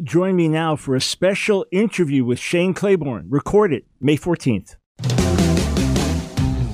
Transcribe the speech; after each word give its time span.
Join 0.00 0.36
me 0.36 0.48
now 0.48 0.74
for 0.74 0.96
a 0.96 1.02
special 1.02 1.66
interview 1.70 2.24
with 2.24 2.38
Shane 2.38 2.72
Claiborne, 2.72 3.26
recorded 3.28 3.84
May 4.00 4.16
14th. 4.16 4.76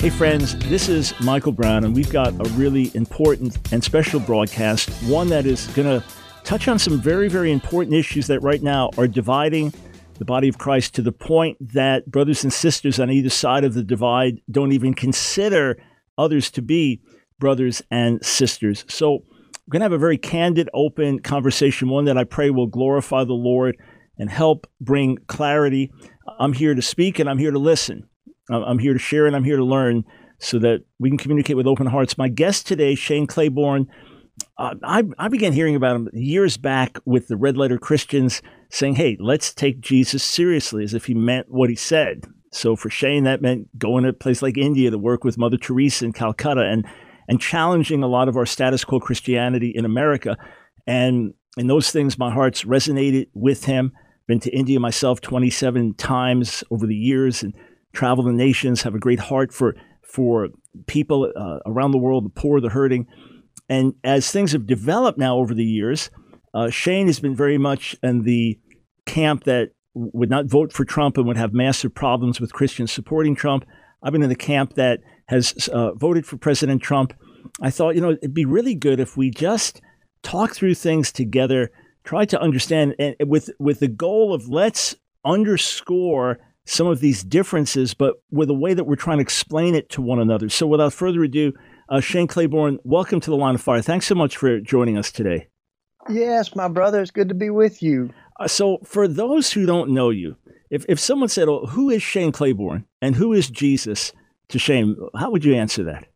Hey, 0.00 0.10
friends, 0.10 0.56
this 0.68 0.88
is 0.88 1.12
Michael 1.18 1.50
Brown, 1.50 1.82
and 1.82 1.92
we've 1.92 2.08
got 2.08 2.32
a 2.34 2.48
really 2.50 2.92
important 2.94 3.58
and 3.72 3.82
special 3.82 4.20
broadcast, 4.20 4.90
one 5.08 5.26
that 5.30 5.44
is 5.44 5.66
going 5.68 5.88
to 5.88 6.06
touch 6.44 6.68
on 6.68 6.78
some 6.78 7.00
very, 7.00 7.28
very 7.28 7.50
important 7.50 7.96
issues 7.96 8.28
that 8.28 8.38
right 8.38 8.62
now 8.62 8.90
are 8.96 9.08
dividing 9.08 9.74
the 10.20 10.24
body 10.24 10.46
of 10.46 10.56
Christ 10.56 10.94
to 10.94 11.02
the 11.02 11.10
point 11.10 11.56
that 11.72 12.08
brothers 12.08 12.44
and 12.44 12.52
sisters 12.52 13.00
on 13.00 13.10
either 13.10 13.28
side 13.28 13.64
of 13.64 13.74
the 13.74 13.82
divide 13.82 14.40
don't 14.48 14.70
even 14.70 14.94
consider 14.94 15.76
others 16.16 16.48
to 16.52 16.62
be 16.62 17.00
brothers 17.40 17.82
and 17.90 18.24
sisters. 18.24 18.84
So, 18.88 19.24
we're 19.66 19.72
going 19.72 19.80
to 19.80 19.86
have 19.86 19.92
a 19.92 19.98
very 19.98 20.16
candid, 20.16 20.70
open 20.72 21.18
conversation, 21.18 21.88
one 21.88 22.04
that 22.04 22.16
I 22.16 22.22
pray 22.22 22.50
will 22.50 22.68
glorify 22.68 23.24
the 23.24 23.32
Lord 23.32 23.76
and 24.16 24.30
help 24.30 24.68
bring 24.80 25.18
clarity. 25.26 25.90
I'm 26.38 26.52
here 26.52 26.76
to 26.76 26.82
speak 26.82 27.18
and 27.18 27.28
I'm 27.28 27.38
here 27.38 27.50
to 27.50 27.58
listen. 27.58 28.08
I'm 28.50 28.78
here 28.78 28.92
to 28.92 28.98
share 28.98 29.26
and 29.26 29.36
I'm 29.36 29.44
here 29.44 29.56
to 29.56 29.64
learn 29.64 30.04
so 30.38 30.58
that 30.60 30.84
we 30.98 31.10
can 31.10 31.18
communicate 31.18 31.56
with 31.56 31.66
open 31.66 31.86
hearts. 31.86 32.16
My 32.16 32.28
guest 32.28 32.66
today, 32.66 32.94
Shane 32.94 33.26
Claiborne, 33.26 33.88
uh, 34.56 34.74
I, 34.84 35.04
I 35.18 35.28
began 35.28 35.52
hearing 35.52 35.74
about 35.74 35.96
him 35.96 36.08
years 36.12 36.56
back 36.56 36.98
with 37.04 37.28
the 37.28 37.36
Red 37.36 37.56
Letter 37.56 37.78
Christians 37.78 38.40
saying, 38.70 38.94
hey, 38.94 39.16
let's 39.20 39.52
take 39.52 39.80
Jesus 39.80 40.22
seriously 40.22 40.84
as 40.84 40.94
if 40.94 41.06
he 41.06 41.14
meant 41.14 41.50
what 41.50 41.70
he 41.70 41.76
said. 41.76 42.24
So 42.52 42.76
for 42.76 42.88
Shane, 42.88 43.24
that 43.24 43.42
meant 43.42 43.68
going 43.78 44.04
to 44.04 44.10
a 44.10 44.14
place 44.14 44.40
like 44.40 44.56
India 44.56 44.90
to 44.90 44.98
work 44.98 45.24
with 45.24 45.38
Mother 45.38 45.56
Teresa 45.56 46.04
in 46.04 46.12
Calcutta 46.12 46.62
and, 46.62 46.86
and 47.28 47.40
challenging 47.40 48.02
a 48.02 48.08
lot 48.08 48.28
of 48.28 48.36
our 48.36 48.46
status 48.46 48.84
quo 48.84 49.00
Christianity 49.00 49.72
in 49.74 49.84
America. 49.84 50.36
And 50.86 51.34
in 51.56 51.66
those 51.66 51.90
things, 51.90 52.18
my 52.18 52.30
heart's 52.32 52.64
resonated 52.64 53.28
with 53.34 53.64
him. 53.64 53.92
Been 54.26 54.40
to 54.40 54.54
India 54.54 54.78
myself 54.78 55.20
27 55.20 55.94
times 55.94 56.62
over 56.70 56.86
the 56.86 56.94
years 56.94 57.42
and 57.42 57.54
travel 57.92 58.24
the 58.24 58.32
nations, 58.32 58.82
have 58.82 58.94
a 58.94 58.98
great 58.98 59.20
heart 59.20 59.52
for 59.52 59.74
for 60.02 60.48
people 60.86 61.30
uh, 61.36 61.58
around 61.66 61.90
the 61.90 61.98
world, 61.98 62.24
the 62.24 62.30
poor, 62.30 62.60
the 62.60 62.70
hurting. 62.70 63.06
And 63.68 63.94
as 64.02 64.30
things 64.30 64.52
have 64.52 64.66
developed 64.66 65.18
now 65.18 65.36
over 65.36 65.52
the 65.52 65.64
years, 65.64 66.10
uh, 66.54 66.70
Shane 66.70 67.06
has 67.06 67.20
been 67.20 67.36
very 67.36 67.58
much 67.58 67.94
in 68.02 68.22
the 68.22 68.58
camp 69.04 69.44
that 69.44 69.70
would 69.94 70.30
not 70.30 70.46
vote 70.46 70.72
for 70.72 70.84
Trump 70.84 71.18
and 71.18 71.26
would 71.26 71.36
have 71.36 71.52
massive 71.52 71.94
problems 71.94 72.40
with 72.40 72.52
Christians 72.52 72.92
supporting 72.92 73.34
Trump. 73.34 73.64
I've 74.02 74.12
been 74.12 74.22
in 74.22 74.28
the 74.28 74.36
camp 74.36 74.74
that 74.74 75.00
has 75.26 75.68
uh, 75.68 75.92
voted 75.94 76.24
for 76.24 76.36
President 76.36 76.82
Trump. 76.82 77.12
I 77.60 77.70
thought, 77.70 77.94
you 77.94 78.00
know, 78.00 78.12
it'd 78.12 78.34
be 78.34 78.44
really 78.44 78.74
good 78.74 79.00
if 79.00 79.16
we 79.16 79.30
just 79.30 79.80
talk 80.22 80.54
through 80.54 80.74
things 80.74 81.12
together, 81.12 81.70
try 82.04 82.24
to 82.26 82.40
understand, 82.40 82.94
and 82.98 83.16
with 83.20 83.50
with 83.58 83.80
the 83.80 83.88
goal 83.88 84.32
of 84.32 84.48
let's 84.48 84.94
underscore 85.24 86.38
some 86.68 86.86
of 86.86 87.00
these 87.00 87.24
differences, 87.24 87.94
but 87.94 88.22
with 88.30 88.50
a 88.50 88.54
way 88.54 88.74
that 88.74 88.84
we're 88.84 88.96
trying 88.96 89.18
to 89.18 89.22
explain 89.22 89.74
it 89.74 89.88
to 89.90 90.02
one 90.02 90.20
another. 90.20 90.48
So, 90.48 90.66
without 90.66 90.92
further 90.92 91.22
ado, 91.24 91.52
uh, 91.88 92.00
Shane 92.00 92.26
Claiborne, 92.26 92.78
welcome 92.84 93.20
to 93.20 93.30
the 93.30 93.36
Line 93.36 93.54
of 93.54 93.62
Fire. 93.62 93.80
Thanks 93.80 94.06
so 94.06 94.14
much 94.14 94.36
for 94.36 94.60
joining 94.60 94.98
us 94.98 95.10
today. 95.10 95.48
Yes, 96.10 96.54
my 96.54 96.68
brother, 96.68 97.00
it's 97.00 97.10
good 97.10 97.28
to 97.30 97.34
be 97.34 97.50
with 97.50 97.82
you. 97.82 98.10
Uh, 98.38 98.48
so, 98.48 98.78
for 98.84 99.08
those 99.08 99.52
who 99.52 99.66
don't 99.66 99.90
know 99.90 100.10
you, 100.10 100.36
if, 100.70 100.84
if 100.88 101.00
someone 101.00 101.30
said, 101.30 101.48
oh, 101.48 101.66
Who 101.66 101.88
is 101.90 102.02
Shane 102.02 102.32
Claiborne 102.32 102.84
and 103.00 103.16
who 103.16 103.32
is 103.32 103.48
Jesus 103.48 104.12
to 104.48 104.58
Shane, 104.58 104.96
how 105.16 105.30
would 105.30 105.44
you 105.44 105.54
answer 105.54 105.84
that? 105.84 106.06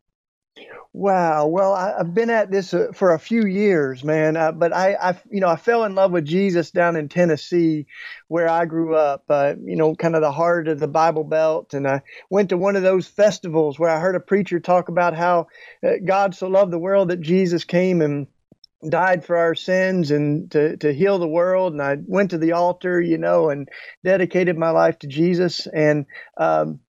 Wow. 0.95 1.47
Well, 1.47 1.73
I, 1.73 1.97
have 1.97 2.13
been 2.13 2.29
at 2.29 2.51
this 2.51 2.71
uh, 2.71 2.89
for 2.93 3.13
a 3.13 3.19
few 3.19 3.47
years, 3.47 4.03
man. 4.03 4.37
Uh, 4.37 4.51
but 4.51 4.71
I, 4.71 4.93
I, 4.93 5.19
you 5.31 5.39
know, 5.39 5.47
I 5.47 5.55
fell 5.55 5.85
in 5.85 5.95
love 5.95 6.11
with 6.11 6.23
Jesus 6.23 6.69
down 6.69 6.95
in 6.95 7.09
Tennessee, 7.09 7.87
where 8.27 8.47
I 8.47 8.65
grew 8.65 8.95
up. 8.95 9.23
Uh, 9.27 9.55
you 9.63 9.75
know, 9.75 9.95
kind 9.95 10.15
of 10.15 10.21
the 10.21 10.31
heart 10.31 10.67
of 10.67 10.79
the 10.79 10.87
Bible 10.87 11.23
Belt, 11.23 11.73
and 11.73 11.87
I 11.87 12.03
went 12.29 12.49
to 12.49 12.57
one 12.57 12.75
of 12.75 12.83
those 12.83 13.07
festivals 13.07 13.79
where 13.79 13.89
I 13.89 13.99
heard 13.99 14.15
a 14.15 14.19
preacher 14.19 14.59
talk 14.59 14.87
about 14.87 15.15
how 15.15 15.47
uh, 15.83 15.93
God 16.05 16.35
so 16.35 16.47
loved 16.47 16.71
the 16.71 16.77
world 16.77 17.09
that 17.09 17.21
Jesus 17.21 17.63
came 17.63 18.03
and 18.03 18.27
died 18.87 19.25
for 19.25 19.37
our 19.37 19.55
sins 19.55 20.11
and 20.11 20.51
to, 20.51 20.77
to 20.77 20.93
heal 20.93 21.17
the 21.17 21.27
world. 21.27 21.73
And 21.73 21.81
I 21.81 21.97
went 22.05 22.31
to 22.31 22.37
the 22.37 22.51
altar, 22.51 23.01
you 23.01 23.17
know, 23.17 23.49
and 23.49 23.67
dedicated 24.03 24.57
my 24.57 24.69
life 24.69 24.99
to 24.99 25.07
Jesus. 25.07 25.65
And 25.67 26.05
um, 26.37 26.81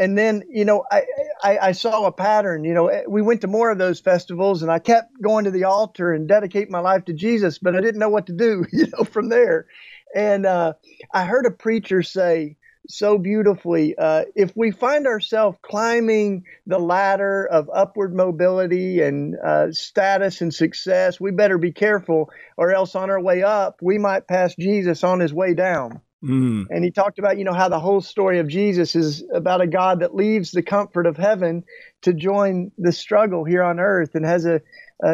and 0.00 0.16
then 0.16 0.42
you 0.48 0.64
know 0.64 0.84
I, 0.90 1.02
I, 1.44 1.58
I 1.58 1.72
saw 1.72 2.06
a 2.06 2.12
pattern 2.12 2.64
you 2.64 2.74
know 2.74 2.88
eh, 2.88 3.02
we 3.06 3.22
went 3.22 3.42
to 3.42 3.46
more 3.46 3.70
of 3.70 3.78
those 3.78 4.00
festivals 4.00 4.62
and 4.62 4.72
i 4.72 4.80
kept 4.80 5.12
going 5.20 5.44
to 5.44 5.52
the 5.52 5.64
altar 5.64 6.12
and 6.12 6.26
dedicate 6.26 6.70
my 6.70 6.80
life 6.80 7.04
to 7.04 7.12
jesus 7.12 7.58
but 7.58 7.76
i 7.76 7.80
didn't 7.80 8.00
know 8.00 8.08
what 8.08 8.26
to 8.26 8.32
do 8.32 8.64
you 8.72 8.86
know 8.86 9.04
from 9.04 9.28
there. 9.28 9.66
And 10.12 10.46
uh, 10.46 10.72
i 11.14 11.24
heard 11.24 11.46
a 11.46 11.52
preacher 11.52 12.02
say 12.02 12.56
so 12.88 13.18
beautifully 13.18 13.94
uh, 13.96 14.24
if 14.34 14.56
we 14.56 14.70
find 14.70 15.06
ourselves 15.06 15.58
climbing 15.62 16.44
the 16.66 16.78
ladder 16.78 17.46
of 17.46 17.68
upward 17.72 18.16
mobility 18.16 19.02
and 19.02 19.36
uh, 19.36 19.70
status 19.70 20.40
and 20.40 20.52
success 20.52 21.20
we 21.20 21.30
better 21.30 21.58
be 21.58 21.72
careful 21.72 22.30
or 22.56 22.72
else 22.72 22.96
on 22.96 23.10
our 23.10 23.20
way 23.20 23.42
up 23.42 23.76
we 23.82 23.98
might 23.98 24.26
pass 24.26 24.56
jesus 24.56 25.04
on 25.04 25.20
his 25.20 25.32
way 25.32 25.52
down 25.52 26.00
Mm. 26.22 26.66
And 26.68 26.84
he 26.84 26.90
talked 26.90 27.18
about, 27.18 27.38
you 27.38 27.44
know, 27.44 27.54
how 27.54 27.68
the 27.68 27.80
whole 27.80 28.00
story 28.00 28.40
of 28.40 28.48
Jesus 28.48 28.94
is 28.94 29.24
about 29.32 29.60
a 29.60 29.66
God 29.66 30.00
that 30.00 30.14
leaves 30.14 30.50
the 30.50 30.62
comfort 30.62 31.06
of 31.06 31.16
heaven 31.16 31.64
to 32.02 32.12
join 32.12 32.72
the 32.76 32.92
struggle 32.92 33.44
here 33.44 33.62
on 33.62 33.80
earth 33.80 34.14
and 34.14 34.24
has 34.26 34.44
a, 34.44 34.60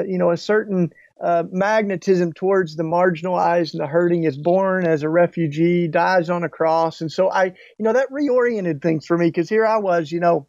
you 0.06 0.18
know, 0.18 0.32
a 0.32 0.36
certain 0.36 0.92
uh, 1.22 1.44
magnetism 1.50 2.32
towards 2.32 2.76
the 2.76 2.82
marginalized 2.82 3.72
and 3.72 3.82
the 3.82 3.86
hurting 3.86 4.24
is 4.24 4.36
born 4.36 4.86
as 4.86 5.02
a 5.02 5.08
refugee, 5.08 5.88
dies 5.88 6.28
on 6.28 6.44
a 6.44 6.48
cross. 6.48 7.00
And 7.00 7.10
so 7.10 7.30
I, 7.30 7.44
you 7.44 7.84
know, 7.84 7.92
that 7.92 8.10
reoriented 8.10 8.82
things 8.82 9.06
for 9.06 9.16
me 9.16 9.26
because 9.26 9.48
here 9.48 9.64
I 9.64 9.78
was, 9.78 10.12
you 10.12 10.20
know, 10.20 10.46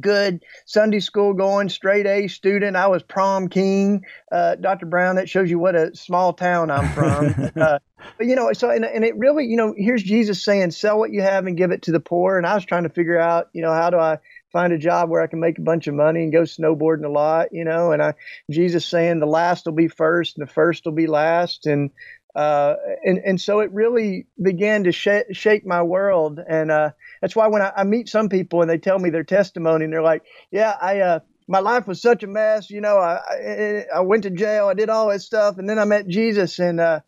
good 0.00 0.44
Sunday 0.64 1.00
school 1.00 1.34
going, 1.34 1.68
straight 1.68 2.06
A 2.06 2.28
student. 2.28 2.76
I 2.76 2.88
was 2.88 3.02
prom 3.02 3.48
king. 3.48 4.04
Uh, 4.30 4.56
Dr. 4.56 4.86
Brown, 4.86 5.16
that 5.16 5.28
shows 5.28 5.50
you 5.50 5.58
what 5.58 5.74
a 5.74 5.94
small 5.94 6.32
town 6.32 6.70
I'm 6.70 6.88
from. 6.88 7.50
uh, 7.60 7.78
but, 8.18 8.26
you 8.26 8.36
know, 8.36 8.52
so, 8.52 8.70
and, 8.70 8.84
and 8.84 9.04
it 9.04 9.16
really, 9.16 9.46
you 9.46 9.56
know, 9.56 9.74
here's 9.76 10.02
Jesus 10.02 10.42
saying, 10.42 10.70
sell 10.72 10.98
what 10.98 11.12
you 11.12 11.22
have 11.22 11.46
and 11.46 11.56
give 11.56 11.70
it 11.70 11.82
to 11.82 11.92
the 11.92 12.00
poor. 12.00 12.38
And 12.38 12.46
I 12.46 12.54
was 12.54 12.64
trying 12.64 12.84
to 12.84 12.90
figure 12.90 13.18
out, 13.18 13.48
you 13.52 13.62
know, 13.62 13.72
how 13.72 13.90
do 13.90 13.98
I 13.98 14.18
find 14.52 14.72
a 14.72 14.78
job 14.78 15.10
where 15.10 15.22
I 15.22 15.26
can 15.26 15.40
make 15.40 15.58
a 15.58 15.62
bunch 15.62 15.86
of 15.86 15.94
money 15.94 16.22
and 16.22 16.32
go 16.32 16.42
snowboarding 16.42 17.04
a 17.04 17.10
lot, 17.10 17.48
you 17.52 17.64
know, 17.64 17.92
and 17.92 18.02
I, 18.02 18.14
Jesus 18.50 18.86
saying 18.86 19.20
the 19.20 19.26
last 19.26 19.66
will 19.66 19.72
be 19.72 19.88
first 19.88 20.38
and 20.38 20.46
the 20.46 20.52
first 20.52 20.84
will 20.84 20.92
be 20.92 21.06
last. 21.06 21.66
And, 21.66 21.90
uh, 22.36 22.74
and 23.02 23.18
and 23.24 23.40
so 23.40 23.60
it 23.60 23.72
really 23.72 24.26
began 24.40 24.84
to 24.84 24.92
sh- 24.92 25.32
shake 25.32 25.64
my 25.66 25.82
world, 25.82 26.38
and 26.46 26.70
uh, 26.70 26.90
that's 27.22 27.34
why 27.34 27.46
when 27.46 27.62
I, 27.62 27.72
I, 27.78 27.84
meet 27.84 28.10
some 28.10 28.28
people 28.28 28.60
and 28.60 28.70
they 28.70 28.76
tell 28.76 28.98
me 28.98 29.08
their 29.08 29.24
testimony, 29.24 29.84
and 29.84 29.92
they're 29.92 30.02
like, 30.02 30.22
"Yeah, 30.50 30.76
I 30.80 31.00
uh, 31.00 31.20
my 31.48 31.60
life 31.60 31.86
was 31.86 32.02
such 32.02 32.22
a 32.22 32.26
mess, 32.26 32.70
you 32.70 32.80
know, 32.80 32.98
I, 32.98 33.20
I, 33.30 33.84
I 33.96 34.00
went 34.00 34.24
to 34.24 34.30
jail, 34.30 34.68
I 34.68 34.74
did 34.74 34.90
all 34.90 35.08
this 35.08 35.24
stuff, 35.24 35.58
and 35.58 35.68
then 35.68 35.78
I 35.78 35.84
met 35.84 36.08
Jesus, 36.08 36.58
and 36.58 36.78
uh, 36.80 37.00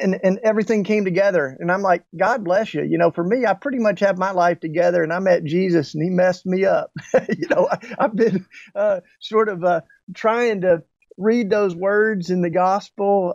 and 0.00 0.18
and 0.22 0.38
everything 0.42 0.84
came 0.84 1.04
together, 1.04 1.56
and 1.58 1.70
I'm 1.70 1.82
like, 1.82 2.04
God 2.16 2.44
bless 2.44 2.72
you, 2.72 2.84
you 2.84 2.96
know. 2.96 3.10
For 3.10 3.24
me, 3.24 3.44
I 3.44 3.54
pretty 3.54 3.78
much 3.78 4.00
have 4.00 4.16
my 4.16 4.30
life 4.30 4.60
together, 4.60 5.02
and 5.02 5.12
I 5.12 5.18
met 5.18 5.44
Jesus, 5.44 5.94
and 5.94 6.02
He 6.02 6.10
messed 6.10 6.46
me 6.46 6.64
up, 6.64 6.92
you 7.28 7.48
know. 7.50 7.68
I, 7.70 7.78
have 7.98 8.16
been 8.16 8.46
uh, 8.74 9.00
sort 9.18 9.48
of 9.48 9.82
trying 10.14 10.62
to 10.62 10.82
read 11.18 11.50
those 11.50 11.74
words 11.74 12.30
in 12.30 12.40
the 12.40 12.50
gospel 12.50 13.34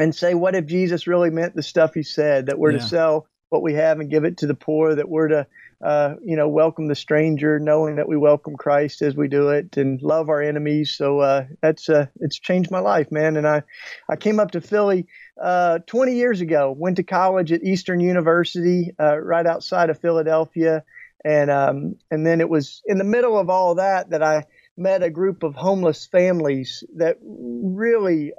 and 0.00 0.14
say, 0.14 0.34
what 0.34 0.54
if 0.54 0.66
Jesus 0.66 1.06
really 1.06 1.30
meant 1.30 1.54
the 1.54 1.62
stuff 1.62 1.94
he 1.94 2.02
said, 2.02 2.46
that 2.46 2.58
we're 2.58 2.72
yeah. 2.72 2.78
to 2.78 2.84
sell 2.84 3.26
what 3.50 3.62
we 3.62 3.74
have 3.74 4.00
and 4.00 4.10
give 4.10 4.24
it 4.24 4.38
to 4.38 4.46
the 4.46 4.54
poor, 4.54 4.94
that 4.94 5.08
we're 5.08 5.28
to, 5.28 5.46
uh, 5.84 6.14
you 6.24 6.36
know, 6.36 6.48
welcome 6.48 6.86
the 6.86 6.94
stranger, 6.94 7.58
knowing 7.58 7.96
that 7.96 8.08
we 8.08 8.16
welcome 8.16 8.56
Christ 8.56 9.02
as 9.02 9.14
we 9.14 9.28
do 9.28 9.50
it 9.50 9.76
and 9.76 10.00
love 10.00 10.28
our 10.28 10.40
enemies. 10.40 10.94
So 10.96 11.20
uh, 11.20 11.46
that's 11.60 11.88
uh, 11.88 12.06
it's 12.20 12.38
changed 12.38 12.70
my 12.70 12.78
life, 12.78 13.10
man. 13.10 13.36
And 13.36 13.46
I, 13.46 13.62
I 14.08 14.16
came 14.16 14.40
up 14.40 14.52
to 14.52 14.60
Philly 14.60 15.06
uh, 15.40 15.80
20 15.86 16.14
years 16.14 16.40
ago, 16.40 16.74
went 16.76 16.96
to 16.96 17.02
college 17.02 17.52
at 17.52 17.64
Eastern 17.64 18.00
University, 18.00 18.92
uh, 18.98 19.18
right 19.18 19.46
outside 19.46 19.90
of 19.90 20.00
Philadelphia, 20.00 20.84
and 21.24 21.50
um, 21.50 21.96
and 22.10 22.26
then 22.26 22.40
it 22.40 22.48
was 22.48 22.82
in 22.86 22.98
the 22.98 23.04
middle 23.04 23.38
of 23.38 23.50
all 23.50 23.74
that 23.74 24.10
that 24.10 24.22
I 24.22 24.46
met 24.76 25.02
a 25.02 25.10
group 25.10 25.42
of 25.42 25.54
homeless 25.54 26.06
families 26.06 26.84
that 26.96 27.18
really 27.22 28.32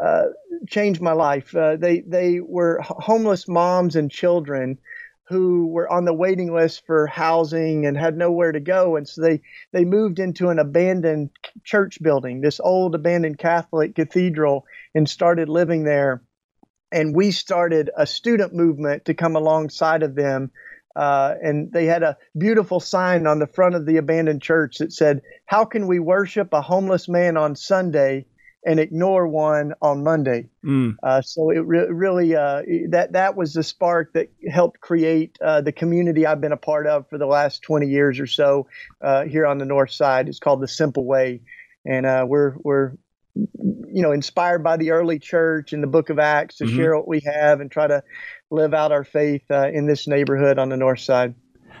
uh, 0.00 0.28
changed 0.68 1.02
my 1.02 1.12
life. 1.12 1.54
Uh, 1.54 1.76
they 1.76 2.00
they 2.00 2.40
were 2.40 2.80
homeless 2.82 3.46
moms 3.46 3.96
and 3.96 4.10
children 4.10 4.78
who 5.24 5.66
were 5.66 5.90
on 5.92 6.04
the 6.04 6.14
waiting 6.14 6.52
list 6.52 6.84
for 6.86 7.06
housing 7.06 7.86
and 7.86 7.96
had 7.96 8.16
nowhere 8.16 8.50
to 8.50 8.60
go, 8.60 8.96
and 8.96 9.06
so 9.06 9.20
they 9.20 9.42
they 9.72 9.84
moved 9.84 10.18
into 10.18 10.48
an 10.48 10.58
abandoned 10.58 11.30
church 11.64 12.02
building, 12.02 12.40
this 12.40 12.60
old 12.60 12.94
abandoned 12.94 13.38
Catholic 13.38 13.94
cathedral, 13.94 14.64
and 14.94 15.08
started 15.08 15.48
living 15.48 15.84
there. 15.84 16.22
And 16.92 17.14
we 17.14 17.30
started 17.30 17.90
a 17.96 18.06
student 18.06 18.54
movement 18.54 19.04
to 19.04 19.14
come 19.14 19.36
alongside 19.36 20.02
of 20.02 20.14
them. 20.14 20.50
Uh, 20.96 21.34
and 21.40 21.70
they 21.70 21.86
had 21.86 22.02
a 22.02 22.16
beautiful 22.36 22.80
sign 22.80 23.28
on 23.28 23.38
the 23.38 23.46
front 23.46 23.76
of 23.76 23.86
the 23.86 23.98
abandoned 23.98 24.42
church 24.42 24.78
that 24.78 24.92
said, 24.92 25.22
How 25.46 25.64
can 25.64 25.86
we 25.86 26.00
worship 26.00 26.52
a 26.52 26.60
homeless 26.60 27.08
man 27.08 27.36
on 27.36 27.54
Sunday 27.54 28.26
and 28.64 28.78
ignore 28.78 29.26
one 29.26 29.72
on 29.80 30.04
Monday. 30.04 30.48
Mm. 30.64 30.96
Uh, 31.02 31.22
so 31.22 31.50
it 31.50 31.60
re- 31.60 31.88
really 31.88 32.34
uh, 32.36 32.62
that 32.90 33.12
that 33.12 33.36
was 33.36 33.54
the 33.54 33.62
spark 33.62 34.12
that 34.12 34.30
helped 34.50 34.80
create 34.80 35.38
uh, 35.40 35.60
the 35.62 35.72
community 35.72 36.26
I've 36.26 36.40
been 36.40 36.52
a 36.52 36.58
part 36.58 36.86
of 36.86 37.08
for 37.08 37.18
the 37.18 37.26
last 37.26 37.62
20 37.62 37.86
years 37.86 38.20
or 38.20 38.26
so 38.26 38.66
uh, 39.00 39.24
here 39.24 39.46
on 39.46 39.58
the 39.58 39.64
north 39.64 39.90
side. 39.90 40.28
It's 40.28 40.38
called 40.38 40.60
the 40.60 40.68
Simple 40.68 41.04
Way, 41.04 41.40
and 41.86 42.04
uh, 42.04 42.24
we're 42.28 42.54
we're 42.62 42.92
you 43.34 44.02
know 44.02 44.12
inspired 44.12 44.62
by 44.62 44.76
the 44.76 44.90
early 44.90 45.18
church 45.18 45.72
and 45.72 45.82
the 45.82 45.86
Book 45.86 46.10
of 46.10 46.18
Acts 46.18 46.56
to 46.56 46.64
mm-hmm. 46.64 46.76
share 46.76 46.96
what 46.96 47.08
we 47.08 47.20
have 47.20 47.60
and 47.60 47.70
try 47.70 47.86
to 47.86 48.02
live 48.50 48.74
out 48.74 48.92
our 48.92 49.04
faith 49.04 49.42
uh, 49.50 49.68
in 49.68 49.86
this 49.86 50.06
neighborhood 50.06 50.58
on 50.58 50.68
the 50.68 50.76
north 50.76 51.00
side. 51.00 51.34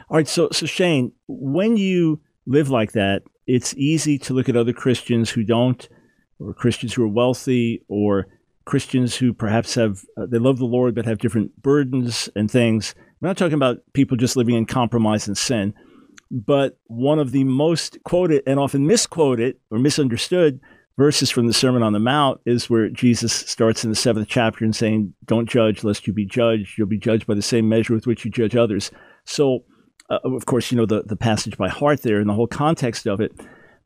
All 0.08 0.16
right, 0.16 0.28
so 0.28 0.48
so 0.50 0.64
Shane, 0.64 1.12
when 1.28 1.76
you 1.76 2.20
live 2.46 2.70
like 2.70 2.92
that, 2.92 3.22
it's 3.46 3.74
easy 3.74 4.18
to 4.20 4.32
look 4.32 4.48
at 4.48 4.56
other 4.56 4.72
Christians 4.72 5.28
who 5.28 5.44
don't 5.44 5.86
or 6.40 6.54
Christians 6.54 6.94
who 6.94 7.04
are 7.04 7.08
wealthy, 7.08 7.82
or 7.88 8.26
Christians 8.64 9.16
who 9.16 9.32
perhaps 9.32 9.74
have 9.74 10.04
uh, 10.16 10.26
they 10.26 10.38
love 10.38 10.58
the 10.58 10.64
Lord 10.64 10.94
but 10.94 11.06
have 11.06 11.18
different 11.18 11.60
burdens 11.62 12.28
and 12.36 12.50
things. 12.50 12.94
I'm 12.98 13.28
not 13.28 13.36
talking 13.36 13.54
about 13.54 13.78
people 13.92 14.16
just 14.16 14.36
living 14.36 14.54
in 14.54 14.64
compromise 14.64 15.26
and 15.26 15.36
sin, 15.36 15.74
but 16.30 16.78
one 16.86 17.18
of 17.18 17.32
the 17.32 17.44
most 17.44 17.98
quoted 18.04 18.42
and 18.46 18.58
often 18.58 18.86
misquoted 18.86 19.56
or 19.70 19.78
misunderstood 19.78 20.60
verses 20.96 21.30
from 21.30 21.46
the 21.46 21.52
Sermon 21.52 21.82
on 21.82 21.94
the 21.94 21.98
Mount 21.98 22.40
is 22.44 22.68
where 22.68 22.90
Jesus 22.90 23.32
starts 23.32 23.84
in 23.84 23.90
the 23.90 23.96
seventh 23.96 24.28
chapter 24.28 24.64
and 24.64 24.76
saying, 24.76 25.14
"Don't 25.24 25.48
judge, 25.48 25.82
lest 25.82 26.06
you 26.06 26.12
be 26.12 26.26
judged. 26.26 26.76
You'll 26.76 26.86
be 26.86 26.98
judged 26.98 27.26
by 27.26 27.34
the 27.34 27.42
same 27.42 27.68
measure 27.68 27.94
with 27.94 28.06
which 28.06 28.24
you 28.24 28.30
judge 28.30 28.54
others." 28.54 28.90
So, 29.24 29.64
uh, 30.10 30.18
of 30.24 30.46
course, 30.46 30.70
you 30.70 30.76
know 30.76 30.86
the 30.86 31.02
the 31.02 31.16
passage 31.16 31.56
by 31.56 31.68
heart 31.68 32.02
there 32.02 32.20
and 32.20 32.28
the 32.28 32.34
whole 32.34 32.46
context 32.46 33.06
of 33.06 33.20
it. 33.20 33.32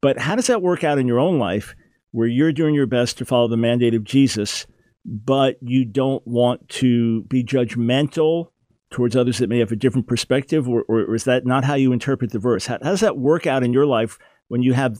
But 0.01 0.19
how 0.19 0.37
does 0.37 0.49
that 0.49 0.61
work 0.61 0.85
out 0.85 0.99
in 0.99 1.07
your 1.07 1.21
own 1.21 1.39
life? 1.39 1.75
Where 2.15 2.29
you're 2.29 2.53
doing 2.53 2.77
your 2.77 2.87
best 2.87 3.19
to 3.19 3.25
follow 3.25 3.49
the 3.49 3.57
mandate 3.57 3.93
of 3.93 4.05
Jesus, 4.05 4.69
but 5.05 5.57
you 5.61 5.85
don't 5.85 6.25
want 6.25 6.69
to 6.69 7.25
be 7.25 7.43
judgmental 7.43 8.51
towards 8.93 9.17
others 9.17 9.39
that 9.39 9.49
may 9.49 9.59
have 9.59 9.73
a 9.73 9.77
different 9.77 10.07
perspective, 10.07 10.69
or, 10.69 10.85
or 10.87 11.13
is 11.17 11.25
that 11.25 11.45
not 11.45 11.65
how 11.65 11.75
you 11.75 11.93
interpret 11.93 12.31
the 12.31 12.39
verse? 12.39 12.67
How, 12.67 12.79
how 12.81 12.91
does 12.91 13.01
that 13.01 13.19
work 13.19 13.49
out 13.49 13.65
in 13.65 13.73
your 13.73 13.85
life 13.85 14.17
when 14.47 14.63
you 14.63 14.75
have? 14.75 14.99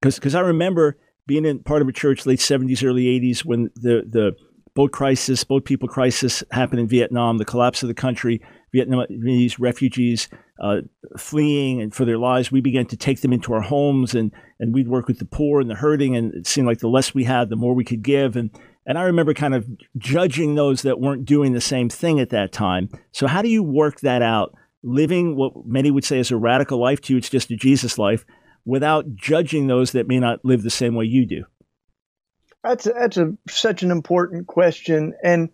Because 0.00 0.34
I 0.34 0.40
remember 0.40 0.96
being 1.26 1.44
in 1.44 1.58
part 1.58 1.82
of 1.82 1.88
a 1.88 1.92
church 1.92 2.24
late 2.24 2.38
70s, 2.38 2.82
early 2.82 3.04
80s 3.04 3.44
when 3.44 3.68
the 3.74 4.02
the 4.08 4.32
boat 4.74 4.92
crisis, 4.92 5.44
boat 5.44 5.66
people 5.66 5.86
crisis 5.86 6.42
happened 6.50 6.80
in 6.80 6.88
Vietnam, 6.88 7.36
the 7.36 7.44
collapse 7.44 7.82
of 7.82 7.88
the 7.88 7.94
country, 7.94 8.40
Vietnamese 8.74 9.56
refugees 9.58 10.28
uh, 10.60 10.78
fleeing 11.16 11.80
and 11.80 11.94
for 11.94 12.04
their 12.04 12.18
lives. 12.18 12.50
We 12.50 12.60
began 12.60 12.86
to 12.86 12.96
take 12.96 13.20
them 13.20 13.32
into 13.32 13.52
our 13.52 13.60
homes 13.60 14.14
and, 14.14 14.32
and 14.58 14.74
we'd 14.74 14.88
work 14.88 15.08
with 15.08 15.18
the 15.18 15.24
poor 15.24 15.60
and 15.60 15.70
the 15.70 15.74
hurting. 15.74 16.16
And 16.16 16.34
it 16.34 16.46
seemed 16.46 16.66
like 16.66 16.78
the 16.78 16.88
less 16.88 17.14
we 17.14 17.24
had, 17.24 17.48
the 17.48 17.56
more 17.56 17.74
we 17.74 17.84
could 17.84 18.02
give. 18.02 18.36
And, 18.36 18.50
and 18.86 18.98
I 18.98 19.02
remember 19.02 19.34
kind 19.34 19.54
of 19.54 19.66
judging 19.96 20.54
those 20.54 20.82
that 20.82 21.00
weren't 21.00 21.24
doing 21.24 21.52
the 21.52 21.60
same 21.60 21.88
thing 21.88 22.20
at 22.20 22.30
that 22.30 22.52
time. 22.52 22.88
So, 23.12 23.26
how 23.26 23.42
do 23.42 23.48
you 23.48 23.62
work 23.62 24.00
that 24.00 24.22
out? 24.22 24.54
Living 24.82 25.34
what 25.34 25.66
many 25.66 25.90
would 25.90 26.04
say 26.04 26.18
is 26.18 26.30
a 26.30 26.36
radical 26.36 26.78
life 26.78 27.00
to 27.02 27.14
you, 27.14 27.18
it's 27.18 27.30
just 27.30 27.50
a 27.50 27.56
Jesus 27.56 27.96
life, 27.96 28.26
without 28.66 29.14
judging 29.14 29.66
those 29.66 29.92
that 29.92 30.06
may 30.06 30.20
not 30.20 30.44
live 30.44 30.62
the 30.62 30.68
same 30.68 30.94
way 30.94 31.06
you 31.06 31.24
do. 31.24 31.44
That's 32.62 32.86
a, 32.86 32.92
that's 32.92 33.16
a 33.16 33.32
such 33.48 33.82
an 33.82 33.90
important 33.90 34.46
question, 34.46 35.14
and 35.22 35.48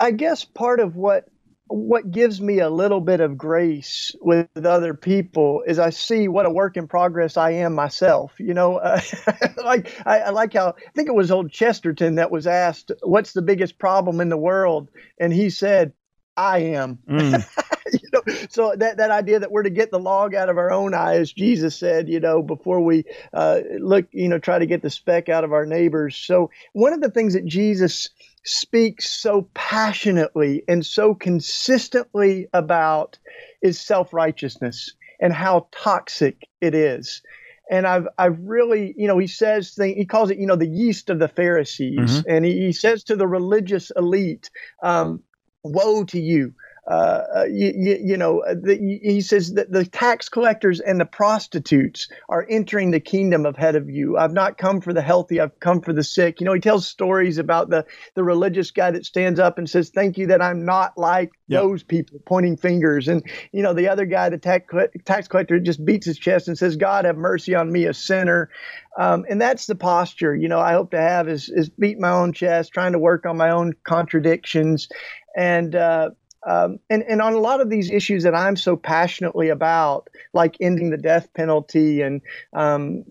I 0.00 0.10
guess 0.10 0.44
part 0.44 0.80
of 0.80 0.96
what 0.96 1.26
what 1.74 2.08
gives 2.12 2.40
me 2.40 2.60
a 2.60 2.70
little 2.70 3.00
bit 3.00 3.20
of 3.20 3.36
grace 3.36 4.14
with 4.20 4.46
other 4.64 4.94
people 4.94 5.64
is 5.66 5.80
I 5.80 5.90
see 5.90 6.28
what 6.28 6.46
a 6.46 6.50
work 6.50 6.76
in 6.76 6.86
progress 6.86 7.36
I 7.36 7.50
am 7.50 7.74
myself. 7.74 8.32
You 8.38 8.54
know, 8.54 8.76
uh, 8.76 9.00
like 9.64 9.92
I, 10.06 10.20
I, 10.20 10.30
like 10.30 10.52
how 10.52 10.68
I 10.68 10.90
think 10.94 11.08
it 11.08 11.14
was 11.16 11.32
old 11.32 11.50
Chesterton 11.50 12.14
that 12.14 12.30
was 12.30 12.46
asked, 12.46 12.92
"What's 13.02 13.32
the 13.32 13.42
biggest 13.42 13.76
problem 13.76 14.20
in 14.20 14.28
the 14.28 14.36
world?" 14.36 14.88
and 15.18 15.32
he 15.32 15.50
said, 15.50 15.92
"I 16.36 16.58
am." 16.60 17.00
Mm. 17.08 17.44
you 17.92 18.08
know, 18.12 18.46
so 18.50 18.74
that 18.76 18.98
that 18.98 19.10
idea 19.10 19.40
that 19.40 19.50
we're 19.50 19.64
to 19.64 19.70
get 19.70 19.90
the 19.90 19.98
log 19.98 20.34
out 20.34 20.48
of 20.48 20.58
our 20.58 20.70
own 20.70 20.94
eye, 20.94 21.16
as 21.16 21.32
Jesus 21.32 21.76
said, 21.76 22.08
you 22.08 22.20
know, 22.20 22.40
before 22.40 22.80
we 22.80 23.04
uh, 23.32 23.60
look, 23.78 24.06
you 24.12 24.28
know, 24.28 24.38
try 24.38 24.58
to 24.58 24.66
get 24.66 24.80
the 24.80 24.90
speck 24.90 25.28
out 25.28 25.44
of 25.44 25.52
our 25.52 25.66
neighbors. 25.66 26.16
So 26.16 26.50
one 26.72 26.92
of 26.92 27.00
the 27.00 27.10
things 27.10 27.34
that 27.34 27.44
Jesus 27.44 28.10
speaks 28.44 29.10
so 29.10 29.48
passionately 29.54 30.62
and 30.68 30.84
so 30.84 31.14
consistently 31.14 32.46
about 32.52 33.18
is 33.62 33.80
self-righteousness 33.80 34.92
and 35.20 35.32
how 35.32 35.66
toxic 35.72 36.46
it 36.60 36.74
is. 36.74 37.22
And 37.70 37.86
I've 37.86 38.06
I've 38.18 38.38
really, 38.40 38.94
you 38.96 39.08
know, 39.08 39.16
he 39.16 39.26
says 39.26 39.72
thing, 39.72 39.96
he 39.96 40.04
calls 40.04 40.30
it, 40.30 40.38
you 40.38 40.46
know, 40.46 40.56
the 40.56 40.68
yeast 40.68 41.08
of 41.08 41.18
the 41.18 41.28
Pharisees, 41.28 41.98
mm-hmm. 41.98 42.30
and 42.30 42.44
he, 42.44 42.66
he 42.66 42.72
says 42.72 43.04
to 43.04 43.16
the 43.16 43.26
religious 43.26 43.90
elite, 43.96 44.50
um, 44.82 45.22
"Woe 45.62 46.04
to 46.04 46.20
you! 46.20 46.52
Uh, 46.86 47.20
uh 47.36 47.44
you, 47.44 47.98
you, 48.02 48.16
know, 48.16 48.40
uh, 48.40 48.54
the, 48.54 49.00
he 49.02 49.20
says 49.20 49.54
that 49.54 49.70
the 49.72 49.84
tax 49.84 50.28
collectors 50.28 50.80
and 50.80 51.00
the 51.00 51.06
prostitutes 51.06 52.08
are 52.28 52.46
entering 52.48 52.90
the 52.90 53.00
kingdom 53.00 53.46
ahead 53.46 53.76
of 53.76 53.88
you. 53.88 54.16
I've 54.18 54.32
not 54.32 54.58
come 54.58 54.80
for 54.80 54.92
the 54.92 55.02
healthy, 55.02 55.40
I've 55.40 55.58
come 55.60 55.80
for 55.80 55.92
the 55.92 56.04
sick. 56.04 56.40
You 56.40 56.46
know, 56.46 56.52
he 56.52 56.60
tells 56.60 56.86
stories 56.86 57.38
about 57.38 57.70
the, 57.70 57.86
the 58.14 58.24
religious 58.24 58.70
guy 58.70 58.90
that 58.90 59.06
stands 59.06 59.40
up 59.40 59.58
and 59.58 59.68
says, 59.68 59.90
Thank 59.90 60.18
you 60.18 60.28
that 60.28 60.42
I'm 60.42 60.64
not 60.64 60.98
like 60.98 61.32
yep. 61.46 61.62
those 61.62 61.82
people, 61.82 62.20
pointing 62.26 62.56
fingers. 62.56 63.08
And, 63.08 63.24
you 63.52 63.62
know, 63.62 63.74
the 63.74 63.88
other 63.88 64.06
guy, 64.06 64.28
the 64.28 64.38
tax, 64.38 64.72
tax 65.04 65.28
collector, 65.28 65.58
just 65.60 65.84
beats 65.84 66.06
his 66.06 66.18
chest 66.18 66.48
and 66.48 66.58
says, 66.58 66.76
God, 66.76 67.04
have 67.04 67.16
mercy 67.16 67.54
on 67.54 67.70
me, 67.70 67.86
a 67.86 67.94
sinner. 67.94 68.50
Um, 68.98 69.24
and 69.28 69.40
that's 69.40 69.66
the 69.66 69.74
posture, 69.74 70.34
you 70.34 70.48
know, 70.48 70.60
I 70.60 70.72
hope 70.72 70.92
to 70.92 71.00
have 71.00 71.28
is, 71.28 71.48
is 71.48 71.68
beat 71.68 71.98
my 71.98 72.10
own 72.10 72.32
chest, 72.32 72.72
trying 72.72 72.92
to 72.92 72.98
work 72.98 73.26
on 73.26 73.36
my 73.36 73.50
own 73.50 73.72
contradictions. 73.84 74.88
And, 75.36 75.74
uh, 75.74 76.10
um, 76.46 76.78
and, 76.90 77.02
and 77.02 77.22
on 77.22 77.32
a 77.32 77.38
lot 77.38 77.60
of 77.60 77.70
these 77.70 77.90
issues 77.90 78.24
that 78.24 78.34
I'm 78.34 78.56
so 78.56 78.76
passionately 78.76 79.48
about, 79.48 80.08
like 80.32 80.56
ending 80.60 80.90
the 80.90 80.96
death 80.96 81.32
penalty 81.34 82.02
and 82.02 82.20
um, 82.52 83.04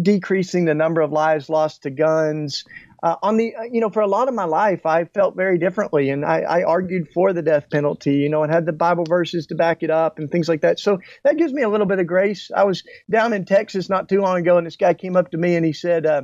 decreasing 0.00 0.64
the 0.64 0.74
number 0.74 1.00
of 1.00 1.12
lives 1.12 1.48
lost 1.48 1.82
to 1.82 1.90
guns, 1.90 2.64
uh, 3.02 3.16
on 3.22 3.36
the 3.36 3.54
you 3.70 3.80
know 3.80 3.90
for 3.90 4.00
a 4.00 4.08
lot 4.08 4.28
of 4.28 4.34
my 4.34 4.44
life 4.44 4.84
I 4.84 5.04
felt 5.04 5.36
very 5.36 5.58
differently, 5.58 6.10
and 6.10 6.24
I, 6.24 6.40
I, 6.40 6.62
argued 6.64 7.08
for 7.14 7.32
the 7.32 7.42
death 7.42 7.70
penalty, 7.70 8.14
you 8.14 8.28
know, 8.28 8.42
and 8.42 8.52
had 8.52 8.66
the 8.66 8.72
Bible 8.72 9.04
verses 9.04 9.46
to 9.48 9.54
back 9.54 9.82
it 9.82 9.90
up 9.90 10.18
and 10.18 10.28
things 10.28 10.48
like 10.48 10.62
that. 10.62 10.80
So 10.80 10.98
that 11.22 11.36
gives 11.36 11.52
me 11.52 11.62
a 11.62 11.68
little 11.68 11.86
bit 11.86 12.00
of 12.00 12.06
grace. 12.06 12.50
I 12.54 12.64
was 12.64 12.82
down 13.08 13.32
in 13.32 13.44
Texas 13.44 13.88
not 13.88 14.08
too 14.08 14.20
long 14.20 14.38
ago, 14.38 14.58
and 14.58 14.66
this 14.66 14.76
guy 14.76 14.94
came 14.94 15.16
up 15.16 15.30
to 15.30 15.38
me 15.38 15.54
and 15.54 15.64
he 15.64 15.72
said. 15.72 16.06
Uh, 16.06 16.22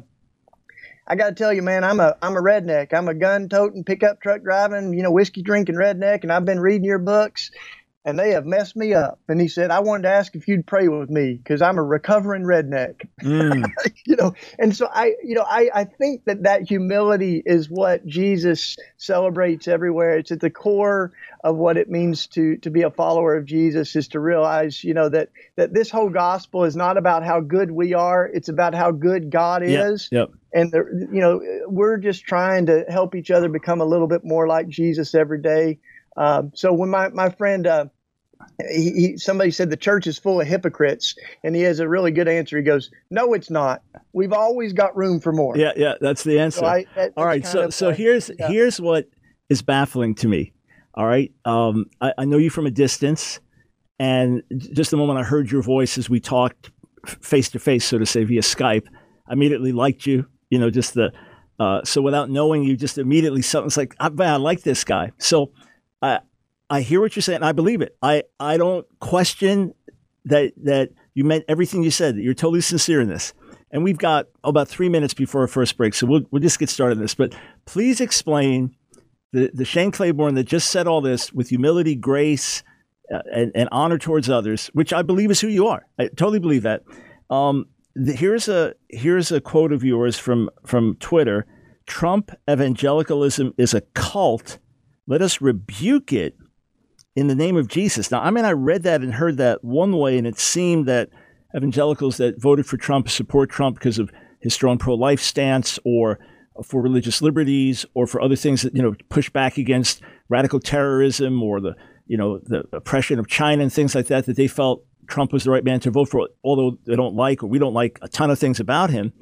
I 1.06 1.16
got 1.16 1.28
to 1.28 1.34
tell 1.34 1.52
you, 1.52 1.62
man, 1.62 1.84
I'm 1.84 2.00
a 2.00 2.16
I'm 2.22 2.36
a 2.36 2.40
redneck. 2.40 2.94
I'm 2.94 3.08
a 3.08 3.14
gun 3.14 3.48
toting, 3.48 3.84
pickup 3.84 4.20
truck 4.20 4.42
driving, 4.42 4.94
you 4.94 5.02
know, 5.02 5.10
whiskey 5.10 5.42
drinking 5.42 5.76
redneck, 5.76 6.22
and 6.22 6.32
I've 6.32 6.44
been 6.44 6.60
reading 6.60 6.84
your 6.84 6.98
books 6.98 7.50
and 8.04 8.18
they 8.18 8.30
have 8.30 8.44
messed 8.44 8.76
me 8.76 8.92
up. 8.92 9.18
And 9.28 9.40
he 9.40 9.48
said, 9.48 9.70
I 9.70 9.80
wanted 9.80 10.02
to 10.02 10.10
ask 10.10 10.34
if 10.36 10.46
you'd 10.46 10.66
pray 10.66 10.88
with 10.88 11.08
me 11.08 11.34
because 11.34 11.62
I'm 11.62 11.78
a 11.78 11.82
recovering 11.82 12.42
redneck. 12.42 13.08
Mm. 13.22 13.64
you 14.06 14.16
know, 14.16 14.34
and 14.58 14.76
so 14.76 14.88
I, 14.92 15.14
you 15.22 15.34
know, 15.34 15.44
I, 15.48 15.70
I 15.74 15.84
think 15.84 16.24
that 16.26 16.42
that 16.42 16.68
humility 16.68 17.42
is 17.44 17.70
what 17.70 18.06
Jesus 18.06 18.76
celebrates 18.98 19.68
everywhere. 19.68 20.18
It's 20.18 20.32
at 20.32 20.40
the 20.40 20.50
core 20.50 21.12
of 21.42 21.56
what 21.56 21.76
it 21.76 21.90
means 21.90 22.26
to 22.28 22.56
to 22.58 22.70
be 22.70 22.82
a 22.82 22.90
follower 22.90 23.36
of 23.36 23.46
Jesus 23.46 23.96
is 23.96 24.08
to 24.08 24.20
realize, 24.20 24.84
you 24.84 24.94
know, 24.94 25.08
that 25.08 25.30
that 25.56 25.72
this 25.72 25.90
whole 25.90 26.10
gospel 26.10 26.64
is 26.64 26.76
not 26.76 26.98
about 26.98 27.24
how 27.24 27.40
good 27.40 27.70
we 27.70 27.94
are. 27.94 28.26
It's 28.26 28.48
about 28.48 28.74
how 28.74 28.90
good 28.90 29.30
God 29.30 29.62
is. 29.62 30.08
Yep. 30.12 30.30
And 30.52 30.70
the, 30.70 31.08
you 31.10 31.20
know, 31.20 31.40
we're 31.66 31.96
just 31.96 32.24
trying 32.24 32.66
to 32.66 32.84
help 32.88 33.14
each 33.14 33.30
other 33.30 33.48
become 33.48 33.80
a 33.80 33.84
little 33.84 34.06
bit 34.06 34.24
more 34.24 34.46
like 34.46 34.68
Jesus 34.68 35.14
every 35.14 35.40
day. 35.40 35.80
Um, 36.16 36.52
so 36.54 36.72
when 36.72 36.90
my 36.90 37.08
my 37.08 37.30
friend 37.30 37.66
uh, 37.66 37.86
he, 38.70 38.90
he, 38.92 39.16
somebody 39.16 39.50
said 39.50 39.70
the 39.70 39.76
church 39.76 40.06
is 40.06 40.18
full 40.18 40.40
of 40.40 40.46
hypocrites, 40.46 41.14
and 41.42 41.54
he 41.56 41.62
has 41.62 41.80
a 41.80 41.88
really 41.88 42.10
good 42.10 42.28
answer. 42.28 42.56
He 42.56 42.62
goes, 42.62 42.90
"No, 43.10 43.34
it's 43.34 43.50
not. 43.50 43.82
We've 44.12 44.32
always 44.32 44.72
got 44.72 44.96
room 44.96 45.20
for 45.20 45.32
more." 45.32 45.56
Yeah, 45.56 45.72
yeah, 45.76 45.94
that's 46.00 46.22
the 46.24 46.38
answer. 46.38 46.60
So 46.60 46.66
I, 46.66 46.86
that, 46.94 47.12
All 47.16 47.26
right, 47.26 47.46
so 47.46 47.70
so 47.70 47.92
here's 47.92 48.30
yeah. 48.38 48.48
here's 48.48 48.80
what 48.80 49.08
is 49.48 49.62
baffling 49.62 50.14
to 50.16 50.28
me. 50.28 50.52
All 50.94 51.06
right, 51.06 51.32
um, 51.44 51.86
I, 52.00 52.12
I 52.18 52.24
know 52.24 52.38
you 52.38 52.50
from 52.50 52.66
a 52.66 52.70
distance, 52.70 53.40
and 53.98 54.42
just 54.50 54.90
the 54.90 54.96
moment 54.96 55.18
I 55.18 55.22
heard 55.22 55.50
your 55.50 55.62
voice 55.62 55.98
as 55.98 56.08
we 56.10 56.20
talked 56.20 56.70
face 57.06 57.50
to 57.50 57.58
face, 57.58 57.84
so 57.84 57.98
to 57.98 58.06
say, 58.06 58.24
via 58.24 58.40
Skype, 58.40 58.86
I 59.28 59.32
immediately 59.32 59.72
liked 59.72 60.06
you. 60.06 60.26
You 60.50 60.58
know, 60.58 60.70
just 60.70 60.94
the 60.94 61.12
Uh, 61.58 61.80
so 61.84 62.02
without 62.02 62.30
knowing, 62.30 62.64
you 62.64 62.76
just 62.76 62.98
immediately 62.98 63.42
something's 63.42 63.76
like, 63.76 63.94
I, 64.00 64.10
I 64.18 64.36
like 64.36 64.62
this 64.62 64.82
guy. 64.84 65.12
So 65.18 65.52
I 66.02 66.18
I 66.70 66.80
hear 66.80 67.00
what 67.00 67.14
you're 67.14 67.22
saying. 67.22 67.42
I 67.42 67.52
believe 67.52 67.80
it. 67.80 67.96
I 68.02 68.24
I 68.40 68.56
don't 68.56 68.86
question 69.00 69.74
that 70.24 70.52
that 70.64 70.90
you 71.14 71.24
meant 71.24 71.44
everything 71.48 71.82
you 71.82 71.90
said. 71.90 72.16
That 72.16 72.22
you're 72.22 72.34
totally 72.34 72.60
sincere 72.60 73.00
in 73.00 73.08
this. 73.08 73.34
And 73.70 73.82
we've 73.82 73.98
got 73.98 74.26
about 74.44 74.68
three 74.68 74.88
minutes 74.88 75.14
before 75.14 75.40
our 75.42 75.48
first 75.48 75.76
break, 75.76 75.94
so 75.94 76.06
we'll 76.06 76.22
we'll 76.30 76.42
just 76.42 76.58
get 76.58 76.68
started 76.68 76.96
on 76.98 77.02
this. 77.02 77.14
But 77.14 77.34
please 77.66 78.00
explain 78.00 78.74
the 79.32 79.50
the 79.52 79.64
Shane 79.64 79.90
Claiborne 79.90 80.34
that 80.34 80.44
just 80.44 80.70
said 80.70 80.86
all 80.86 81.00
this 81.00 81.32
with 81.32 81.48
humility, 81.48 81.94
grace, 81.94 82.62
uh, 83.12 83.20
and, 83.32 83.52
and, 83.54 83.68
honor 83.72 83.98
towards 83.98 84.30
others, 84.30 84.68
which 84.68 84.92
I 84.92 85.02
believe 85.02 85.30
is 85.30 85.40
who 85.40 85.48
you 85.48 85.66
are. 85.66 85.86
I 85.98 86.06
totally 86.06 86.38
believe 86.38 86.62
that. 86.62 86.82
Um, 87.28 87.66
the, 87.94 88.12
here's 88.12 88.48
a 88.48 88.74
here's 88.88 89.30
a 89.32 89.40
quote 89.40 89.72
of 89.72 89.84
yours 89.84 90.18
from 90.18 90.50
from 90.64 90.96
Twitter. 91.00 91.46
Trump 91.86 92.30
evangelicalism 92.48 93.52
is 93.58 93.74
a 93.74 93.82
cult. 93.92 94.58
Let 95.06 95.20
us 95.20 95.40
rebuke 95.42 96.12
it 96.12 96.34
in 97.16 97.28
the 97.28 97.34
name 97.34 97.56
of 97.56 97.68
Jesus. 97.68 98.10
Now, 98.10 98.20
I 98.20 98.30
mean, 98.30 98.44
I 98.44 98.52
read 98.52 98.82
that 98.82 99.02
and 99.02 99.14
heard 99.14 99.36
that 99.36 99.62
one 99.62 99.96
way, 99.96 100.18
and 100.18 100.26
it 100.26 100.38
seemed 100.38 100.86
that 100.86 101.10
evangelicals 101.56 102.16
that 102.16 102.40
voted 102.40 102.66
for 102.66 102.76
Trump 102.76 103.08
support 103.08 103.50
Trump 103.50 103.76
because 103.76 103.98
of 103.98 104.10
his 104.40 104.52
strong 104.52 104.78
pro-life 104.78 105.20
stance, 105.20 105.78
or 105.84 106.18
for 106.64 106.82
religious 106.82 107.22
liberties, 107.22 107.86
or 107.94 108.06
for 108.06 108.20
other 108.20 108.36
things 108.36 108.62
that 108.62 108.74
you 108.74 108.82
know 108.82 108.94
push 109.08 109.30
back 109.30 109.58
against 109.58 110.02
radical 110.28 110.60
terrorism 110.60 111.42
or 111.42 111.60
the 111.60 111.74
you 112.06 112.16
know 112.16 112.38
the 112.44 112.64
oppression 112.72 113.18
of 113.18 113.28
China 113.28 113.62
and 113.62 113.72
things 113.72 113.94
like 113.94 114.06
that. 114.08 114.26
That 114.26 114.36
they 114.36 114.48
felt 114.48 114.84
Trump 115.06 115.32
was 115.32 115.44
the 115.44 115.50
right 115.50 115.64
man 115.64 115.80
to 115.80 115.90
vote 115.90 116.08
for, 116.08 116.28
although 116.42 116.78
they 116.86 116.96
don't 116.96 117.14
like 117.14 117.42
or 117.42 117.46
we 117.46 117.58
don't 117.58 117.74
like 117.74 117.98
a 118.02 118.08
ton 118.08 118.30
of 118.30 118.38
things 118.38 118.58
about 118.58 118.90
him. 118.90 119.12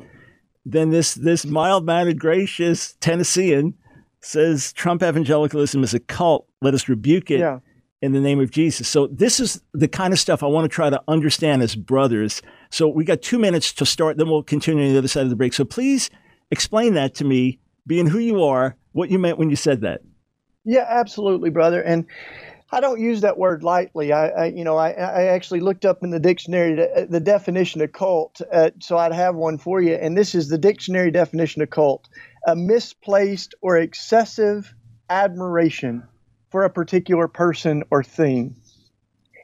Then 0.65 0.91
this 0.91 1.15
this 1.15 1.45
mild-mannered, 1.45 2.19
gracious 2.19 2.95
Tennessean 3.01 3.75
says 4.21 4.73
Trump 4.73 5.03
evangelicalism 5.03 5.83
is 5.83 5.93
a 5.93 6.01
cult. 6.01 6.49
Let 6.63 6.75
us 6.75 6.89
rebuke 6.89 7.31
it. 7.31 7.41
Yeah 7.41 7.59
in 8.03 8.13
the 8.13 8.21
name 8.21 8.41
of 8.41 8.51
Jesus. 8.51 8.89
So 8.89 9.07
this 9.07 9.39
is 9.39 9.63
the 9.73 9.87
kind 9.87 10.13
of 10.13 10.19
stuff 10.19 10.43
I 10.43 10.47
want 10.47 10.65
to 10.65 10.69
try 10.69 10.91
to 10.91 11.01
understand 11.07 11.63
as 11.63 11.77
brothers. 11.77 12.43
So 12.71 12.89
we 12.89 13.05
got 13.05 13.23
two 13.23 13.39
minutes 13.39 13.73
to 13.75 13.87
start, 13.87 14.19
then 14.19 14.29
we'll 14.29 14.43
continue 14.43 14.85
on 14.85 14.93
the 14.93 14.99
other 14.99 15.09
side 15.09 15.23
of 15.23 15.31
the 15.31 15.37
break. 15.37 15.55
So 15.55 15.65
please 15.65 16.11
explain 16.51 16.95
that 16.95 17.15
to 17.15 17.25
me, 17.25 17.61
being 17.87 18.09
who 18.09 18.19
you 18.19 18.43
are, 18.43 18.77
what 18.91 19.11
you 19.11 19.21
meant 19.21 19.39
when 19.39 19.51
you 19.51 19.57
said 19.57 19.81
that. 19.83 20.03
Yeah, 20.65 20.85
absolutely, 20.89 21.51
brother. 21.51 21.81
And 21.81 22.07
I 22.73 22.81
don't 22.81 23.01
use 23.01 23.21
that 23.21 23.39
word 23.39 23.63
lightly. 23.63 24.13
I, 24.13 24.29
I 24.29 24.45
you 24.47 24.65
know, 24.65 24.77
I, 24.77 24.91
I, 24.91 25.23
actually 25.25 25.61
looked 25.61 25.85
up 25.85 26.03
in 26.03 26.11
the 26.11 26.21
dictionary 26.21 26.75
the, 26.75 27.07
the 27.09 27.21
definition 27.21 27.83
of 27.83 27.93
cult, 27.93 28.41
uh, 28.53 28.71
so 28.81 28.97
I'd 28.97 29.13
have 29.13 29.35
one 29.35 29.59
for 29.59 29.83
you. 29.83 29.95
And 29.95 30.17
this 30.17 30.35
is 30.35 30.49
the 30.49 30.59
dictionary 30.59 31.11
definition 31.11 31.63
of 31.63 31.71
cult: 31.71 32.09
a 32.47 32.57
misplaced 32.57 33.55
or 33.61 33.77
excessive 33.77 34.73
admiration 35.11 36.05
for 36.53 36.65
a 36.65 36.71
particular 36.71 37.27
person 37.27 37.83
or 37.91 38.05
thing. 38.05 38.55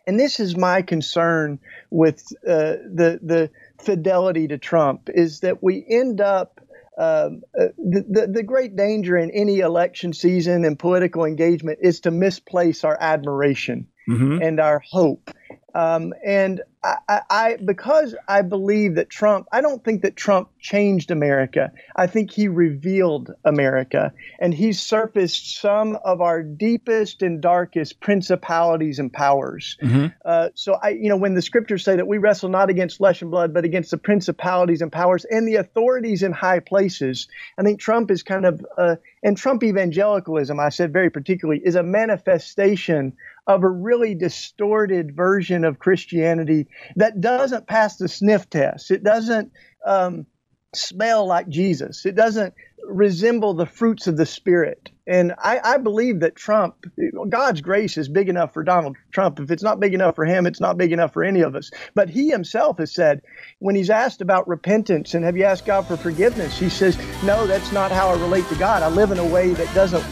And 0.06 0.20
this 0.20 0.38
is 0.38 0.56
my 0.56 0.82
concern 0.82 1.58
with 1.90 2.22
uh, 2.46 2.76
the 2.94 3.18
the 3.22 3.50
fidelity 3.82 4.48
to 4.48 4.58
Trump 4.58 5.08
is 5.12 5.40
that 5.40 5.62
we 5.62 5.84
end 5.88 6.20
up 6.20 6.60
um, 6.98 7.42
uh, 7.58 7.66
the, 7.78 8.04
the, 8.08 8.26
the 8.26 8.42
great 8.42 8.74
danger 8.74 9.16
in 9.16 9.30
any 9.30 9.60
election 9.60 10.12
season 10.12 10.64
and 10.64 10.78
political 10.78 11.24
engagement 11.24 11.78
is 11.80 12.00
to 12.00 12.10
misplace 12.10 12.82
our 12.82 12.98
admiration 13.00 13.86
mm-hmm. 14.08 14.42
and 14.42 14.58
our 14.58 14.82
hope. 14.90 15.30
Um, 15.74 16.12
and 16.26 16.60
I, 16.84 17.20
I, 17.28 17.56
because 17.64 18.14
I 18.28 18.42
believe 18.42 18.94
that 18.94 19.10
Trump, 19.10 19.48
I 19.52 19.60
don't 19.60 19.84
think 19.84 20.02
that 20.02 20.16
Trump 20.16 20.48
changed 20.60 21.10
America. 21.10 21.72
I 21.96 22.06
think 22.06 22.30
he 22.30 22.48
revealed 22.48 23.32
America, 23.44 24.12
and 24.38 24.54
he 24.54 24.72
surfaced 24.72 25.60
some 25.60 25.98
of 26.04 26.20
our 26.20 26.42
deepest 26.42 27.22
and 27.22 27.40
darkest 27.40 28.00
principalities 28.00 28.98
and 28.98 29.12
powers. 29.12 29.76
Mm-hmm. 29.82 30.06
Uh, 30.24 30.48
so 30.54 30.74
I, 30.74 30.90
you 30.90 31.08
know, 31.08 31.16
when 31.16 31.34
the 31.34 31.42
scriptures 31.42 31.84
say 31.84 31.96
that 31.96 32.06
we 32.06 32.18
wrestle 32.18 32.48
not 32.48 32.70
against 32.70 32.98
flesh 32.98 33.22
and 33.22 33.30
blood, 33.30 33.52
but 33.52 33.64
against 33.64 33.90
the 33.90 33.98
principalities 33.98 34.80
and 34.80 34.92
powers 34.92 35.24
and 35.24 35.48
the 35.48 35.56
authorities 35.56 36.22
in 36.22 36.32
high 36.32 36.60
places, 36.60 37.28
I 37.58 37.62
think 37.62 37.80
Trump 37.80 38.10
is 38.10 38.22
kind 38.22 38.46
of, 38.46 38.64
uh, 38.76 38.96
and 39.22 39.36
Trump 39.36 39.64
evangelicalism, 39.64 40.60
I 40.60 40.68
said 40.68 40.92
very 40.92 41.10
particularly, 41.10 41.60
is 41.64 41.74
a 41.74 41.82
manifestation 41.82 43.14
of 43.48 43.64
a 43.64 43.68
really 43.68 44.14
distorted 44.14 45.16
version 45.16 45.64
of 45.64 45.78
Christianity 45.78 46.68
that 46.96 47.20
doesn't 47.20 47.66
pass 47.66 47.96
the 47.96 48.06
sniff 48.06 48.48
test. 48.50 48.90
It 48.90 49.02
doesn't 49.02 49.52
um, 49.84 50.26
smell 50.74 51.26
like 51.26 51.48
Jesus. 51.48 52.04
It 52.04 52.14
doesn't 52.14 52.52
resemble 52.84 53.54
the 53.54 53.66
fruits 53.66 54.06
of 54.06 54.18
the 54.18 54.26
Spirit. 54.26 54.90
And 55.06 55.32
I, 55.38 55.60
I, 55.64 55.78
believe 55.78 56.20
that 56.20 56.36
Trump, 56.36 56.84
God's 57.28 57.62
grace 57.62 57.96
is 57.96 58.08
big 58.08 58.28
enough 58.28 58.52
for 58.52 58.62
Donald 58.62 58.96
Trump. 59.10 59.40
If 59.40 59.50
it's 59.50 59.62
not 59.62 59.80
big 59.80 59.94
enough 59.94 60.14
for 60.14 60.26
him, 60.26 60.46
it's 60.46 60.60
not 60.60 60.76
big 60.76 60.92
enough 60.92 61.14
for 61.14 61.24
any 61.24 61.40
of 61.40 61.56
us. 61.56 61.70
But 61.94 62.10
he 62.10 62.28
himself 62.28 62.76
has 62.78 62.92
said, 62.92 63.22
when 63.58 63.74
he's 63.74 63.90
asked 63.90 64.20
about 64.20 64.46
repentance 64.46 65.14
and 65.14 65.24
have 65.24 65.36
you 65.36 65.44
asked 65.44 65.64
God 65.64 65.86
for 65.86 65.96
forgiveness, 65.96 66.58
he 66.58 66.68
says, 66.68 66.98
No, 67.24 67.46
that's 67.46 67.72
not 67.72 67.90
how 67.90 68.08
I 68.08 68.20
relate 68.20 68.46
to 68.48 68.56
God. 68.56 68.82
I 68.82 68.88
live 68.88 69.10
in 69.10 69.18
a 69.18 69.26
way 69.26 69.52
that 69.52 69.74
doesn't 69.74 70.04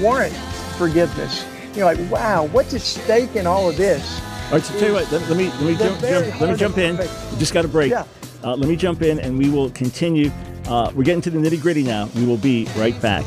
warrant 0.00 0.34
forgiveness. 0.76 1.44
You're 1.74 1.86
like, 1.86 2.10
wow, 2.10 2.46
what's 2.46 2.74
at 2.74 2.82
stake 2.82 3.36
in 3.36 3.46
all 3.46 3.68
of 3.68 3.76
this? 3.76 4.20
All 4.46 4.52
right, 4.52 4.62
so 4.62 4.78
tell 4.78 4.88
you 4.88 4.94
what, 4.94 5.10
let, 5.10 5.28
let 5.28 5.36
me 5.38 5.48
let 5.48 5.62
me 5.62 5.76
jump, 5.76 6.00
jump 6.00 6.40
let 6.40 6.50
me 6.50 6.56
jump 6.56 6.78
in. 6.78 6.96
We 6.98 7.38
just 7.38 7.54
got 7.54 7.64
a 7.64 7.68
break. 7.68 7.90
Yeah. 7.90 8.04
Uh, 8.44 8.54
let 8.56 8.68
me 8.68 8.76
jump 8.76 9.02
in, 9.02 9.18
and 9.20 9.38
we 9.38 9.48
will 9.48 9.70
continue. 9.70 10.30
Uh, 10.66 10.92
we're 10.94 11.04
getting 11.04 11.22
to 11.22 11.30
the 11.30 11.38
nitty 11.38 11.60
gritty 11.62 11.82
now. 11.82 12.08
We 12.14 12.26
will 12.26 12.36
be 12.36 12.68
right 12.76 13.00
back. 13.00 13.24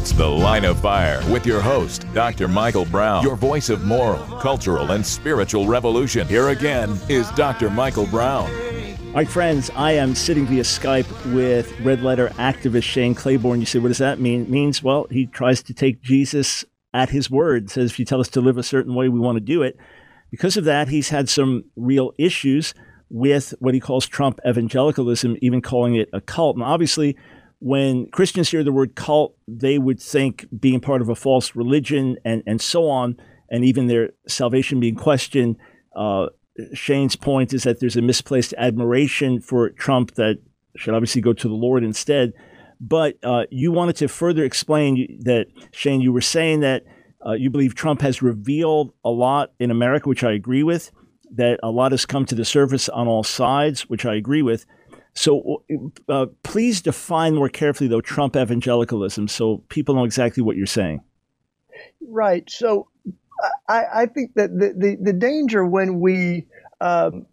It's 0.00 0.12
The 0.12 0.26
Line 0.26 0.64
of 0.64 0.80
Fire 0.80 1.22
with 1.30 1.44
your 1.44 1.60
host, 1.60 2.06
Dr. 2.14 2.48
Michael 2.48 2.86
Brown, 2.86 3.22
your 3.22 3.36
voice 3.36 3.68
of 3.68 3.84
moral, 3.84 4.24
cultural, 4.38 4.92
and 4.92 5.04
spiritual 5.04 5.66
revolution. 5.66 6.26
Here 6.26 6.48
again 6.48 6.98
is 7.10 7.30
Dr. 7.32 7.68
Michael 7.68 8.06
Brown. 8.06 8.50
All 8.50 9.12
right, 9.12 9.28
friends, 9.28 9.70
I 9.76 9.92
am 9.92 10.14
sitting 10.14 10.46
via 10.46 10.62
Skype 10.62 11.34
with 11.34 11.78
red 11.80 12.00
letter 12.00 12.30
activist 12.38 12.84
Shane 12.84 13.14
Claiborne. 13.14 13.60
You 13.60 13.66
say, 13.66 13.78
what 13.78 13.88
does 13.88 13.98
that 13.98 14.18
mean? 14.18 14.40
It 14.40 14.48
means, 14.48 14.82
well, 14.82 15.06
he 15.10 15.26
tries 15.26 15.62
to 15.64 15.74
take 15.74 16.00
Jesus 16.00 16.64
at 16.94 17.10
his 17.10 17.30
word, 17.30 17.70
says 17.70 17.90
if 17.90 17.98
you 17.98 18.06
tell 18.06 18.20
us 18.20 18.28
to 18.28 18.40
live 18.40 18.56
a 18.56 18.62
certain 18.62 18.94
way, 18.94 19.10
we 19.10 19.20
want 19.20 19.36
to 19.36 19.44
do 19.44 19.62
it. 19.62 19.76
Because 20.30 20.56
of 20.56 20.64
that, 20.64 20.88
he's 20.88 21.10
had 21.10 21.28
some 21.28 21.64
real 21.76 22.12
issues 22.16 22.72
with 23.10 23.52
what 23.58 23.74
he 23.74 23.80
calls 23.80 24.06
Trump 24.06 24.40
evangelicalism, 24.48 25.36
even 25.42 25.60
calling 25.60 25.94
it 25.94 26.08
a 26.14 26.22
cult. 26.22 26.56
And 26.56 26.64
obviously, 26.64 27.18
when 27.60 28.10
Christians 28.10 28.50
hear 28.50 28.64
the 28.64 28.72
word 28.72 28.94
cult, 28.94 29.36
they 29.46 29.78
would 29.78 30.00
think 30.00 30.46
being 30.58 30.80
part 30.80 31.02
of 31.02 31.08
a 31.08 31.14
false 31.14 31.54
religion 31.54 32.16
and, 32.24 32.42
and 32.46 32.60
so 32.60 32.88
on, 32.88 33.16
and 33.50 33.64
even 33.64 33.86
their 33.86 34.10
salvation 34.26 34.80
being 34.80 34.96
questioned. 34.96 35.56
Uh, 35.94 36.26
Shane's 36.72 37.16
point 37.16 37.52
is 37.52 37.62
that 37.62 37.80
there's 37.80 37.96
a 37.96 38.02
misplaced 38.02 38.54
admiration 38.56 39.40
for 39.40 39.70
Trump 39.70 40.14
that 40.14 40.38
should 40.76 40.94
obviously 40.94 41.20
go 41.20 41.32
to 41.32 41.48
the 41.48 41.54
Lord 41.54 41.84
instead. 41.84 42.32
But 42.80 43.18
uh, 43.22 43.44
you 43.50 43.72
wanted 43.72 43.96
to 43.96 44.08
further 44.08 44.42
explain 44.44 45.20
that, 45.24 45.46
Shane, 45.70 46.00
you 46.00 46.12
were 46.12 46.22
saying 46.22 46.60
that 46.60 46.84
uh, 47.24 47.32
you 47.32 47.50
believe 47.50 47.74
Trump 47.74 48.00
has 48.00 48.22
revealed 48.22 48.92
a 49.04 49.10
lot 49.10 49.52
in 49.58 49.70
America, 49.70 50.08
which 50.08 50.24
I 50.24 50.32
agree 50.32 50.62
with, 50.62 50.90
that 51.34 51.60
a 51.62 51.70
lot 51.70 51.92
has 51.92 52.06
come 52.06 52.24
to 52.24 52.34
the 52.34 52.44
surface 52.44 52.88
on 52.88 53.06
all 53.06 53.22
sides, 53.22 53.82
which 53.90 54.06
I 54.06 54.14
agree 54.14 54.40
with. 54.42 54.64
So 55.14 55.64
uh, 56.08 56.26
please 56.42 56.80
define 56.80 57.34
more 57.34 57.48
carefully, 57.48 57.88
though, 57.88 58.00
Trump 58.00 58.36
evangelicalism 58.36 59.28
so 59.28 59.58
people 59.68 59.94
know 59.94 60.04
exactly 60.04 60.42
what 60.42 60.56
you're 60.56 60.66
saying. 60.66 61.00
Right. 62.00 62.48
So 62.48 62.88
I, 63.68 63.84
I 63.94 64.06
think 64.06 64.34
that 64.34 64.50
the, 64.50 64.74
the, 64.76 64.96
the 65.00 65.12
danger 65.12 65.64
when 65.64 66.00
we 66.00 66.46
um, 66.80 67.26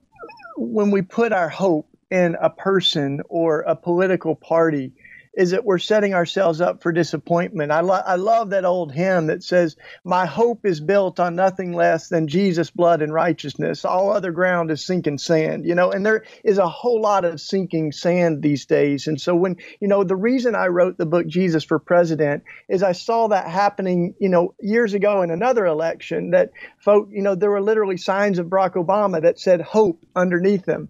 when 0.58 0.92
we 0.92 1.02
put 1.02 1.32
our 1.32 1.50
hope 1.50 1.88
in 2.10 2.36
a 2.42 2.50
person 2.50 3.22
or 3.30 3.62
a 3.62 3.76
political 3.76 4.36
party 4.36 4.92
is 5.38 5.52
that 5.52 5.64
we're 5.64 5.78
setting 5.78 6.16
ourselves 6.16 6.60
up 6.62 6.82
for 6.82 6.92
disappointment. 6.92 7.72
I, 7.72 7.82
lo- 7.82 8.02
I 8.04 8.16
love 8.16 8.50
that 8.50 8.66
old 8.66 8.92
hymn 8.92 9.28
that 9.28 9.44
says, 9.44 9.78
My 10.04 10.26
hope 10.26 10.66
is 10.66 10.82
built 10.82 11.20
on 11.20 11.36
nothing 11.36 11.74
less 11.74 12.10
than 12.10 12.28
Jesus' 12.28 12.72
blood 12.72 13.04
and 13.04 13.14
righteousness. 13.14 13.86
All 13.86 14.12
other 14.12 14.32
ground 14.32 14.72
is 14.72 14.84
sinking 14.84 15.20
sand, 15.20 15.68
you 15.68 15.76
know, 15.76 15.92
and 15.92 16.04
there 16.04 16.26
is 16.44 16.58
a 16.58 16.68
whole 16.68 17.00
lot 17.00 17.24
of 17.24 17.40
sinking 17.40 17.92
sand 17.92 18.42
these 18.42 18.66
days. 18.66 19.06
And 19.06 19.22
so, 19.22 19.36
when, 19.36 19.58
you 19.80 19.88
know, 19.88 20.04
the 20.04 20.16
reason 20.16 20.56
I 20.56 20.68
wrote 20.68 20.98
the 20.98 21.06
book 21.06 21.28
Jesus 21.28 21.64
for 21.64 21.78
President 21.78 22.44
is 22.68 22.82
I 22.82 22.94
saw 22.94 23.28
that 23.28 23.48
happening, 23.48 24.16
you 24.20 24.30
know, 24.30 24.56
years 24.60 24.96
ago 24.96 25.22
in 25.22 25.30
another 25.30 25.68
election 25.68 26.32
that 26.32 26.50
folk, 26.80 27.10
you 27.12 27.22
know, 27.22 27.36
there 27.36 27.52
were 27.52 27.62
literally 27.62 27.98
signs 27.98 28.40
of 28.40 28.48
Barack 28.48 28.74
Obama 28.74 29.22
that 29.22 29.40
said 29.40 29.62
hope 29.62 30.04
underneath 30.16 30.66
them. 30.66 30.90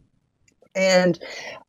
And 0.73 1.19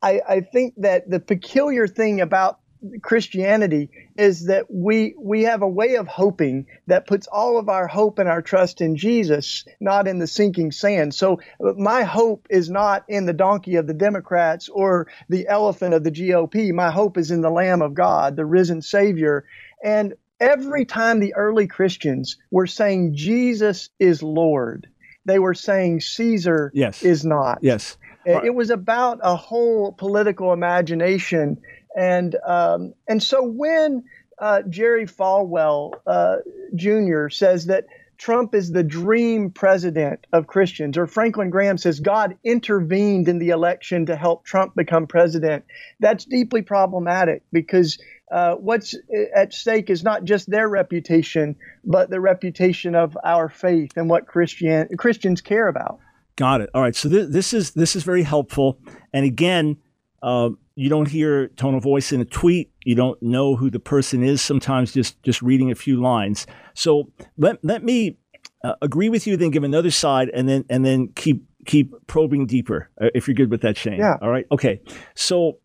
I, 0.03 0.21
I 0.29 0.41
think 0.43 0.75
that 0.77 1.09
the 1.09 1.19
peculiar 1.19 1.89
thing 1.89 2.21
about 2.21 2.61
Christianity 3.03 3.91
is 4.17 4.47
that 4.47 4.67
we 4.71 5.15
we 5.19 5.45
have 5.45 5.63
a 5.63 5.69
way 5.69 5.97
of 5.97 6.07
hoping 6.07 6.67
that 6.87 7.07
puts 7.07 7.27
all 7.27 7.59
of 7.59 7.69
our 7.69 7.87
hope 7.87 8.19
and 8.19 8.29
our 8.29 8.43
trust 8.43 8.81
in 8.81 8.97
Jesus, 8.97 9.65
not 9.81 10.07
in 10.07 10.19
the 10.19 10.27
sinking 10.27 10.73
sand. 10.73 11.15
So 11.15 11.41
my 11.61 12.05
hope 12.05 12.47
is 12.51 12.71
not 12.71 13.05
in 13.09 13.27
the 13.27 13.33
donkey 13.33 13.77
of 13.77 13.87
the 13.87 13.95
Democrats 13.95 14.69
or 14.69 15.09
the 15.29 15.49
elephant 15.49 15.95
of 15.95 16.05
the 16.05 16.13
GOP. 16.13 16.73
My 16.73 16.91
hope 16.91 17.19
is 17.19 17.31
in 17.31 17.41
the 17.41 17.51
Lamb 17.51 17.83
of 17.83 17.95
God, 17.95 18.37
the 18.37 18.47
risen 18.47 18.83
Savior. 18.83 19.45
And 19.83 20.15
every 20.41 20.85
time 20.85 21.21
the 21.21 21.35
early 21.35 21.67
Christians 21.67 22.37
were 22.51 22.67
saying 22.67 23.15
Jesus 23.15 23.91
is 23.99 24.23
Lord, 24.23 24.89
they 25.25 25.39
were 25.39 25.55
saying 25.55 26.01
Caesar 26.01 26.71
yes. 26.75 27.03
is 27.03 27.25
not. 27.25 27.59
Yes. 27.63 27.97
It 28.25 28.55
was 28.55 28.69
about 28.69 29.21
a 29.23 29.37
whole 29.37 29.93
political 29.93 30.53
imagination, 30.53 31.63
and 31.99 32.37
um, 32.47 32.95
and 33.09 33.21
so 33.23 33.43
when 33.43 34.05
uh, 34.39 34.63
Jerry 34.69 35.07
Falwell 35.07 35.95
uh, 36.07 36.37
Jr. 36.77 37.29
says 37.29 37.67
that 37.67 37.87
Trump 38.19 38.55
is 38.55 38.71
the 38.71 38.85
dream 38.85 39.51
president 39.51 40.27
of 40.33 40.47
Christians, 40.47 40.97
or 40.97 41.07
Franklin 41.07 41.51
Graham 41.51 41.77
says 41.77 42.01
God 42.01 42.37
intervened 42.45 43.29
in 43.29 43.39
the 43.39 43.51
election 43.51 44.07
to 44.07 44.17
help 44.17 44.45
Trump 44.45 44.75
become 44.75 45.07
president, 45.07 45.65
that's 45.99 46.25
deeply 46.25 46.63
problematic 46.63 47.43
because 47.53 47.99
uh, 48.31 48.55
what's 48.55 48.95
at 49.35 49.53
stake 49.53 49.91
is 49.91 50.05
not 50.05 50.25
just 50.25 50.49
their 50.51 50.69
reputation, 50.69 51.57
but 51.85 52.11
the 52.11 52.21
reputation 52.21 52.95
of 52.95 53.17
our 53.25 53.49
faith 53.49 53.93
and 53.97 54.09
what 54.09 54.27
Christian 54.27 54.89
Christians 54.97 55.41
care 55.41 55.67
about. 55.67 55.99
Got 56.37 56.61
it. 56.61 56.71
All 56.75 56.83
right. 56.83 56.95
So 56.95 57.09
th- 57.09 57.31
this 57.31 57.53
is 57.53 57.73
this 57.73 57.97
is 57.97 58.05
very 58.05 58.23
helpful. 58.23 58.79
And 59.13 59.25
again, 59.25 59.79
uh, 60.23 60.51
you 60.75 60.89
don't 60.89 61.09
hear 61.09 61.49
tone 61.49 61.75
of 61.75 61.83
voice 61.83 62.13
in 62.13 62.21
a 62.21 62.25
tweet. 62.25 62.71
You 62.85 62.95
don't 62.95 63.21
know 63.23 63.57
who 63.57 63.71
the 63.71 63.81
person 63.81 64.23
is. 64.23 64.41
Sometimes 64.41 64.93
just 64.93 65.23
just 65.23 65.43
reading 65.43 65.71
a 65.71 65.75
few 65.75 66.01
lines. 66.01 66.47
So 66.75 67.11
let 67.37 67.63
let 67.65 67.85
me 67.85 68.19
uh, 68.65 68.75
agree 68.83 69.09
with 69.09 69.27
you, 69.27 69.37
then 69.37 69.51
give 69.51 69.65
another 69.65 69.91
side, 69.91 70.31
and 70.35 70.49
then 70.49 70.65
and 70.69 70.85
then 70.85 71.09
keep 71.15 71.45
keep 71.67 71.93
probing 72.07 72.47
deeper. 72.47 72.91
Uh, 73.01 73.09
if 73.15 73.29
you're 73.29 73.35
good 73.35 73.51
with 73.51 73.63
that, 73.63 73.77
Shane. 73.77 73.99
Yeah. 73.99 74.17
All 74.21 74.31
right. 74.31 74.47
Okay. 74.51 74.81
So 75.15 75.59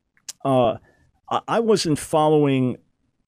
uh, 0.43 0.77
I 1.47 1.59
wasn't 1.59 1.97
following 1.97 2.77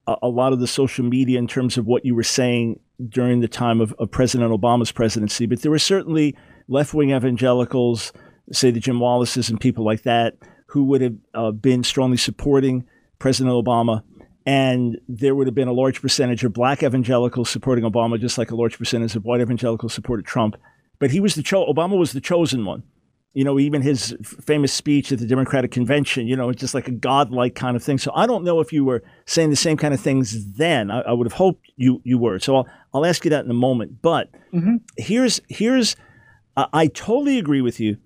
a, 0.06 0.16
a 0.22 0.28
lot 0.28 0.52
of 0.52 0.60
the 0.60 0.66
social 0.66 1.04
media 1.04 1.38
in 1.38 1.46
terms 1.46 1.78
of 1.78 1.86
what 1.86 2.04
you 2.04 2.14
were 2.14 2.22
saying 2.22 2.80
during 3.08 3.40
the 3.40 3.48
time 3.48 3.80
of, 3.80 3.94
of 3.98 4.10
President 4.10 4.52
Obama's 4.52 4.92
presidency, 4.92 5.46
but 5.46 5.62
there 5.62 5.70
were 5.70 5.78
certainly 5.78 6.36
left 6.68 6.94
wing 6.94 7.10
evangelicals, 7.10 8.12
say 8.52 8.70
the 8.70 8.80
Jim 8.80 9.00
Wallaces 9.00 9.50
and 9.50 9.60
people 9.60 9.84
like 9.84 10.02
that, 10.02 10.34
who 10.76 10.84
would 10.84 11.00
have 11.00 11.14
uh, 11.32 11.50
been 11.52 11.82
strongly 11.82 12.18
supporting 12.18 12.84
President 13.18 13.54
Obama. 13.54 14.02
And 14.44 14.98
there 15.08 15.34
would 15.34 15.46
have 15.46 15.54
been 15.54 15.68
a 15.68 15.72
large 15.72 16.02
percentage 16.02 16.44
of 16.44 16.52
black 16.52 16.82
evangelicals 16.82 17.48
supporting 17.48 17.82
Obama, 17.82 18.20
just 18.20 18.36
like 18.36 18.50
a 18.50 18.54
large 18.54 18.76
percentage 18.76 19.16
of 19.16 19.24
white 19.24 19.40
evangelicals 19.40 19.94
supported 19.94 20.26
Trump. 20.26 20.54
But 20.98 21.12
he 21.12 21.18
was 21.18 21.34
the 21.34 21.42
cho- 21.42 21.64
Obama 21.64 21.98
was 21.98 22.12
the 22.12 22.20
chosen 22.20 22.66
one. 22.66 22.82
You 23.32 23.44
know, 23.44 23.58
even 23.58 23.80
his 23.80 24.14
famous 24.22 24.70
speech 24.70 25.10
at 25.12 25.18
the 25.18 25.26
Democratic 25.26 25.70
Convention, 25.70 26.26
you 26.26 26.36
know, 26.36 26.50
it's 26.50 26.60
just 26.60 26.74
like 26.74 26.88
a 26.88 26.92
godlike 26.92 27.54
kind 27.54 27.74
of 27.74 27.82
thing. 27.82 27.96
So 27.96 28.12
I 28.14 28.26
don't 28.26 28.44
know 28.44 28.60
if 28.60 28.70
you 28.70 28.84
were 28.84 29.02
saying 29.24 29.48
the 29.48 29.56
same 29.56 29.78
kind 29.78 29.94
of 29.94 30.00
things 30.00 30.56
then. 30.56 30.90
I, 30.90 31.00
I 31.00 31.12
would 31.12 31.26
have 31.26 31.38
hoped 31.38 31.72
you 31.76 32.02
you 32.04 32.18
were. 32.18 32.38
So 32.38 32.56
I'll 32.56 32.68
I'll 32.92 33.06
ask 33.06 33.24
you 33.24 33.30
that 33.30 33.46
in 33.46 33.50
a 33.50 33.54
moment. 33.54 34.02
But 34.02 34.30
mm-hmm. 34.52 34.76
here's 34.98 35.40
here's 35.48 35.96
I 36.54 36.88
totally 36.88 37.38
agree 37.38 37.62
with 37.62 37.80
you 37.80 37.96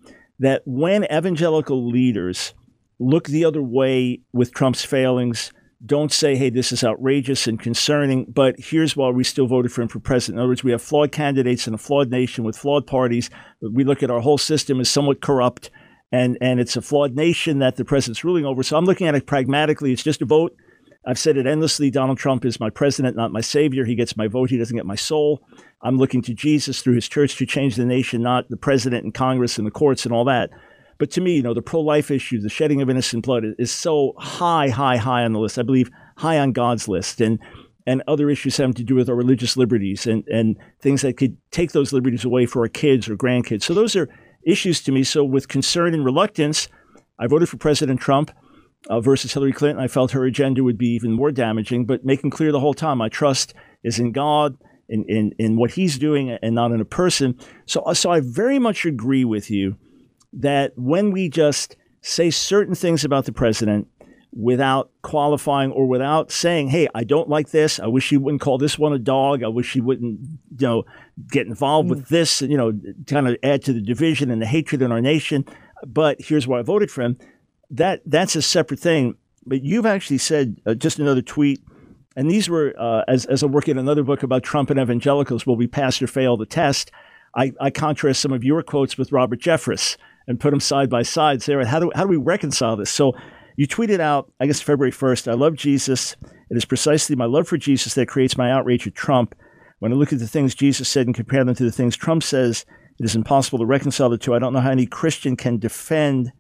that 0.41 0.62
when 0.65 1.05
evangelical 1.05 1.87
leaders 1.87 2.55
look 3.00 3.26
the 3.26 3.45
other 3.45 3.62
way 3.62 4.21
with 4.33 4.52
Trump's 4.52 4.85
failings, 4.85 5.52
don't 5.85 6.12
say, 6.12 6.37
hey, 6.37 6.50
this 6.50 6.73
is 6.73 6.85
outrageous 6.85 7.47
and 7.47 7.59
concerning, 7.59 8.26
but 8.26 8.54
here's 8.59 8.95
why 8.95 9.09
we 9.09 9.25
still 9.25 9.47
voted 9.47 9.73
for 9.73 9.80
him 9.80 9.88
for 9.88 9.99
president. 9.99 10.37
In 10.37 10.40
other 10.40 10.49
words, 10.50 10.62
we 10.62 10.73
have 10.73 10.83
flawed 10.83 11.11
candidates 11.11 11.66
in 11.66 11.73
a 11.73 11.78
flawed 11.78 12.11
nation 12.11 12.45
with 12.45 12.57
flawed 12.57 12.87
parties. 12.87 13.30
We 13.62 13.85
look 13.85 14.02
at 14.02 14.11
our 14.11 14.21
whole 14.21 14.37
system 14.37 14.78
as 14.78 14.90
somewhat 14.90 15.23
corrupt, 15.23 15.71
and, 16.12 16.37
and 16.42 16.61
it's 16.61 16.76
a 16.76 16.83
flawed 16.83 17.16
nation 17.16 17.61
that 17.61 17.76
the 17.76 17.85
president's 17.87 18.25
ruling 18.25 18.45
over. 18.45 18.62
So 18.62 18.76
I'm 18.76 18.85
looking 18.85 19.07
at 19.07 19.14
it 19.14 19.26
pragmatically. 19.26 19.92
It's 19.92 20.03
just 20.03 20.20
a 20.20 20.27
vote. 20.27 20.55
I've 21.07 21.18
said 21.18 21.38
it 21.38 21.46
endlessly. 21.46 21.90
Donald 21.90 22.18
Trump 22.18 22.44
is 22.44 22.61
my 22.61 22.68
president, 22.68 23.16
not 23.16 23.33
my 23.33 23.40
savior. 23.40 23.87
He 23.87 23.94
gets 23.94 24.18
my 24.18 24.29
vote. 24.29 24.51
He 24.51 24.59
doesn't 24.59 24.77
get 24.77 24.85
my 24.85 24.96
soul. 24.96 25.40
I'm 25.83 25.96
looking 25.96 26.20
to 26.22 26.35
Jesus 26.35 26.83
through 26.83 26.96
his 26.96 27.09
church 27.09 27.37
to 27.37 27.46
change 27.46 27.77
the 27.77 27.87
nation, 27.87 28.20
not 28.20 28.51
the 28.51 28.59
president 28.59 29.05
and 29.05 29.14
Congress 29.14 29.57
and 29.57 29.66
the 29.66 29.70
courts 29.70 30.05
and 30.05 30.12
all 30.12 30.27
that. 30.27 30.51
But 31.01 31.11
to 31.13 31.23
me, 31.23 31.37
you 31.37 31.43
know, 31.43 31.55
the 31.55 31.63
pro 31.63 31.81
life 31.81 32.11
issue, 32.11 32.41
the 32.41 32.51
shedding 32.51 32.83
of 32.83 32.91
innocent 32.91 33.25
blood 33.25 33.43
is 33.59 33.73
so 33.73 34.13
high, 34.19 34.69
high, 34.69 34.99
high 34.99 35.25
on 35.25 35.33
the 35.33 35.41
list. 35.41 35.59
I 35.59 35.63
believe 35.63 35.91
high 36.19 36.39
on 36.39 36.53
God's 36.53 36.87
list. 36.87 37.21
And 37.21 37.41
and 37.87 38.03
other 38.07 38.29
issues 38.29 38.59
having 38.59 38.75
to 38.75 38.85
do 38.85 38.95
with 38.95 39.09
our 39.09 39.17
religious 39.17 39.57
liberties 39.57 40.07
and, 40.07 40.23
and 40.29 40.59
things 40.83 41.01
that 41.01 41.17
could 41.17 41.39
take 41.51 41.73
those 41.73 41.95
liberties 41.95 42.27
away 42.27 42.45
for 42.45 42.61
our 42.61 42.69
kids 42.69 43.09
or 43.09 43.17
grandkids. 43.17 43.63
So 43.63 43.73
those 43.73 43.97
are 43.97 44.09
issues 44.47 44.83
to 44.83 44.93
me. 44.93 45.03
So 45.03 45.25
with 45.25 45.49
concern 45.49 45.95
and 45.95 46.05
reluctance, 46.05 46.69
I 47.19 47.27
voted 47.27 47.49
for 47.49 47.57
President 47.57 47.99
Trump 47.99 48.31
uh, 48.91 49.01
versus 49.01 49.33
Hillary 49.33 49.55
Clinton. 49.55 49.83
I 49.83 49.89
felt 49.89 50.11
her 50.11 50.27
agenda 50.27 50.63
would 50.63 50.77
be 50.77 50.89
even 50.89 51.13
more 51.13 51.33
damaging, 51.33 51.87
but 51.87 52.05
making 52.05 52.31
clear 52.31 52.53
the 52.53 52.61
whole 52.61 52.75
time 52.75 52.99
my 52.99 53.09
trust 53.09 53.55
is 53.83 53.99
in 53.99 54.13
God, 54.13 54.59
in, 54.91 55.07
in, 55.09 55.33
in 55.39 55.57
what 55.57 55.73
he's 55.73 55.99
doing, 55.99 56.31
and 56.31 56.55
not 56.55 56.73
in 56.73 56.83
a 56.83 56.85
person. 56.85 57.39
So, 57.65 57.83
so 57.95 58.11
I 58.11 58.21
very 58.23 58.59
much 58.59 58.85
agree 58.85 59.25
with 59.25 59.51
you 59.51 59.79
that 60.33 60.73
when 60.77 61.11
we 61.11 61.29
just 61.29 61.77
say 62.03 62.31
certain 62.31 62.75
things 62.75 63.05
about 63.05 63.25
the 63.25 63.33
president 63.33 63.88
without 64.33 64.90
qualifying 65.03 65.73
or 65.73 65.87
without 65.87 66.31
saying, 66.31 66.69
hey, 66.69 66.88
I 66.95 67.03
don't 67.05 67.29
like 67.29 67.51
this. 67.51 67.81
I 67.81 67.88
wish 67.88 68.11
he 68.11 68.16
wouldn't 68.16 68.40
call 68.40 68.59
this 68.59 68.79
one 68.79 68.93
a 68.93 68.99
dog. 68.99 69.43
I 69.43 69.49
wish 69.49 69.73
he 69.73 69.81
wouldn't, 69.81 70.21
you 70.57 70.66
know, 70.66 70.85
get 71.31 71.47
involved 71.47 71.88
mm. 71.88 71.90
with 71.90 72.09
this, 72.09 72.40
you 72.40 72.57
know, 72.57 72.73
kind 73.07 73.29
of 73.29 73.37
add 73.43 73.64
to 73.64 73.73
the 73.73 73.81
division 73.81 74.31
and 74.31 74.40
the 74.40 74.47
hatred 74.47 74.83
in 74.83 74.93
our 74.93 75.01
nation. 75.01 75.45
But 75.85 76.21
here's 76.21 76.47
why 76.47 76.61
I 76.61 76.62
voted 76.62 76.90
for 76.90 77.03
him 77.03 77.19
that 77.71 78.03
that's 78.05 78.37
a 78.37 78.43
separate 78.43 78.81
thing. 78.81 79.16
But 79.47 79.62
you've 79.62 79.87
actually 79.87 80.19
said 80.19 80.61
uh, 80.66 80.75
just 80.75 80.99
another 80.99 81.23
tweet, 81.23 81.62
and 82.14 82.31
these 82.31 82.49
were 82.49 82.75
uh, 82.79 83.03
as 83.09 83.25
as 83.25 83.43
I'm 83.43 83.53
working 83.53 83.79
another 83.79 84.03
book 84.03 84.23
about 84.23 84.43
Trump 84.43 84.71
and 84.71 84.79
evangelicals. 84.79 85.47
Will 85.47 85.57
we 85.57 85.66
pass 85.66 86.01
or 86.03 86.07
fail 86.07 86.37
the 86.37 86.47
test? 86.47 86.90
I, 87.35 87.53
I 87.61 87.71
contrast 87.71 88.21
some 88.21 88.33
of 88.33 88.45
your 88.45 88.62
quotes 88.62 88.99
with 88.99 89.12
Robert 89.12 89.40
Jeffress 89.40 89.97
and 90.31 90.38
put 90.38 90.51
them 90.51 90.61
side 90.61 90.88
by 90.88 91.03
side. 91.03 91.43
Sarah, 91.43 91.66
how 91.66 91.81
do 91.81 91.90
how 91.93 92.05
do 92.05 92.09
we 92.09 92.16
reconcile 92.16 92.77
this? 92.77 92.88
So 92.88 93.12
you 93.57 93.66
tweeted 93.66 93.99
out, 93.99 94.33
I 94.38 94.47
guess 94.47 94.61
February 94.61 94.93
first. 94.93 95.27
I 95.27 95.33
love 95.33 95.57
Jesus. 95.57 96.16
It 96.23 96.57
is 96.57 96.64
precisely 96.64 97.16
my 97.16 97.25
love 97.25 97.49
for 97.49 97.59
Jesus 97.59 97.95
that 97.95 98.07
creates 98.07 98.38
my 98.38 98.51
outrage 98.51 98.87
at 98.87 98.95
Trump. 98.95 99.35
When 99.81 99.93
I 99.93 99.97
look 99.97 100.12
at 100.12 100.21
the 100.21 100.29
things 100.29 100.55
Jesus 100.55 100.88
said 100.88 101.07
and 101.07 101.16
compare 101.16 101.45
them 101.45 101.57
to 101.57 101.64
the 101.64 101.73
things 101.73 101.97
Trump 101.97 102.23
says, 102.23 102.64
it 103.01 103.05
is 103.05 103.16
impossible 103.16 103.59
to 103.59 103.66
reconcile 103.66 104.09
the 104.09 104.19
two. 104.19 104.33
I 104.33 104.38
don't 104.38 104.53
know 104.53 104.61
how 104.61 104.71
any 104.71 104.87
Christian 104.87 105.37
can 105.37 105.59
defend 105.59 106.31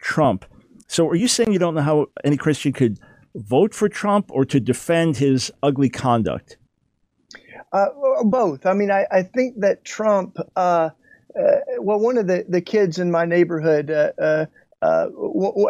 Trump. 0.00 0.44
So 0.86 1.08
are 1.08 1.16
you 1.16 1.26
saying 1.26 1.52
you 1.52 1.58
don't 1.58 1.74
know 1.74 1.82
how 1.82 2.06
any 2.22 2.36
Christian 2.36 2.72
could 2.72 3.00
vote 3.34 3.74
for 3.74 3.88
Trump 3.88 4.30
or 4.30 4.44
to 4.44 4.60
defend 4.60 5.16
his 5.16 5.50
ugly 5.60 5.88
conduct? 5.88 6.56
Uh, 7.72 7.86
both. 8.24 8.64
I 8.64 8.74
mean, 8.74 8.92
I, 8.92 9.06
I 9.10 9.22
think 9.24 9.56
that 9.58 9.84
Trump, 9.84 10.36
uh, 10.54 10.90
uh, 11.38 11.60
well, 11.78 11.98
one 11.98 12.18
of 12.18 12.26
the, 12.26 12.44
the 12.48 12.60
kids 12.60 12.98
in 12.98 13.10
my 13.10 13.24
neighborhood, 13.24 13.90
uh, 13.90 14.12
uh, 14.18 14.46
uh, 14.80 15.08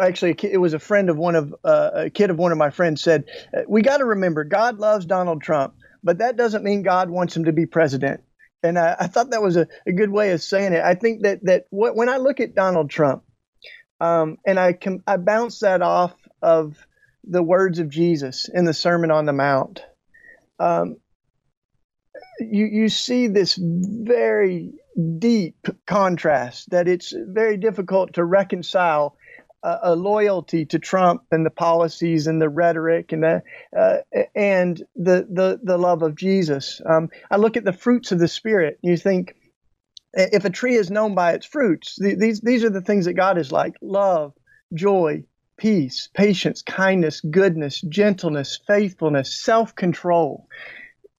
actually, 0.01 0.35
it 0.43 0.57
was 0.57 0.73
a 0.73 0.79
friend 0.79 1.09
of 1.09 1.17
one 1.17 1.35
of 1.35 1.55
a 1.63 2.09
kid 2.09 2.29
of 2.29 2.37
one 2.37 2.51
of 2.51 2.57
my 2.57 2.69
friends 2.69 3.01
said, 3.01 3.25
"We 3.67 3.81
got 3.81 3.97
to 3.97 4.05
remember, 4.05 4.43
God 4.43 4.77
loves 4.77 5.05
Donald 5.05 5.41
Trump, 5.41 5.75
but 6.03 6.17
that 6.17 6.35
doesn't 6.35 6.63
mean 6.63 6.83
God 6.83 7.09
wants 7.09 7.35
him 7.35 7.45
to 7.45 7.53
be 7.53 7.65
president." 7.65 8.21
And 8.61 8.77
I, 8.77 8.95
I 8.99 9.07
thought 9.07 9.29
that 9.29 9.41
was 9.41 9.57
a, 9.57 9.67
a, 9.87 9.93
good 9.93 10.09
way 10.09 10.31
of 10.31 10.41
saying 10.41 10.73
it. 10.73 10.83
I 10.83 10.95
think 10.95 11.21
that 11.21 11.45
that 11.45 11.65
when 11.69 12.09
I 12.09 12.17
look 12.17 12.39
at 12.41 12.55
Donald 12.55 12.89
Trump, 12.89 13.23
um, 14.01 14.37
and 14.45 14.59
I 14.59 14.73
can 14.73 15.01
I 15.07 15.17
bounce 15.17 15.59
that 15.59 15.81
off 15.81 16.13
of 16.41 16.75
the 17.23 17.43
words 17.43 17.79
of 17.79 17.89
Jesus 17.89 18.49
in 18.53 18.65
the 18.65 18.73
Sermon 18.73 19.11
on 19.11 19.25
the 19.25 19.33
Mount. 19.33 19.81
Um, 20.59 20.97
you 22.39 22.65
you 22.65 22.89
see 22.89 23.27
this 23.27 23.57
very 23.57 24.73
deep 25.19 25.67
contrast 25.85 26.69
that 26.71 26.87
it's 26.87 27.13
very 27.15 27.57
difficult 27.57 28.13
to 28.13 28.23
reconcile 28.23 29.17
a, 29.63 29.77
a 29.83 29.95
loyalty 29.95 30.65
to 30.65 30.79
Trump 30.79 31.23
and 31.31 31.45
the 31.45 31.49
policies 31.49 32.27
and 32.27 32.41
the 32.41 32.49
rhetoric 32.49 33.11
and 33.11 33.23
the 33.23 33.41
uh, 33.77 33.97
and 34.35 34.81
the 34.95 35.27
the 35.29 35.59
the 35.61 35.77
love 35.77 36.01
of 36.01 36.15
Jesus. 36.15 36.81
Um, 36.85 37.09
I 37.29 37.37
look 37.37 37.57
at 37.57 37.65
the 37.65 37.73
fruits 37.73 38.11
of 38.11 38.19
the 38.19 38.27
Spirit. 38.27 38.79
You 38.81 38.97
think 38.97 39.35
if 40.15 40.45
a 40.45 40.49
tree 40.49 40.75
is 40.75 40.89
known 40.89 41.13
by 41.13 41.33
its 41.33 41.45
fruits, 41.45 41.97
these, 41.99 42.39
these 42.41 42.63
are 42.63 42.69
the 42.69 42.81
things 42.81 43.05
that 43.05 43.13
God 43.13 43.37
is 43.37 43.51
like 43.51 43.75
love, 43.81 44.33
joy, 44.73 45.23
peace, 45.57 46.09
patience, 46.13 46.61
kindness, 46.61 47.21
goodness, 47.21 47.81
gentleness, 47.81 48.59
faithfulness, 48.65 49.41
self 49.43 49.75
control. 49.75 50.47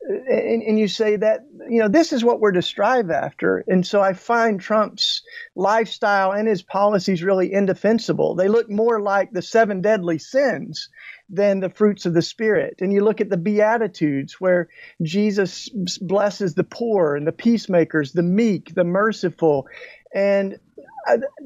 And, 0.09 0.62
and 0.62 0.79
you 0.79 0.87
say 0.87 1.16
that 1.16 1.40
you 1.69 1.81
know 1.81 1.88
this 1.88 2.12
is 2.12 2.25
what 2.25 2.40
we're 2.40 2.53
to 2.53 2.62
strive 2.62 3.11
after. 3.11 3.64
And 3.66 3.87
so 3.87 4.01
i 4.01 4.12
find 4.12 4.61
trump's 4.61 5.23
lifestyle 5.55 6.33
and 6.33 6.47
his 6.47 6.62
policies 6.62 7.23
really 7.23 7.53
indefensible. 7.53 8.35
They 8.35 8.49
look 8.49 8.71
more 8.71 9.01
like 9.01 9.33
the 9.33 9.42
seven 9.42 9.81
deadly 9.81 10.19
sins 10.19 10.88
than 11.29 11.61
the 11.61 11.71
fruits 11.71 12.07
of 12.07 12.14
the 12.14 12.23
spirit. 12.23 12.77
And 12.81 12.92
you 12.92 13.03
look 13.03 13.21
at 13.21 13.31
the 13.31 13.37
beatitudes 13.37 14.40
where 14.40 14.69
jesus 15.03 15.69
blesses 16.01 16.55
the 16.55 16.64
poor 16.64 17.16
and 17.16 17.27
the 17.27 17.33
peacemakers 17.33 18.12
the 18.12 18.23
meek 18.23 18.75
the 18.75 18.85
merciful. 18.85 19.66
And 20.14 20.59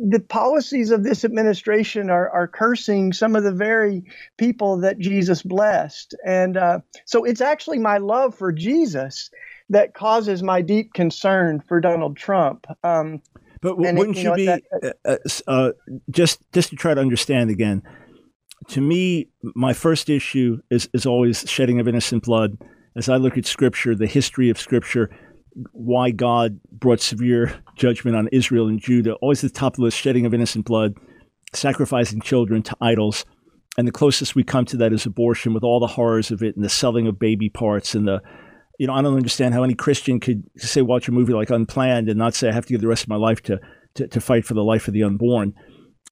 the 0.09 0.21
policies 0.21 0.91
of 0.91 1.05
this 1.05 1.25
administration 1.25 2.11
are, 2.11 2.31
are 2.31 2.49
cursing 2.49 3.13
some 3.13 3.37
of 3.37 3.45
the 3.45 3.53
very 3.53 4.03
people 4.39 4.79
that 4.79 4.99
Jesus 4.99 5.43
blessed. 5.43 6.15
And 6.25 6.57
uh, 6.57 6.81
so 7.05 7.25
it's 7.25 7.41
actually 7.41 7.79
my 7.79 7.99
love 7.99 8.35
for 8.35 8.53
Jesus 8.53 9.31
that 9.69 9.95
causes 9.95 10.43
my 10.43 10.63
deep 10.63 10.95
concern 10.95 11.63
for 11.69 11.81
Donald 11.81 12.17
Trump. 12.17 12.67
Um, 12.83 13.23
but 13.61 13.77
wouldn't 13.77 13.99
it, 13.99 14.17
you, 14.17 14.23
you 14.23 14.29
know, 14.29 14.35
be 14.35 14.47
that, 14.47 14.63
uh, 15.05 15.11
uh, 15.11 15.17
uh, 15.47 15.73
just 16.11 16.41
just 16.53 16.71
to 16.71 16.77
try 16.77 16.95
to 16.95 17.01
understand 17.01 17.51
again? 17.51 17.83
To 18.69 18.81
me, 18.81 19.29
my 19.55 19.73
first 19.73 20.09
issue 20.09 20.61
is 20.71 20.89
is 20.95 21.07
always 21.07 21.49
shedding 21.49 21.81
of 21.81 21.87
innocent 21.87 22.25
blood. 22.25 22.57
As 22.97 23.09
I 23.09 23.17
look 23.17 23.39
at 23.39 23.47
Scripture, 23.47 23.95
the 23.95 24.07
history 24.07 24.51
of 24.51 24.59
Scripture, 24.59 25.11
why 25.73 26.11
God 26.11 26.61
brought 26.71 27.01
severe 27.01 27.63
judgment 27.77 28.17
on 28.17 28.29
Israel 28.29 28.69
and 28.69 28.81
Judah. 28.81 29.15
Always 29.15 29.45
at 29.45 29.53
the 29.53 29.59
top 29.59 29.75
of 29.75 29.77
the 29.79 29.83
list, 29.83 29.99
shedding 29.99 30.27
of 30.27 30.35
innocent 30.35 30.65
blood, 30.65 30.95
sacrificing 31.53 32.21
children 32.21 32.63
to 32.63 32.77
idols. 32.81 33.25
And 33.79 33.87
the 33.87 33.93
closest 33.93 34.35
we 34.35 34.45
come 34.45 34.65
to 34.67 34.77
that 34.79 34.93
is 34.93 35.07
abortion 35.07 35.55
with 35.55 35.65
all 35.65 35.81
the 35.81 35.87
horrors 35.87 36.31
of 36.31 36.43
it 36.43 36.57
and 36.57 36.65
the 36.65 36.69
selling 36.69 37.07
of 37.07 37.19
baby 37.19 37.49
parts 37.49 37.95
and 37.95 38.07
the, 38.07 38.21
you 38.79 38.87
know, 38.87 38.95
I 38.95 39.03
don't 39.03 39.17
understand 39.17 39.55
how 39.55 39.63
any 39.63 39.75
Christian 39.75 40.21
could 40.21 40.43
say, 40.57 40.83
watch 40.83 41.09
a 41.09 41.13
movie 41.13 41.33
like 41.33 41.51
Unplanned 41.51 42.09
and 42.09 42.19
not 42.19 42.35
say, 42.35 42.49
I 42.49 42.53
have 42.53 42.67
to 42.67 42.73
give 42.73 42.81
the 42.81 42.89
rest 42.89 43.05
of 43.05 43.09
my 43.09 43.17
life 43.17 43.43
to, 43.43 43.61
to, 43.95 44.09
to 44.09 44.21
fight 44.21 44.45
for 44.45 44.55
the 44.55 44.65
life 44.65 44.89
of 44.89 44.95
the 44.95 45.03
unborn. 45.03 45.55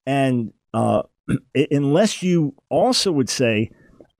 And 0.05 0.53
uh, 0.73 1.03
unless 1.71 2.23
you 2.23 2.55
also 2.69 3.11
would 3.11 3.29
say, 3.29 3.71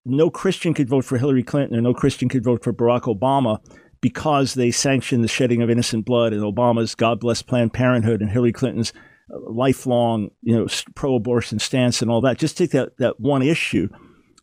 no 0.06 0.30
Christian 0.30 0.74
could 0.74 0.90
vote 0.90 1.06
for 1.06 1.18
Hillary 1.18 1.44
Clinton 1.44 1.78
or 1.78 1.82
no 1.82 1.94
Christian 1.94 2.30
could 2.30 2.44
vote 2.44 2.64
for 2.64 2.74
Barack 2.74 3.04
Obama, 3.04 3.60
because 4.02 4.54
they 4.54 4.72
sanctioned 4.72 5.24
the 5.24 5.28
shedding 5.28 5.62
of 5.62 5.70
innocent 5.70 6.06
blood 6.06 6.34
and 6.34 6.42
Obama's 6.42 6.96
God 6.96 7.20
bless 7.20 7.42
Planned 7.42 7.74
Parenthood 7.74 8.22
and 8.22 8.30
Hillary 8.30 8.54
Clinton's 8.54 8.94
uh, 9.34 9.38
lifelong, 9.52 10.30
you 10.42 10.56
know, 10.56 10.68
pro-abortion 10.96 11.60
stance 11.60 12.02
and 12.02 12.10
all 12.10 12.22
that. 12.22 12.38
Just 12.38 12.58
take 12.58 12.72
that 12.72 12.98
that 12.98 13.20
one 13.20 13.42
issue, 13.42 13.90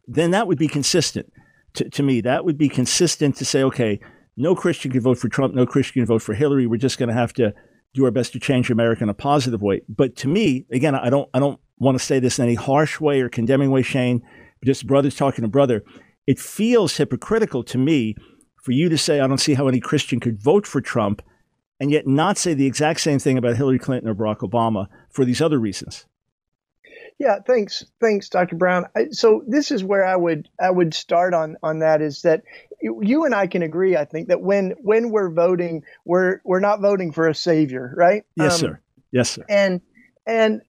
then 0.07 0.31
that 0.33 0.47
would 0.47 0.59
be 0.59 0.69
consistent 0.69 1.33
to, 1.75 1.89
to 1.91 2.03
me. 2.03 2.21
That 2.21 2.45
would 2.45 2.59
be 2.59 2.69
consistent 2.69 3.37
to 3.37 3.45
say, 3.45 3.63
okay, 3.63 4.01
no 4.37 4.55
Christian 4.55 4.91
can 4.91 5.01
vote 5.01 5.19
for 5.19 5.29
Trump, 5.29 5.55
no 5.55 5.67
Christian 5.67 6.03
can 6.03 6.07
vote 6.07 6.23
for 6.23 6.35
Hillary. 6.35 6.67
We're 6.67 6.77
just 6.77 6.99
going 6.99 7.09
to 7.09 7.15
have 7.15 7.33
to 7.35 7.55
do 7.95 8.05
our 8.05 8.11
best 8.11 8.33
to 8.35 8.41
change 8.41 8.71
America 8.71 9.03
in 9.03 9.09
a 9.09 9.15
positive 9.15 9.63
way. 9.63 9.81
But 9.89 10.17
to 10.17 10.29
me, 10.29 10.67
again, 10.71 10.95
I 10.95 11.09
don't 11.09 11.29
I 11.33 11.39
don't 11.39 11.59
want 11.79 11.99
to 11.99 12.05
say 12.05 12.19
this 12.19 12.39
in 12.39 12.45
any 12.45 12.55
harsh 12.55 13.01
way 13.01 13.21
or 13.21 13.29
condemning 13.29 13.71
way, 13.71 13.83
Shane. 13.83 14.23
Just 14.65 14.87
brothers 14.87 15.15
talking 15.15 15.43
to 15.43 15.49
brother. 15.49 15.83
It 16.27 16.39
feels 16.39 16.97
hypocritical 16.97 17.63
to 17.65 17.79
me 17.79 18.17
for 18.67 18.73
you 18.73 18.89
to 18.89 18.99
say, 18.99 19.21
I 19.21 19.29
don't 19.29 19.39
see 19.39 19.55
how 19.55 19.69
any 19.69 19.79
Christian 19.79 20.19
could 20.19 20.43
vote 20.43 20.67
for 20.67 20.81
Trump, 20.81 21.23
and 21.79 21.89
yet 21.89 22.05
not 22.05 22.37
say 22.37 22.53
the 22.53 22.67
exact 22.67 22.99
same 23.01 23.21
thing 23.21 23.39
about 23.39 23.57
Hillary 23.57 23.79
Clinton 23.79 24.11
or 24.11 24.15
Barack 24.17 24.39
Obama 24.39 24.89
for 25.09 25.25
these 25.25 25.41
other 25.41 25.61
reasons. 25.61 26.05
Yeah, 27.21 27.37
thanks, 27.47 27.85
thanks, 28.01 28.29
Dr. 28.29 28.57
Brown. 28.57 28.87
So 29.13 29.45
this 29.47 29.71
is 29.71 29.85
where 29.85 30.05
I 30.05 30.17
would 30.17 30.49
I 30.61 30.69
would 30.69 30.95
start 30.95 31.33
on 31.33 31.57
on 31.63 31.79
that 31.79 32.03
is 32.03 32.23
that 32.23 32.43
you 32.83 33.25
and 33.25 33.37
I 33.37 33.47
can 33.47 33.63
agree. 33.63 33.97
I 33.97 34.05
think 34.05 34.27
that 34.29 34.43
when 34.43 34.75
when 34.81 35.11
we're 35.11 35.31
voting, 35.31 35.85
we're 36.05 36.41
we're 36.45 36.59
not 36.59 36.81
voting 36.81 37.13
for 37.13 37.29
a 37.29 37.35
savior, 37.37 37.95
right? 37.97 38.25
Yes, 38.35 38.55
um, 38.55 38.59
sir. 38.59 38.81
Yes, 39.13 39.31
sir. 39.31 39.45
And 39.49 39.81
and 40.27 40.61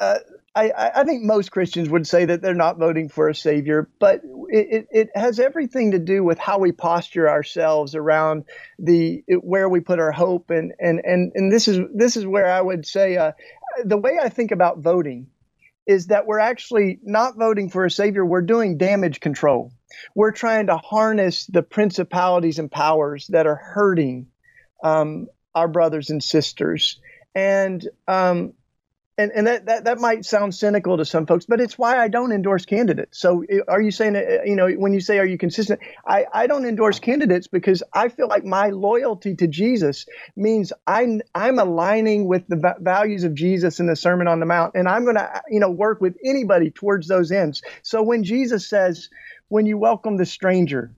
uh, 0.00 0.18
I, 0.56 0.92
I, 1.00 1.04
think 1.04 1.24
most 1.24 1.50
Christians 1.50 1.88
would 1.88 2.06
say 2.06 2.26
that 2.26 2.40
they're 2.40 2.54
not 2.54 2.78
voting 2.78 3.08
for 3.08 3.28
a 3.28 3.34
savior, 3.34 3.88
but 3.98 4.20
it, 4.48 4.86
it, 4.92 5.10
has 5.14 5.40
everything 5.40 5.90
to 5.90 5.98
do 5.98 6.22
with 6.22 6.38
how 6.38 6.58
we 6.58 6.70
posture 6.70 7.28
ourselves 7.28 7.96
around 7.96 8.44
the 8.78 9.24
where 9.40 9.68
we 9.68 9.80
put 9.80 9.98
our 9.98 10.12
hope, 10.12 10.50
and 10.50 10.72
and 10.78 11.00
and 11.04 11.32
and 11.34 11.50
this 11.50 11.66
is 11.66 11.80
this 11.92 12.16
is 12.16 12.24
where 12.24 12.46
I 12.46 12.60
would 12.60 12.86
say 12.86 13.16
uh, 13.16 13.32
the 13.84 13.96
way 13.96 14.18
I 14.22 14.28
think 14.28 14.52
about 14.52 14.78
voting 14.78 15.26
is 15.86 16.06
that 16.06 16.26
we're 16.26 16.38
actually 16.38 17.00
not 17.02 17.36
voting 17.36 17.68
for 17.68 17.84
a 17.84 17.90
savior. 17.90 18.24
We're 18.24 18.42
doing 18.42 18.78
damage 18.78 19.18
control. 19.18 19.72
We're 20.14 20.32
trying 20.32 20.68
to 20.68 20.76
harness 20.76 21.46
the 21.46 21.62
principalities 21.62 22.60
and 22.60 22.70
powers 22.70 23.26
that 23.28 23.46
are 23.46 23.56
hurting 23.56 24.28
um, 24.84 25.26
our 25.54 25.68
brothers 25.68 26.10
and 26.10 26.22
sisters, 26.22 27.00
and 27.34 27.86
um, 28.06 28.52
and 29.16 29.30
and 29.32 29.46
that, 29.46 29.66
that 29.66 29.84
that 29.84 29.98
might 29.98 30.24
sound 30.24 30.54
cynical 30.54 30.96
to 30.96 31.04
some 31.04 31.26
folks, 31.26 31.46
but 31.46 31.60
it's 31.60 31.78
why 31.78 31.98
I 31.98 32.08
don't 32.08 32.32
endorse 32.32 32.64
candidates. 32.64 33.20
So 33.20 33.44
eh, 33.48 33.60
are 33.68 33.80
you 33.80 33.92
saying 33.92 34.14
that, 34.14 34.46
you 34.46 34.56
know 34.56 34.68
when 34.70 34.92
you 34.92 35.00
say 35.00 35.18
are 35.18 35.26
you 35.26 35.38
consistent? 35.38 35.80
I 36.06 36.26
I 36.32 36.46
don't 36.48 36.66
endorse 36.66 36.98
candidates 36.98 37.46
because 37.46 37.82
I 37.92 38.08
feel 38.08 38.26
like 38.26 38.44
my 38.44 38.70
loyalty 38.70 39.36
to 39.36 39.46
Jesus 39.46 40.06
means 40.36 40.72
I'm 40.86 41.22
I'm 41.34 41.58
aligning 41.60 42.26
with 42.26 42.46
the 42.48 42.74
values 42.80 43.22
of 43.22 43.34
Jesus 43.34 43.78
in 43.78 43.86
the 43.86 43.96
Sermon 43.96 44.26
on 44.26 44.40
the 44.40 44.46
Mount, 44.46 44.72
and 44.74 44.88
I'm 44.88 45.04
going 45.04 45.16
to 45.16 45.42
you 45.48 45.60
know 45.60 45.70
work 45.70 46.00
with 46.00 46.16
anybody 46.24 46.70
towards 46.70 47.06
those 47.06 47.30
ends. 47.30 47.62
So 47.82 48.02
when 48.02 48.24
Jesus 48.24 48.68
says, 48.68 49.10
"When 49.48 49.66
you 49.66 49.78
welcome 49.78 50.16
the 50.16 50.26
stranger, 50.26 50.92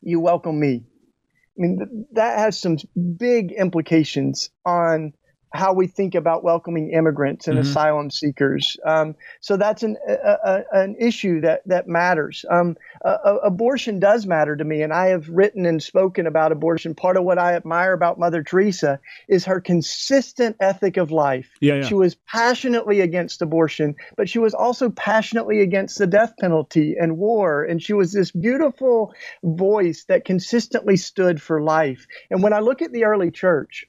you 0.00 0.18
welcome 0.18 0.58
me," 0.58 0.84
I 0.86 1.60
mean 1.60 2.06
that 2.12 2.38
has 2.38 2.58
some 2.58 2.78
big 3.18 3.52
implications 3.52 4.48
on 4.64 5.12
how 5.54 5.72
we 5.72 5.86
think 5.86 6.16
about 6.16 6.42
welcoming 6.42 6.90
immigrants 6.90 7.46
and 7.46 7.56
mm-hmm. 7.56 7.68
asylum 7.68 8.10
seekers. 8.10 8.76
Um, 8.84 9.14
so 9.40 9.56
that's 9.56 9.84
an 9.84 9.96
a, 10.08 10.12
a, 10.12 10.64
an 10.72 10.96
issue 10.98 11.40
that 11.42 11.62
that 11.66 11.86
matters. 11.86 12.44
Um, 12.50 12.76
abortion 13.02 14.00
does 14.00 14.26
matter 14.26 14.56
to 14.56 14.64
me, 14.64 14.82
and 14.82 14.92
I 14.92 15.06
have 15.06 15.28
written 15.28 15.64
and 15.64 15.82
spoken 15.82 16.26
about 16.26 16.50
abortion. 16.50 16.94
Part 16.94 17.16
of 17.16 17.24
what 17.24 17.38
I 17.38 17.54
admire 17.54 17.92
about 17.92 18.18
Mother 18.18 18.42
Teresa 18.42 18.98
is 19.28 19.44
her 19.44 19.60
consistent 19.60 20.56
ethic 20.58 20.96
of 20.96 21.12
life. 21.12 21.48
Yeah, 21.60 21.76
yeah. 21.76 21.82
She 21.84 21.94
was 21.94 22.16
passionately 22.16 23.00
against 23.00 23.40
abortion, 23.40 23.94
but 24.16 24.28
she 24.28 24.40
was 24.40 24.54
also 24.54 24.90
passionately 24.90 25.60
against 25.60 25.98
the 25.98 26.06
death 26.08 26.34
penalty 26.40 26.96
and 27.00 27.16
war, 27.16 27.62
and 27.62 27.80
she 27.80 27.92
was 27.92 28.12
this 28.12 28.32
beautiful 28.32 29.14
voice 29.44 30.04
that 30.08 30.24
consistently 30.24 30.96
stood 30.96 31.40
for 31.40 31.62
life. 31.62 32.06
And 32.30 32.42
when 32.42 32.52
I 32.52 32.58
look 32.58 32.82
at 32.82 32.90
the 32.90 33.04
early 33.04 33.30
church, 33.30 33.86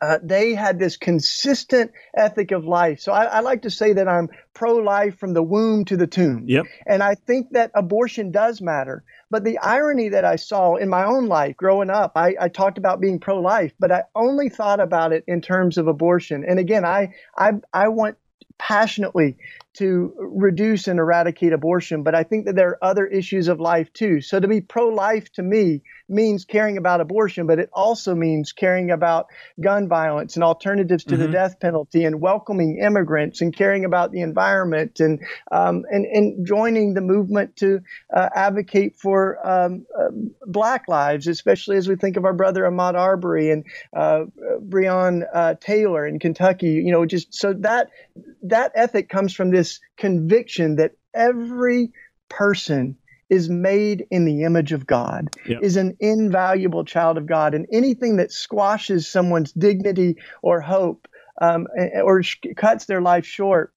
uh, 0.00 0.18
they 0.22 0.54
had 0.54 0.78
this 0.78 0.96
consistent 0.96 1.92
ethic 2.16 2.52
of 2.52 2.64
life. 2.64 3.00
So 3.00 3.12
I, 3.12 3.24
I 3.24 3.40
like 3.40 3.62
to 3.62 3.70
say 3.70 3.92
that 3.92 4.08
I'm 4.08 4.28
pro 4.54 4.76
life 4.76 5.18
from 5.18 5.34
the 5.34 5.42
womb 5.42 5.84
to 5.86 5.96
the 5.96 6.06
tomb. 6.06 6.44
Yep. 6.46 6.66
And 6.86 7.02
I 7.02 7.14
think 7.14 7.50
that 7.52 7.70
abortion 7.74 8.30
does 8.30 8.60
matter. 8.60 9.04
But 9.30 9.44
the 9.44 9.58
irony 9.58 10.08
that 10.08 10.24
I 10.24 10.36
saw 10.36 10.76
in 10.76 10.88
my 10.88 11.04
own 11.04 11.26
life 11.26 11.56
growing 11.56 11.90
up, 11.90 12.12
I, 12.16 12.34
I 12.40 12.48
talked 12.48 12.78
about 12.78 13.00
being 13.00 13.20
pro 13.20 13.40
life, 13.40 13.72
but 13.78 13.92
I 13.92 14.02
only 14.14 14.48
thought 14.48 14.80
about 14.80 15.12
it 15.12 15.24
in 15.26 15.40
terms 15.40 15.78
of 15.78 15.86
abortion. 15.86 16.44
And 16.46 16.58
again, 16.58 16.84
I, 16.84 17.14
I, 17.36 17.52
I 17.72 17.88
want 17.88 18.16
passionately 18.58 19.38
to 19.72 20.12
reduce 20.18 20.88
and 20.88 20.98
eradicate 20.98 21.52
abortion, 21.52 22.02
but 22.02 22.14
I 22.14 22.24
think 22.24 22.46
that 22.46 22.56
there 22.56 22.70
are 22.70 22.84
other 22.84 23.06
issues 23.06 23.48
of 23.48 23.60
life 23.60 23.92
too. 23.92 24.20
So 24.20 24.38
to 24.38 24.48
be 24.48 24.60
pro 24.60 24.88
life 24.88 25.32
to 25.34 25.42
me 25.42 25.82
means 26.10 26.44
caring 26.44 26.76
about 26.76 27.00
abortion, 27.00 27.46
but 27.46 27.58
it 27.58 27.70
also 27.72 28.14
means 28.14 28.52
caring 28.52 28.90
about 28.90 29.26
gun 29.60 29.88
violence 29.88 30.34
and 30.36 30.44
alternatives 30.44 31.04
to 31.04 31.14
mm-hmm. 31.14 31.22
the 31.22 31.28
death 31.28 31.60
penalty 31.60 32.04
and 32.04 32.20
welcoming 32.20 32.78
immigrants 32.78 33.40
and 33.40 33.54
caring 33.54 33.84
about 33.84 34.10
the 34.10 34.20
environment 34.20 35.00
and 35.00 35.20
um, 35.50 35.84
and, 35.90 36.04
and 36.06 36.46
joining 36.46 36.94
the 36.94 37.00
movement 37.00 37.56
to 37.56 37.80
uh, 38.14 38.28
advocate 38.34 38.96
for 38.96 39.38
um, 39.46 39.86
uh, 39.98 40.08
black 40.46 40.88
lives, 40.88 41.26
especially 41.26 41.76
as 41.76 41.88
we 41.88 41.96
think 41.96 42.16
of 42.16 42.24
our 42.24 42.34
brother 42.34 42.62
Ahmaud 42.62 42.94
Arbery 42.94 43.50
and 43.50 43.64
uh, 43.96 44.24
Breonna 44.68 45.24
uh, 45.32 45.54
Taylor 45.60 46.06
in 46.06 46.18
Kentucky. 46.18 46.72
You 46.72 46.92
know, 46.92 47.06
just 47.06 47.34
so 47.34 47.52
that 47.60 47.90
that 48.42 48.72
ethic 48.74 49.08
comes 49.08 49.34
from 49.34 49.50
this 49.50 49.80
conviction 49.96 50.76
that 50.76 50.92
every 51.14 51.92
person 52.28 52.96
is 53.30 53.48
made 53.48 54.06
in 54.10 54.24
the 54.24 54.42
image 54.42 54.72
of 54.72 54.86
God, 54.86 55.30
yep. 55.46 55.62
is 55.62 55.76
an 55.76 55.96
invaluable 56.00 56.84
child 56.84 57.16
of 57.16 57.26
God, 57.26 57.54
and 57.54 57.66
anything 57.72 58.16
that 58.16 58.32
squashes 58.32 59.08
someone's 59.08 59.52
dignity 59.52 60.16
or 60.42 60.60
hope 60.60 61.08
um, 61.40 61.66
or 62.02 62.22
sh- 62.22 62.38
cuts 62.56 62.84
their 62.84 63.00
life 63.00 63.24
short 63.24 63.72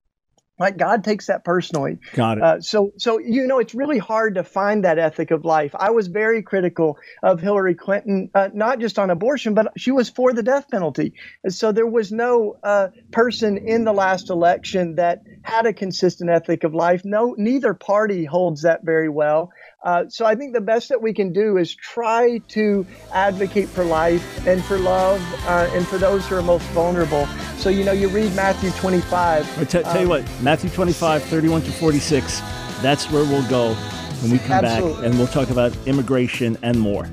like 0.63 0.78
God 0.78 1.04
takes 1.04 1.28
that 1.28 1.43
personally. 1.43 1.99
Got 2.13 2.38
it. 2.38 2.43
Uh, 2.43 2.62
so, 2.62 2.93
so 2.97 3.19
you 3.19 3.45
know, 3.47 3.60
it's 3.60 3.76
really 3.76 3.97
hard 3.97 4.36
to 4.36 4.43
find 4.43 4.86
that 4.86 4.97
ethic 4.97 5.32
of 5.32 5.43
life. 5.43 5.76
I 5.78 5.91
was 5.91 6.08
very 6.08 6.41
critical 6.41 6.97
of 7.21 7.41
Hillary 7.41 7.76
Clinton, 7.76 8.30
uh, 8.34 8.49
not 8.54 8.80
just 8.80 8.97
on 8.97 9.10
abortion, 9.10 9.54
but 9.54 9.73
she 9.78 9.91
was 9.91 10.10
for 10.10 10.34
the 10.34 10.43
death 10.43 10.69
penalty. 10.71 11.13
And 11.43 11.54
so 11.54 11.71
there 11.71 11.88
was 11.88 12.12
no 12.12 12.58
uh, 12.63 12.88
person 13.12 13.58
in 13.58 13.84
the 13.84 13.93
last 13.93 14.30
election 14.30 14.95
that 14.95 15.23
had 15.43 15.65
a 15.65 15.73
consistent 15.73 16.30
ethic 16.30 16.63
of 16.63 16.73
life. 16.73 17.02
No, 17.04 17.36
neither 17.38 17.73
party 17.73 18.23
holds 18.23 18.62
that 18.62 18.84
very 18.84 19.10
well. 19.10 19.52
Uh, 19.83 20.05
so 20.07 20.25
I 20.25 20.35
think 20.35 20.53
the 20.53 20.61
best 20.61 20.89
that 20.89 21.01
we 21.01 21.13
can 21.13 21.33
do 21.33 21.57
is 21.57 21.75
try 21.75 22.37
to 22.49 22.85
advocate 23.11 23.67
for 23.67 23.83
life 23.83 24.47
and 24.47 24.63
for 24.63 24.77
love 24.77 25.21
uh, 25.45 25.69
and 25.71 25.85
for 25.85 25.97
those 25.97 26.25
who 26.27 26.35
are 26.35 26.41
most 26.41 26.65
vulnerable. 26.67 27.27
So, 27.57 27.69
you 27.69 27.83
know, 27.83 27.91
you 27.91 28.07
read 28.07 28.33
Matthew 28.33 28.71
25. 28.71 29.59
T- 29.59 29.65
tell 29.65 29.85
um, 29.87 30.01
you 30.01 30.09
what, 30.09 30.23
Matthew 30.41 30.69
25, 30.69 31.23
31 31.23 31.61
to 31.63 31.71
46, 31.71 32.39
that's 32.81 33.11
where 33.11 33.25
we'll 33.25 33.47
go 33.49 33.73
when 34.21 34.31
we 34.31 34.39
come 34.39 34.63
absolutely. 34.63 34.93
back 34.93 35.05
and 35.05 35.17
we'll 35.17 35.27
talk 35.27 35.49
about 35.49 35.75
immigration 35.85 36.57
and 36.61 36.79
more. 36.79 37.07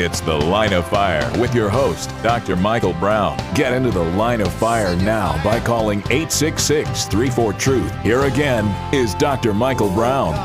It's 0.00 0.20
The 0.20 0.32
Line 0.32 0.74
of 0.74 0.86
Fire 0.86 1.28
with 1.40 1.52
your 1.56 1.68
host, 1.68 2.08
Dr. 2.22 2.54
Michael 2.54 2.92
Brown. 2.92 3.36
Get 3.56 3.72
into 3.72 3.90
the 3.90 4.04
line 4.04 4.40
of 4.40 4.54
fire 4.54 4.94
now 4.94 5.42
by 5.42 5.58
calling 5.58 5.98
866 6.02 7.06
34 7.06 7.52
Truth. 7.54 8.02
Here 8.02 8.22
again 8.22 8.94
is 8.94 9.14
Dr. 9.14 9.52
Michael 9.52 9.90
Brown. 9.90 10.36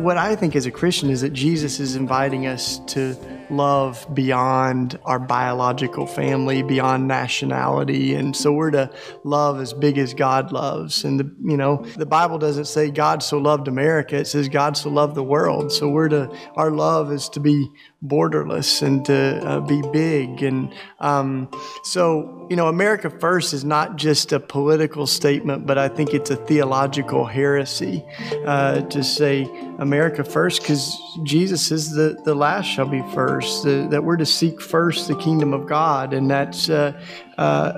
What 0.00 0.16
I 0.16 0.36
think 0.36 0.54
as 0.54 0.64
a 0.64 0.70
Christian 0.70 1.10
is 1.10 1.22
that 1.22 1.32
Jesus 1.32 1.80
is 1.80 1.96
inviting 1.96 2.46
us 2.46 2.78
to 2.86 3.16
love 3.50 4.06
beyond 4.14 4.98
our 5.04 5.18
biological 5.18 6.06
family, 6.06 6.62
beyond 6.62 7.08
nationality. 7.08 8.14
And 8.14 8.36
so 8.36 8.52
we're 8.52 8.70
to 8.72 8.90
love 9.24 9.60
as 9.60 9.72
big 9.72 9.98
as 9.98 10.14
God 10.14 10.52
loves. 10.52 11.04
And, 11.04 11.20
the, 11.20 11.30
you 11.42 11.56
know, 11.56 11.84
the 11.96 12.06
Bible 12.06 12.38
doesn't 12.38 12.66
say 12.66 12.90
God 12.90 13.22
so 13.22 13.38
loved 13.38 13.68
America, 13.68 14.16
it 14.16 14.26
says 14.26 14.48
God 14.48 14.76
so 14.76 14.90
loved 14.90 15.14
the 15.14 15.22
world. 15.22 15.72
So 15.72 15.88
we're 15.88 16.08
to, 16.08 16.30
our 16.54 16.70
love 16.70 17.12
is 17.12 17.28
to 17.30 17.40
be 17.40 17.70
borderless 18.04 18.82
and 18.82 19.04
to 19.06 19.40
uh, 19.44 19.60
be 19.60 19.82
big. 19.92 20.42
And 20.42 20.72
um, 21.00 21.48
so, 21.82 22.46
you 22.50 22.56
know, 22.56 22.68
America 22.68 23.10
First 23.10 23.52
is 23.52 23.64
not 23.64 23.96
just 23.96 24.32
a 24.32 24.40
political 24.40 25.06
statement, 25.06 25.66
but 25.66 25.78
I 25.78 25.88
think 25.88 26.14
it's 26.14 26.30
a 26.30 26.36
theological 26.36 27.24
heresy 27.24 28.04
uh, 28.44 28.82
to 28.82 29.02
say 29.02 29.44
America 29.78 30.24
first 30.24 30.60
because 30.60 30.96
Jesus 31.22 31.70
is 31.70 31.90
the, 31.90 32.16
the 32.24 32.34
last 32.34 32.66
shall 32.66 32.88
be 32.88 33.02
first, 33.14 33.35
the, 33.40 33.86
that 33.90 34.04
we're 34.04 34.16
to 34.16 34.26
seek 34.26 34.60
first 34.60 35.08
the 35.08 35.16
kingdom 35.16 35.52
of 35.52 35.66
God. 35.66 36.12
And 36.12 36.30
that's 36.30 36.68
uh, 36.68 37.00
uh 37.38 37.72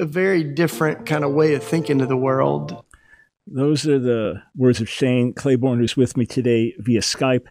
a 0.00 0.04
very 0.04 0.44
different 0.44 1.06
kind 1.06 1.24
of 1.24 1.32
way 1.32 1.54
of 1.54 1.62
thinking 1.62 2.00
of 2.00 2.08
the 2.08 2.16
world. 2.16 2.84
Those 3.46 3.86
are 3.86 3.98
the 3.98 4.42
words 4.56 4.80
of 4.80 4.88
Shane 4.88 5.34
Claiborne, 5.34 5.78
who's 5.78 5.96
with 5.96 6.16
me 6.16 6.24
today 6.26 6.74
via 6.78 7.00
Skype 7.00 7.46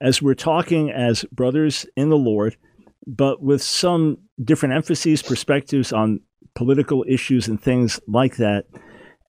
as 0.00 0.22
we're 0.22 0.34
talking 0.34 0.90
as 0.90 1.24
brothers 1.32 1.86
in 1.96 2.08
the 2.08 2.16
Lord, 2.16 2.56
but 3.06 3.42
with 3.42 3.62
some 3.62 4.18
different 4.42 4.74
emphases, 4.74 5.22
perspectives 5.22 5.92
on 5.92 6.20
political 6.54 7.04
issues 7.08 7.48
and 7.48 7.60
things 7.60 8.00
like 8.06 8.36
that. 8.36 8.66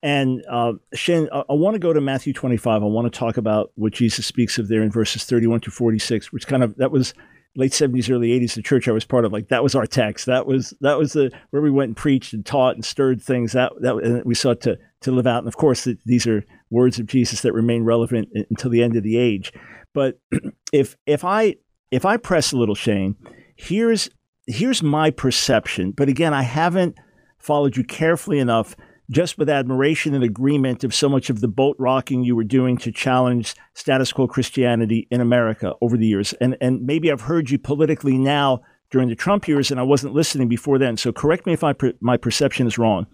And 0.04 0.44
uh, 0.50 0.74
Shane, 0.94 1.30
I, 1.32 1.44
I 1.50 1.54
want 1.54 1.76
to 1.76 1.80
go 1.80 1.94
to 1.94 2.02
Matthew 2.02 2.34
25. 2.34 2.82
I 2.82 2.86
want 2.86 3.12
to 3.12 3.18
talk 3.18 3.38
about 3.38 3.72
what 3.76 3.94
Jesus 3.94 4.26
speaks 4.26 4.58
of 4.58 4.68
there 4.68 4.82
in 4.82 4.92
verses 4.92 5.26
31 5.26 5.62
to 5.62 5.72
46, 5.72 6.32
which 6.32 6.48
kind 6.48 6.64
of 6.64 6.76
that 6.78 6.92
was 6.92 7.14
late 7.56 7.72
70s, 7.72 8.10
early 8.10 8.30
80s. 8.40 8.56
The 8.56 8.62
church 8.62 8.88
I 8.88 8.92
was 8.92 9.06
part 9.06 9.26
of, 9.26 9.32
like 9.32 9.50
that 9.50 9.64
was 9.64 9.76
our 9.76 9.86
text. 9.86 10.26
That 10.26 10.46
was 10.46 10.74
that 10.82 10.98
was 10.98 11.14
the 11.14 11.32
where 11.50 11.62
we 11.62 11.72
went 11.72 11.90
and 11.90 11.98
preached 11.98 12.34
and 12.34 12.46
taught 12.46 12.76
and 12.76 12.86
stirred 12.86 13.22
things. 13.22 13.54
That 13.54 13.74
that 13.82 14.24
we 14.26 14.36
sought 14.36 14.62
to 14.62 14.78
to 15.02 15.12
live 15.12 15.28
out. 15.28 15.40
And 15.40 15.48
of 15.48 15.58
course, 15.58 15.84
the, 15.84 15.98
these 16.06 16.28
are 16.28 16.44
words 16.70 17.00
of 17.00 17.08
Jesus 17.08 17.42
that 17.42 17.54
remain 17.54 17.84
relevant 17.84 18.30
until 18.50 18.70
the 18.70 18.84
end 18.84 18.96
of 18.96 19.04
the 19.04 19.18
age. 19.18 19.52
But 19.94 20.20
if 20.74 20.96
if 21.06 21.24
I 21.24 21.56
if 21.92 22.06
I 22.06 22.18
press 22.18 22.52
a 22.52 22.58
little, 22.58 22.76
Shane, 22.76 23.16
here's 23.56 24.10
here's 24.48 24.82
my 24.82 25.12
perception. 25.12 25.92
But 25.92 26.10
again, 26.10 26.34
I 26.34 26.44
haven't 26.44 26.98
followed 27.38 27.76
you 27.76 27.84
carefully 27.84 28.40
enough 28.40 28.76
just 29.12 29.38
with 29.38 29.50
admiration 29.50 30.16
and 30.16 30.24
agreement 30.24 30.84
of 30.84 30.96
so 30.96 31.10
much 31.10 31.30
of 31.30 31.42
the 31.42 31.48
boat 31.48 31.76
rocking 31.78 32.24
you 32.24 32.36
were 32.36 32.46
doing 32.46 32.78
to 32.78 32.92
challenge 32.92 33.54
status 33.76 34.14
quo 34.14 34.26
Christianity 34.26 35.08
in 35.12 35.20
America 35.20 35.74
over 35.82 35.98
the 35.98 36.08
years. 36.08 36.34
And 36.40 36.58
and 36.62 36.82
maybe 36.84 37.12
I've 37.12 37.22
heard 37.22 37.50
you 37.50 37.60
politically 37.60 38.18
now 38.18 38.62
during 38.90 39.10
the 39.10 39.16
Trump 39.16 39.48
years, 39.48 39.70
and 39.70 39.80
I 39.80 39.84
wasn't 39.84 40.14
listening 40.14 40.48
before 40.48 40.78
then. 40.78 40.98
So 40.98 41.12
correct 41.12 41.46
me 41.46 41.54
if 41.54 41.64
I 41.64 41.74
my 42.00 42.18
perception 42.18 42.68
is 42.68 42.78
wrong, 42.78 43.06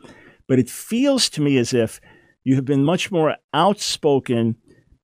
but 0.48 0.60
it 0.60 0.70
feels 0.70 1.30
to 1.32 1.42
me 1.42 1.58
as 1.58 1.74
if 1.74 2.00
you 2.44 2.56
have 2.56 2.66
been 2.66 2.84
much 2.84 3.12
more 3.12 3.36
outspoken 3.54 4.56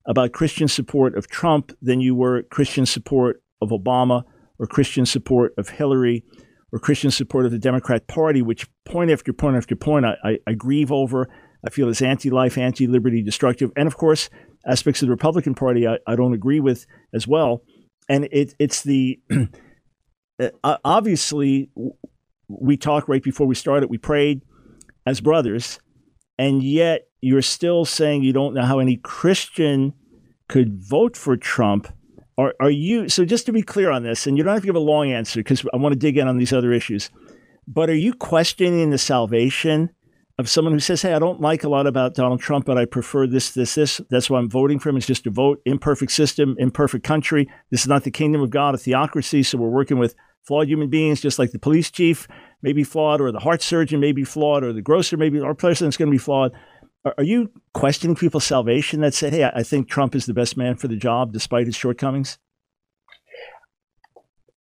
about 0.08 0.32
Christian 0.32 0.68
support 0.68 1.18
of 1.18 1.28
Trump 1.28 1.72
than 1.82 2.02
you 2.02 2.14
were 2.14 2.44
Christian 2.44 2.86
support 2.86 3.42
of 3.62 3.70
Obama 3.70 4.24
or 4.60 4.68
Christian 4.68 5.06
support 5.06 5.54
of 5.58 5.70
Hillary 5.70 6.24
or 6.72 6.80
Christian 6.80 7.12
support 7.12 7.46
of 7.46 7.52
the 7.52 7.60
Democrat 7.60 8.08
Party, 8.08 8.42
which 8.42 8.68
point 8.86 9.12
after 9.12 9.34
point 9.34 9.56
after 9.56 9.76
point 9.76 10.06
I, 10.06 10.16
I, 10.24 10.38
I 10.48 10.54
grieve 10.54 10.92
over. 10.92 11.30
I 11.66 11.70
feel 11.70 11.88
is 11.88 12.02
anti 12.02 12.30
life, 12.30 12.58
anti 12.58 12.88
liberty, 12.88 13.22
destructive. 13.22 13.72
And 13.76 13.88
of 13.88 13.98
course, 13.98 14.30
aspects 14.68 15.02
of 15.02 15.08
the 15.08 15.12
Republican 15.12 15.56
Party 15.56 15.88
I, 15.88 15.98
I 16.06 16.16
don't 16.16 16.34
agree 16.34 16.60
with 16.60 16.86
as 17.14 17.28
well. 17.28 17.64
And 18.10 18.28
it, 18.32 18.54
it's 18.60 18.84
the 18.84 19.20
uh, 20.64 20.78
obviously, 20.84 21.70
we 22.48 22.78
talked 22.78 23.08
right 23.08 23.24
before 23.24 23.48
we 23.48 23.56
started, 23.56 23.90
we 23.90 23.98
prayed 23.98 24.42
as 25.06 25.22
brothers, 25.22 25.80
and 26.38 26.64
yet 26.64 27.08
you're 27.22 27.42
still 27.42 27.86
saying 27.86 28.24
you 28.24 28.34
don't 28.34 28.54
know 28.54 28.64
how 28.64 28.80
any 28.80 28.98
Christian 28.98 29.94
could 30.50 30.84
vote 30.84 31.16
for 31.16 31.38
Trump. 31.38 31.88
Are, 32.38 32.54
are 32.60 32.72
you 32.72 33.10
so 33.10 33.26
just 33.26 33.46
to 33.46 33.52
be 33.52 33.62
clear 33.62 33.92
on 33.92 34.04
this, 34.04 34.28
and 34.28 34.38
you 34.38 34.44
don't 34.44 34.54
have 34.54 34.64
to 34.64 34.66
give 34.66 34.76
a 34.76 34.80
long 34.80 35.12
answer 35.12 35.40
because 35.40 35.64
I 35.74 35.78
want 35.78 35.94
to 35.94 36.00
dig 36.00 36.18
in 36.18 36.28
on 36.28 36.38
these 36.38 36.54
other 36.54 36.74
issues, 36.74 37.10
but 37.68 37.90
are 37.90 37.96
you 37.96 38.14
questioning 38.14 38.90
the 38.90 38.98
salvation 38.98 39.90
of 40.40 40.50
someone 40.50 40.74
who 40.74 40.80
says, 40.80 41.02
Hey, 41.02 41.14
I 41.14 41.20
don't 41.20 41.42
like 41.42 41.64
a 41.64 41.70
lot 41.70 41.88
about 41.88 42.16
Donald 42.16 42.42
Trump, 42.42 42.66
but 42.66 42.78
I 42.78 42.86
prefer 42.86 43.28
this, 43.28 43.52
this, 43.52 43.76
this. 43.76 44.02
That's 44.10 44.30
why 44.30 44.40
I'm 44.40 44.50
voting 44.50 44.80
for 44.80 44.90
him. 44.90 44.98
It's 44.98 45.06
just 45.06 45.28
a 45.28 45.30
vote, 45.30 45.62
imperfect 45.66 46.12
system, 46.12 46.56
imperfect 46.58 47.04
country. 47.04 47.50
This 47.70 47.82
is 47.82 47.88
not 47.88 48.04
the 48.04 48.12
kingdom 48.12 48.42
of 48.42 48.50
God, 48.50 48.74
a 48.74 48.78
theocracy. 48.78 49.44
So 49.44 49.58
we're 49.58 49.70
working 49.70 50.00
with 50.00 50.16
flawed 50.42 50.68
human 50.68 50.90
beings, 50.90 51.22
just 51.22 51.40
like 51.40 51.52
the 51.52 51.60
police 51.60 51.92
chief 51.92 52.28
may 52.62 52.74
be 52.74 52.84
flawed, 52.84 53.22
or 53.22 53.32
the 53.32 53.40
heart 53.40 53.62
surgeon 53.62 54.00
may 54.00 54.12
be 54.12 54.24
flawed, 54.24 54.64
or 54.64 54.74
the 54.74 54.82
grocer 54.82 55.18
maybe 55.18 55.40
our 55.40 55.54
president's 55.54 55.98
going 55.98 56.10
to 56.10 56.14
be 56.14 56.18
flawed. 56.18 56.52
Are, 57.06 57.24
you 57.24 57.52
questioning 57.74 58.16
people's 58.16 58.46
salvation 58.46 59.02
that 59.02 59.14
said, 59.14 59.34
hey, 59.34 59.50
I 59.54 59.62
think 59.64 59.90
Trump 59.90 60.16
is 60.16 60.26
the 60.26 60.34
best 60.34 60.56
man 60.56 60.76
for 60.76 60.88
the 60.88 60.96
job 60.96 61.34
despite 61.34 61.66
his 61.66 61.76
shortcomings? 61.76 62.38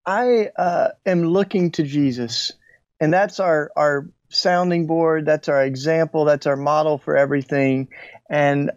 I 0.05 0.49
uh, 0.57 0.89
am 1.05 1.23
looking 1.23 1.71
to 1.71 1.83
Jesus, 1.83 2.51
and 2.99 3.13
that's 3.13 3.39
our, 3.39 3.71
our 3.75 4.09
sounding 4.29 4.87
board, 4.87 5.25
that's 5.25 5.49
our 5.49 5.63
example, 5.63 6.25
that's 6.25 6.47
our 6.47 6.55
model 6.55 6.97
for 6.97 7.15
everything. 7.15 7.89
And 8.29 8.71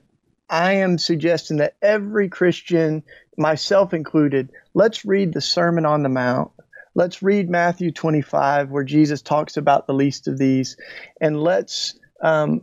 I 0.48 0.74
am 0.74 0.98
suggesting 0.98 1.59
that 1.59 1.76
every 1.83 2.29
Christian, 2.29 3.02
myself 3.37 3.94
included, 3.94 4.50
let's 4.74 5.05
read 5.05 5.33
the 5.33 5.40
Sermon 5.40 5.87
on 5.87 6.02
the 6.02 6.09
Mount. 6.09 6.52
Let's 6.94 7.22
read 7.22 7.50
Matthew 7.50 7.92
25, 7.92 8.70
where 8.70 8.85
Jesus 8.85 9.20
talks 9.22 9.57
about 9.57 9.87
the 9.87 9.92
least 9.92 10.29
of 10.29 10.38
these, 10.38 10.76
and 11.20 11.38
let's 11.38 11.98
um, 12.22 12.62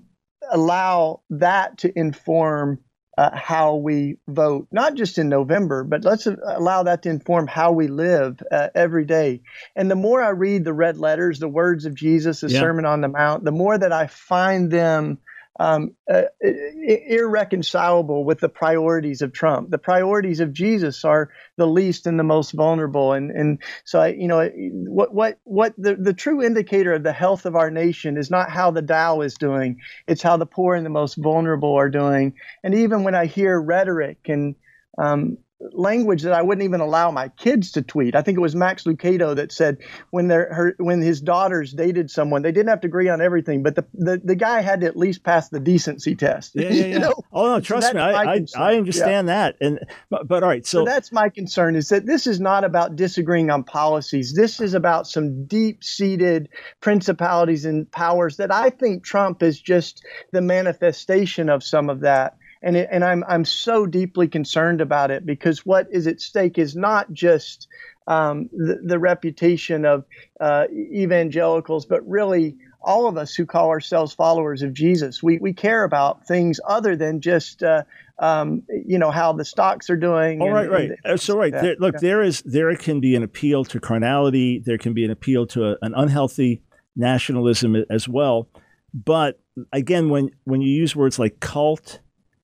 allow 0.51 1.21
that 1.29 1.77
to 1.79 1.97
inform 1.97 2.79
uh, 3.17 3.29
how 3.33 3.75
we 3.75 4.17
vote, 4.27 4.67
not 4.71 4.95
just 4.95 5.17
in 5.17 5.29
November, 5.29 5.83
but 5.83 6.03
let's 6.03 6.25
allow 6.25 6.83
that 6.83 7.03
to 7.03 7.09
inform 7.09 7.47
how 7.47 7.71
we 7.71 7.87
live 7.87 8.41
uh, 8.51 8.69
every 8.73 9.05
day. 9.05 9.41
And 9.75 9.89
the 9.89 9.95
more 9.95 10.21
I 10.21 10.29
read 10.29 10.63
the 10.63 10.73
red 10.73 10.97
letters, 10.97 11.39
the 11.39 11.47
words 11.47 11.85
of 11.85 11.93
Jesus, 11.93 12.41
the 12.41 12.49
yeah. 12.49 12.59
Sermon 12.59 12.85
on 12.85 13.01
the 13.01 13.07
Mount, 13.07 13.43
the 13.43 13.51
more 13.51 13.77
that 13.77 13.91
I 13.91 14.07
find 14.07 14.71
them 14.71 15.19
um, 15.59 15.95
uh, 16.11 16.23
irreconcilable 16.41 18.23
with 18.23 18.39
the 18.39 18.49
priorities 18.49 19.21
of 19.21 19.33
Trump. 19.33 19.69
The 19.69 19.77
priorities 19.77 20.39
of 20.39 20.51
Jesus 20.51 21.05
are 21.05 21.29
the 21.57 21.67
least 21.67 22.07
and 22.07 22.17
the 22.17 22.23
most 22.23 22.51
vulnerable, 22.51 23.13
and 23.13 23.29
and 23.29 23.59
so 23.83 24.01
I, 24.01 24.07
you 24.09 24.27
know 24.27 24.49
what 24.87 25.13
what 25.13 25.39
what 25.43 25.73
the 25.77 25.95
the 25.95 26.13
true 26.13 26.41
indicator 26.41 26.93
of 26.93 27.03
the 27.03 27.13
health 27.13 27.45
of 27.45 27.55
our 27.55 27.69
nation 27.69 28.17
is 28.17 28.31
not 28.31 28.49
how 28.49 28.71
the 28.71 28.81
Dow 28.81 29.21
is 29.21 29.35
doing; 29.35 29.79
it's 30.07 30.23
how 30.23 30.37
the 30.37 30.47
poor 30.47 30.75
and 30.75 30.85
the 30.85 30.89
most 30.89 31.15
vulnerable 31.15 31.75
are 31.75 31.89
doing. 31.89 32.33
And 32.63 32.73
even 32.73 33.03
when 33.03 33.13
I 33.13 33.27
hear 33.27 33.61
rhetoric 33.61 34.19
and 34.27 34.55
um, 34.97 35.37
language 35.71 36.23
that 36.23 36.33
I 36.33 36.41
wouldn't 36.41 36.63
even 36.63 36.81
allow 36.81 37.11
my 37.11 37.29
kids 37.29 37.71
to 37.73 37.81
tweet. 37.81 38.15
I 38.15 38.21
think 38.21 38.37
it 38.37 38.41
was 38.41 38.55
Max 38.55 38.83
Lucado 38.83 39.35
that 39.35 39.51
said 39.51 39.77
when 40.09 40.27
their 40.27 40.53
her, 40.53 40.75
when 40.77 41.01
his 41.01 41.21
daughters 41.21 41.71
dated 41.71 42.11
someone, 42.11 42.41
they 42.41 42.51
didn't 42.51 42.69
have 42.69 42.81
to 42.81 42.87
agree 42.87 43.09
on 43.09 43.21
everything, 43.21 43.63
but 43.63 43.75
the 43.75 43.85
the, 43.93 44.21
the 44.23 44.35
guy 44.35 44.61
had 44.61 44.81
to 44.81 44.87
at 44.87 44.97
least 44.97 45.23
pass 45.23 45.49
the 45.49 45.59
decency 45.59 46.15
test. 46.15 46.51
Yeah, 46.55 46.69
yeah, 46.71 46.85
yeah. 46.85 46.97
know? 46.99 47.13
Oh 47.31 47.55
no, 47.55 47.59
trust 47.59 47.87
so 47.87 47.93
me, 47.93 47.99
I, 47.99 48.33
I, 48.33 48.45
I 48.57 48.75
understand 48.75 49.27
yeah. 49.27 49.49
that. 49.51 49.55
And 49.61 49.79
but, 50.09 50.27
but 50.27 50.43
all 50.43 50.49
right, 50.49 50.65
so, 50.65 50.79
so 50.79 50.85
that's 50.85 51.11
my 51.11 51.29
concern 51.29 51.75
is 51.75 51.89
that 51.89 52.05
this 52.05 52.27
is 52.27 52.39
not 52.39 52.63
about 52.63 52.95
disagreeing 52.95 53.49
on 53.49 53.63
policies. 53.63 54.33
This 54.33 54.59
is 54.59 54.73
about 54.73 55.07
some 55.07 55.45
deep 55.45 55.83
seated 55.83 56.49
principalities 56.81 57.65
and 57.65 57.89
powers 57.91 58.37
that 58.37 58.53
I 58.53 58.69
think 58.69 59.03
Trump 59.03 59.43
is 59.43 59.59
just 59.59 60.03
the 60.31 60.41
manifestation 60.41 61.49
of 61.49 61.63
some 61.63 61.89
of 61.89 62.01
that 62.01 62.37
and 62.63 62.77
it, 62.77 62.89
and 62.91 63.03
I'm 63.03 63.23
I'm 63.27 63.45
so 63.45 63.85
deeply 63.85 64.27
concerned 64.27 64.81
about 64.81 65.11
it 65.11 65.25
because 65.25 65.65
what 65.65 65.87
is 65.91 66.07
at 66.07 66.21
stake 66.21 66.57
is 66.57 66.75
not 66.75 67.11
just 67.13 67.67
um, 68.07 68.49
the, 68.51 68.79
the, 68.83 68.99
reputation 68.99 69.85
of 69.85 70.03
uh, 70.39 70.65
evangelicals, 70.71 71.85
but 71.85 72.05
really 72.07 72.57
all 72.81 73.07
of 73.07 73.17
us 73.17 73.33
who 73.33 73.45
call 73.45 73.69
ourselves 73.69 74.13
followers 74.13 74.61
of 74.61 74.73
Jesus. 74.73 75.23
We, 75.23 75.37
we 75.37 75.53
care 75.53 75.83
about 75.83 76.27
things 76.27 76.59
other 76.67 76.95
than 76.97 77.21
just, 77.21 77.63
uh, 77.63 77.83
um, 78.19 78.63
you 78.85 78.99
know, 78.99 79.09
how 79.09 79.31
the 79.31 79.45
stocks 79.45 79.89
are 79.89 79.95
doing. 79.95 80.41
All 80.41 80.47
and, 80.47 80.55
right, 80.55 80.69
right. 80.69 80.91
And, 81.05 81.19
so, 81.19 81.37
right. 81.37 81.53
There, 81.53 81.75
look, 81.79 81.95
yeah. 81.95 81.99
there 82.01 82.21
is 82.21 82.41
there 82.41 82.75
can 82.75 82.99
be 82.99 83.15
an 83.15 83.23
appeal 83.23 83.63
to 83.65 83.79
carnality. 83.79 84.59
There 84.59 84.77
can 84.77 84.93
be 84.93 85.05
an 85.05 85.11
appeal 85.11 85.47
to 85.47 85.71
a, 85.71 85.77
an 85.81 85.93
unhealthy 85.95 86.61
nationalism 86.95 87.75
as 87.89 88.07
well. 88.07 88.49
But 88.93 89.39
again, 89.71 90.09
when 90.09 90.31
when 90.43 90.61
you 90.61 90.69
use 90.69 90.95
words 90.95 91.17
like 91.17 91.39
cult, 91.39 91.99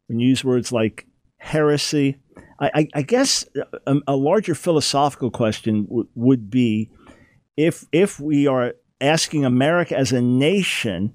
when 0.09 0.19
you 0.19 0.27
use 0.27 0.43
words 0.43 0.71
like 0.71 1.07
heresy, 1.37 2.17
I, 2.59 2.87
I 2.93 3.01
guess 3.03 3.45
a, 3.87 3.95
a, 4.05 4.15
larger 4.17 4.53
philosophical 4.53 5.31
question 5.31 5.85
w- 5.85 6.09
would 6.15 6.49
be 6.49 6.89
if 7.55 7.85
if 7.93 8.19
we 8.19 8.47
are 8.47 8.73
asking 8.99 9.45
America 9.45 9.97
as 9.97 10.11
a 10.11 10.21
nation 10.21 11.13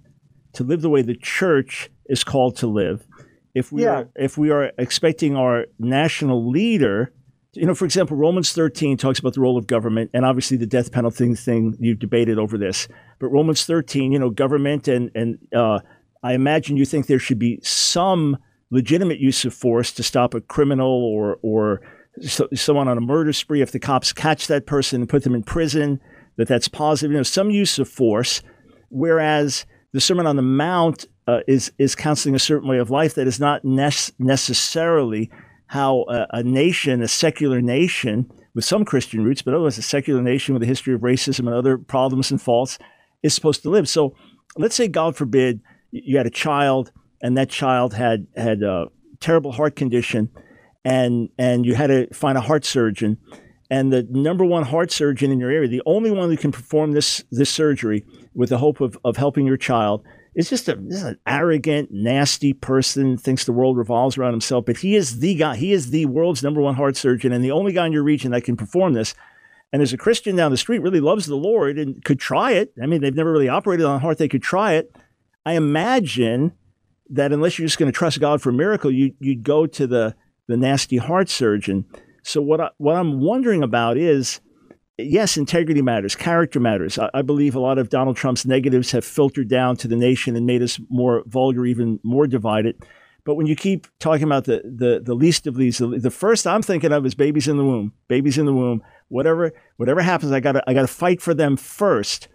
to 0.54 0.64
live 0.64 0.80
the 0.80 0.88
way 0.88 1.02
the 1.02 1.16
church 1.16 1.90
is 2.06 2.24
called 2.24 2.56
to 2.56 2.66
live, 2.66 3.06
if 3.54 3.70
we 3.72 3.82
yeah. 3.82 3.90
are 3.90 4.08
if 4.16 4.38
we 4.38 4.50
are 4.50 4.72
expecting 4.78 5.36
our 5.36 5.66
national 5.78 6.50
leader, 6.50 7.12
you 7.52 7.66
know, 7.66 7.74
for 7.74 7.84
example, 7.84 8.16
Romans 8.16 8.54
13 8.54 8.96
talks 8.96 9.18
about 9.18 9.34
the 9.34 9.40
role 9.40 9.58
of 9.58 9.66
government, 9.66 10.10
and 10.14 10.24
obviously 10.24 10.56
the 10.56 10.66
death 10.66 10.92
penalty 10.92 11.34
thing 11.34 11.76
you 11.78 11.94
debated 11.94 12.38
over 12.38 12.56
this. 12.56 12.88
But 13.18 13.28
Romans 13.28 13.66
13, 13.66 14.12
you 14.12 14.18
know, 14.18 14.30
government 14.30 14.88
and 14.88 15.10
and 15.14 15.38
uh, 15.54 15.80
I 16.22 16.32
imagine 16.32 16.78
you 16.78 16.86
think 16.86 17.06
there 17.06 17.18
should 17.18 17.38
be 17.38 17.60
some 17.62 18.38
legitimate 18.70 19.18
use 19.18 19.44
of 19.44 19.54
force 19.54 19.92
to 19.92 20.02
stop 20.02 20.34
a 20.34 20.40
criminal 20.40 20.88
or 20.88 21.38
or 21.42 21.80
so, 22.20 22.48
someone 22.54 22.88
on 22.88 22.98
a 22.98 23.00
murder 23.02 23.32
spree. 23.32 23.60
If 23.60 23.72
the 23.72 23.80
cops 23.80 24.12
catch 24.12 24.46
that 24.46 24.66
person 24.66 25.02
and 25.02 25.08
put 25.08 25.24
them 25.24 25.34
in 25.34 25.42
prison, 25.42 26.00
that 26.36 26.48
that's 26.48 26.68
positive. 26.68 27.12
You 27.12 27.18
know, 27.18 27.22
some 27.22 27.50
use 27.50 27.78
of 27.78 27.88
force. 27.88 28.42
Whereas 28.90 29.66
the 29.92 30.00
Sermon 30.00 30.26
on 30.26 30.36
the 30.36 30.42
Mount 30.42 31.06
uh, 31.26 31.40
is 31.48 31.72
is 31.78 31.94
counseling 31.94 32.34
a 32.34 32.40
certain 32.40 32.68
way 32.68 32.78
of 32.78 32.90
life 32.90 33.14
that 33.14 33.26
is 33.26 33.40
not 33.40 33.64
ne- 33.64 33.90
necessarily 34.18 35.30
how 35.68 36.04
a, 36.08 36.26
a, 36.30 36.42
nation, 36.42 37.02
a 37.02 37.08
secular 37.08 37.60
nation 37.60 38.30
with 38.54 38.64
some 38.64 38.84
Christian 38.84 39.24
roots, 39.24 39.42
but 39.42 39.54
otherwise 39.54 39.78
a 39.78 39.82
secular 39.82 40.22
nation 40.22 40.54
with 40.54 40.62
a 40.62 40.66
history 40.66 40.94
of 40.94 41.00
racism 41.00 41.40
and 41.40 41.54
other 41.54 41.78
problems 41.78 42.30
and 42.30 42.40
faults, 42.40 42.78
is 43.22 43.34
supposed 43.34 43.62
to 43.62 43.70
live. 43.70 43.88
So, 43.88 44.14
let's 44.56 44.76
say, 44.76 44.86
God 44.86 45.16
forbid, 45.16 45.60
you 45.90 46.16
had 46.16 46.26
a 46.26 46.30
child 46.30 46.92
and 47.24 47.38
that 47.38 47.48
child 47.48 47.94
had 47.94 48.26
had 48.36 48.62
a 48.62 48.88
terrible 49.18 49.50
heart 49.50 49.74
condition, 49.74 50.28
and 50.84 51.30
and 51.38 51.64
you 51.64 51.74
had 51.74 51.86
to 51.86 52.06
find 52.12 52.36
a 52.36 52.42
heart 52.42 52.66
surgeon, 52.66 53.16
and 53.70 53.90
the 53.90 54.06
number 54.10 54.44
one 54.44 54.62
heart 54.62 54.92
surgeon 54.92 55.32
in 55.32 55.40
your 55.40 55.50
area, 55.50 55.66
the 55.66 55.82
only 55.86 56.10
one 56.10 56.28
who 56.28 56.36
can 56.36 56.52
perform 56.52 56.92
this 56.92 57.24
this 57.32 57.48
surgery 57.48 58.04
with 58.34 58.50
the 58.50 58.58
hope 58.58 58.82
of, 58.82 58.98
of 59.04 59.16
helping 59.16 59.46
your 59.46 59.56
child, 59.56 60.04
is 60.34 60.50
just, 60.50 60.68
a, 60.68 60.76
just 60.76 61.02
an 61.02 61.18
arrogant, 61.26 61.88
nasty 61.90 62.52
person. 62.52 63.16
Thinks 63.16 63.46
the 63.46 63.52
world 63.52 63.78
revolves 63.78 64.18
around 64.18 64.32
himself, 64.32 64.66
but 64.66 64.76
he 64.76 64.94
is 64.94 65.20
the 65.20 65.34
guy. 65.34 65.56
He 65.56 65.72
is 65.72 65.90
the 65.90 66.04
world's 66.04 66.42
number 66.42 66.60
one 66.60 66.74
heart 66.74 66.94
surgeon, 66.94 67.32
and 67.32 67.42
the 67.42 67.52
only 67.52 67.72
guy 67.72 67.86
in 67.86 67.92
your 67.92 68.04
region 68.04 68.32
that 68.32 68.44
can 68.44 68.56
perform 68.56 68.92
this. 68.92 69.14
And 69.72 69.80
there's 69.80 69.94
a 69.94 69.98
Christian 69.98 70.36
down 70.36 70.50
the 70.50 70.58
street 70.58 70.82
really 70.82 71.00
loves 71.00 71.24
the 71.24 71.36
Lord 71.36 71.78
and 71.78 72.04
could 72.04 72.20
try 72.20 72.52
it. 72.52 72.74
I 72.80 72.84
mean, 72.84 73.00
they've 73.00 73.16
never 73.16 73.32
really 73.32 73.48
operated 73.48 73.86
on 73.86 73.96
a 73.96 73.98
heart; 73.98 74.18
they 74.18 74.28
could 74.28 74.42
try 74.42 74.74
it. 74.74 74.94
I 75.46 75.54
imagine 75.54 76.52
that 77.10 77.32
unless 77.32 77.58
you're 77.58 77.66
just 77.66 77.78
going 77.78 77.90
to 77.90 77.96
trust 77.96 78.20
God 78.20 78.40
for 78.40 78.50
a 78.50 78.52
miracle, 78.52 78.90
you, 78.90 79.14
you'd 79.20 79.42
go 79.42 79.66
to 79.66 79.86
the, 79.86 80.14
the 80.48 80.56
nasty 80.56 80.96
heart 80.96 81.28
surgeon. 81.28 81.84
So 82.22 82.40
what 82.40 82.60
I, 82.60 82.70
what 82.78 82.96
I'm 82.96 83.20
wondering 83.20 83.62
about 83.62 83.98
is, 83.98 84.40
yes, 84.96 85.36
integrity 85.36 85.82
matters, 85.82 86.16
character 86.16 86.60
matters. 86.60 86.98
I, 86.98 87.10
I, 87.12 87.22
believe 87.22 87.54
a 87.54 87.60
lot 87.60 87.78
of 87.78 87.90
Donald 87.90 88.16
Trump's 88.16 88.46
negatives 88.46 88.92
have 88.92 89.04
filtered 89.04 89.48
down 89.48 89.76
to 89.78 89.88
the 89.88 89.96
nation 89.96 90.36
and 90.36 90.46
made 90.46 90.62
us 90.62 90.80
more 90.88 91.22
vulgar, 91.26 91.66
even 91.66 92.00
more 92.02 92.26
divided. 92.26 92.82
But 93.24 93.36
when 93.36 93.46
you 93.46 93.56
keep 93.56 93.86
talking 93.98 94.24
about 94.24 94.44
the 94.44 94.60
the, 94.64 95.00
the 95.02 95.14
least 95.14 95.46
of 95.46 95.56
these, 95.56 95.78
the, 95.78 96.10
first 96.10 96.46
I'm 96.46 96.62
thinking 96.62 96.92
of 96.92 97.06
is 97.06 97.14
babies 97.14 97.48
in 97.48 97.56
the 97.56 97.64
womb. 97.64 97.92
Babies 98.06 98.36
in 98.36 98.44
the 98.44 98.52
womb. 98.52 98.82
Whatever 99.08 99.52
whatever 99.76 100.02
happens, 100.02 100.30
I 100.30 100.40
gotta 100.40 100.62
I 100.66 100.74
gotta 100.74 100.86
fight 100.86 101.22
for 101.22 101.32
them 101.32 101.56
first. 101.56 102.28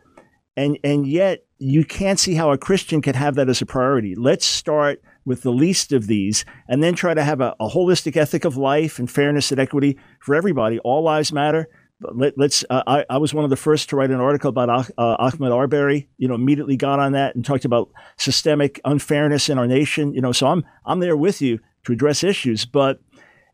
And 0.58 0.80
and 0.84 1.06
yet 1.06 1.46
you 1.60 1.84
can't 1.84 2.20
see 2.20 2.36
how 2.36 2.52
a 2.52 2.58
Christian 2.58 3.02
could 3.02 3.18
have 3.18 3.36
that 3.36 3.50
as 3.50 3.62
a 3.62 3.66
priority. 3.66 4.16
Let's 4.16 4.46
start 4.46 5.02
with 5.26 5.42
the 5.42 5.52
least 5.52 5.92
of 5.92 6.08
these 6.08 6.46
and 6.70 6.82
then 6.82 6.96
try 6.96 7.14
to 7.14 7.24
have 7.24 7.42
a, 7.42 7.54
a 7.60 7.68
holistic 7.68 8.16
ethic 8.16 8.46
of 8.46 8.56
life 8.56 8.98
and 8.98 9.12
fairness 9.12 9.52
and 9.52 9.60
equity 9.60 9.98
for 10.20 10.36
everybody. 10.36 10.80
All 10.80 11.04
lives 11.04 11.34
matter. 11.34 11.68
Let, 12.02 12.40
us 12.40 12.64
uh, 12.70 12.82
I, 12.88 13.06
I, 13.10 13.18
was 13.18 13.34
one 13.34 13.44
of 13.44 13.50
the 13.50 13.58
first 13.58 13.90
to 13.90 13.98
write 13.98 14.10
an 14.10 14.22
article 14.22 14.48
about 14.50 14.70
uh, 14.98 15.18
Ahmaud 15.18 15.54
Arbery. 15.54 16.08
You 16.18 16.30
know, 16.30 16.34
immediately 16.34 16.78
got 16.78 16.98
on 16.98 17.12
that 17.12 17.36
and 17.36 17.44
talked 17.44 17.66
about 17.66 17.90
systemic 18.16 18.80
unfairness 18.86 19.50
in 19.50 19.58
our 19.58 19.68
nation. 19.68 20.14
You 20.14 20.22
know, 20.22 20.32
so 20.32 20.48
I'm 20.48 20.64
I'm 20.86 21.02
there 21.02 21.18
with 21.18 21.42
you 21.42 21.60
to 21.84 21.92
address 21.92 22.24
issues, 22.24 22.64
but 22.64 23.02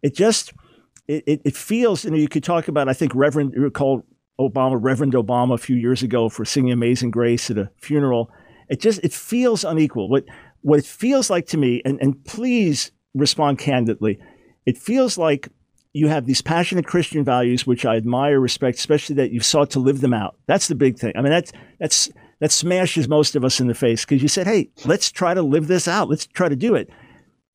it 0.03 0.13
just 0.13 0.53
it, 1.07 1.23
it, 1.25 1.41
it 1.43 1.55
feels. 1.57 2.05
You 2.05 2.11
know, 2.11 2.17
you 2.17 2.27
could 2.27 2.43
talk 2.43 2.67
about. 2.67 2.87
I 2.87 2.93
think 2.93 3.15
Reverend 3.15 3.73
called 3.73 4.03
Obama, 4.39 4.77
Reverend 4.79 5.13
Obama, 5.13 5.53
a 5.53 5.57
few 5.57 5.75
years 5.75 6.03
ago 6.03 6.29
for 6.29 6.45
singing 6.45 6.71
"Amazing 6.71 7.11
Grace" 7.11 7.49
at 7.49 7.57
a 7.57 7.69
funeral. 7.77 8.31
It 8.69 8.79
just 8.79 8.99
it 9.03 9.13
feels 9.13 9.63
unequal. 9.63 10.09
What 10.09 10.25
what 10.61 10.79
it 10.79 10.85
feels 10.85 11.29
like 11.29 11.47
to 11.47 11.57
me, 11.57 11.81
and 11.85 11.99
and 12.01 12.23
please 12.25 12.91
respond 13.13 13.59
candidly. 13.59 14.19
It 14.65 14.77
feels 14.77 15.17
like 15.17 15.49
you 15.93 16.09
have 16.09 16.25
these 16.25 16.41
passionate 16.41 16.85
Christian 16.85 17.23
values, 17.23 17.65
which 17.65 17.85
I 17.85 17.95
admire, 17.95 18.39
respect, 18.39 18.77
especially 18.77 19.15
that 19.15 19.31
you've 19.31 19.45
sought 19.45 19.69
to 19.71 19.79
live 19.79 20.01
them 20.01 20.13
out. 20.13 20.35
That's 20.45 20.67
the 20.67 20.75
big 20.75 20.99
thing. 20.99 21.13
I 21.15 21.21
mean, 21.21 21.31
that's 21.31 21.51
that's 21.79 22.09
that 22.41 22.51
smashes 22.51 23.07
most 23.07 23.35
of 23.35 23.45
us 23.45 23.61
in 23.61 23.67
the 23.67 23.73
face 23.73 24.03
because 24.03 24.21
you 24.21 24.27
said, 24.27 24.47
"Hey, 24.47 24.69
let's 24.85 25.11
try 25.11 25.33
to 25.33 25.41
live 25.41 25.67
this 25.67 25.87
out. 25.87 26.09
Let's 26.09 26.27
try 26.27 26.49
to 26.49 26.55
do 26.55 26.75
it," 26.75 26.89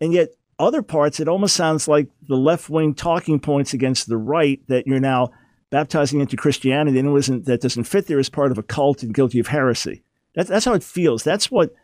and 0.00 0.12
yet 0.12 0.30
other 0.60 0.82
parts, 0.82 1.20
it 1.20 1.28
almost 1.28 1.56
sounds 1.56 1.88
like 1.88 2.08
the 2.28 2.36
left 2.36 2.68
wing 2.68 2.94
talking 2.94 3.40
points 3.40 3.72
against 3.72 4.08
the 4.08 4.18
right 4.18 4.60
that 4.68 4.86
you're 4.86 5.00
now 5.00 5.30
baptizing 5.70 6.20
into 6.20 6.36
Christianity, 6.36 6.98
anyone 6.98 7.18
isn't, 7.18 7.44
that 7.46 7.60
doesn't 7.60 7.84
fit 7.84 8.06
there 8.06 8.18
is 8.18 8.28
part 8.28 8.50
of 8.50 8.58
a 8.58 8.62
cult 8.62 9.02
and 9.02 9.14
guilty 9.14 9.38
of 9.38 9.46
heresy. 9.46 10.02
That's, 10.34 10.48
that's 10.48 10.64
how 10.64 10.74
it 10.74 10.82
feels. 10.82 11.24
That's 11.24 11.50
what 11.50 11.74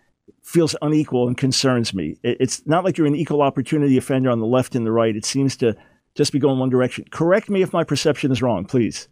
feels 0.42 0.76
unequal 0.82 1.26
and 1.28 1.36
concerns 1.36 1.94
me. 1.94 2.16
It, 2.22 2.38
it's 2.40 2.66
not 2.66 2.84
like 2.84 2.98
you're 2.98 3.06
an 3.06 3.14
equal 3.14 3.42
opportunity 3.42 3.96
offender 3.96 4.30
on 4.30 4.40
the 4.40 4.46
left 4.46 4.74
and 4.74 4.84
the 4.84 4.92
right. 4.92 5.16
It 5.16 5.24
seems 5.24 5.56
to 5.58 5.76
just 6.14 6.32
be 6.32 6.38
going 6.38 6.58
one 6.58 6.70
direction. 6.70 7.04
Correct 7.10 7.48
me 7.48 7.62
if 7.62 7.72
my 7.72 7.84
perception 7.84 8.32
is 8.32 8.42
wrong, 8.42 8.64
please. 8.64 9.08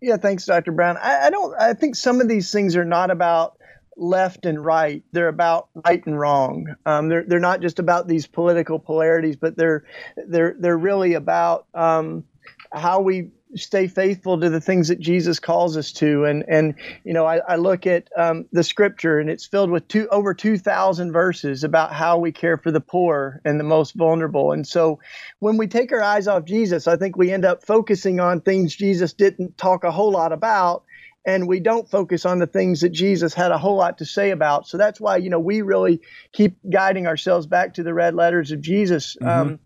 Yeah, 0.00 0.16
thanks, 0.16 0.44
Dr. 0.44 0.72
Brown. 0.72 0.96
I, 0.98 1.26
I 1.26 1.30
don't. 1.30 1.54
I 1.58 1.72
think 1.72 1.96
some 1.96 2.20
of 2.20 2.28
these 2.28 2.52
things 2.52 2.76
are 2.76 2.84
not 2.84 3.10
about 3.10 3.56
left 3.96 4.44
and 4.44 4.62
right. 4.62 5.02
They're 5.12 5.28
about 5.28 5.68
right 5.84 6.04
and 6.04 6.18
wrong. 6.18 6.74
Um, 6.84 7.08
they're 7.08 7.24
they're 7.26 7.40
not 7.40 7.60
just 7.60 7.78
about 7.78 8.06
these 8.06 8.26
political 8.26 8.78
polarities, 8.78 9.36
but 9.36 9.56
they're 9.56 9.84
they're 10.28 10.56
they're 10.58 10.76
really 10.76 11.14
about 11.14 11.66
um, 11.72 12.24
how 12.70 13.00
we 13.00 13.30
stay 13.56 13.86
faithful 13.86 14.40
to 14.40 14.50
the 14.50 14.60
things 14.60 14.88
that 14.88 15.00
Jesus 15.00 15.38
calls 15.38 15.76
us 15.76 15.92
to. 15.92 16.24
And 16.24 16.44
and 16.48 16.74
you 17.04 17.12
know, 17.12 17.26
I, 17.26 17.38
I 17.38 17.56
look 17.56 17.86
at 17.86 18.08
um, 18.16 18.46
the 18.52 18.62
scripture, 18.62 19.18
and 19.18 19.30
it's 19.30 19.46
filled 19.46 19.70
with 19.70 19.88
two 19.88 20.08
over 20.08 20.34
two 20.34 20.58
thousand 20.58 21.12
verses 21.12 21.64
about 21.64 21.92
how 21.92 22.18
we 22.18 22.32
care 22.32 22.56
for 22.56 22.70
the 22.70 22.80
poor 22.80 23.40
and 23.44 23.58
the 23.58 23.64
most 23.64 23.94
vulnerable. 23.94 24.52
And 24.52 24.66
so, 24.66 25.00
when 25.38 25.56
we 25.56 25.66
take 25.66 25.92
our 25.92 26.02
eyes 26.02 26.28
off 26.28 26.44
Jesus, 26.44 26.86
I 26.86 26.96
think 26.96 27.16
we 27.16 27.32
end 27.32 27.44
up 27.44 27.64
focusing 27.64 28.20
on 28.20 28.40
things 28.40 28.74
Jesus 28.74 29.12
didn't 29.12 29.56
talk 29.58 29.84
a 29.84 29.90
whole 29.90 30.12
lot 30.12 30.32
about. 30.32 30.84
And 31.26 31.48
we 31.48 31.58
don't 31.58 31.88
focus 31.88 32.26
on 32.26 32.38
the 32.38 32.46
things 32.46 32.82
that 32.82 32.90
Jesus 32.90 33.32
had 33.32 33.50
a 33.50 33.56
whole 33.56 33.76
lot 33.76 33.96
to 33.98 34.04
say 34.04 34.30
about. 34.30 34.68
So 34.68 34.76
that's 34.76 35.00
why, 35.00 35.16
you 35.16 35.30
know, 35.30 35.40
we 35.40 35.62
really 35.62 36.02
keep 36.32 36.58
guiding 36.70 37.06
ourselves 37.06 37.46
back 37.46 37.74
to 37.74 37.82
the 37.82 37.94
red 37.94 38.14
letters 38.14 38.52
of 38.52 38.60
Jesus. 38.60 39.16
Mm-hmm. 39.16 39.28
Um, 39.28 39.58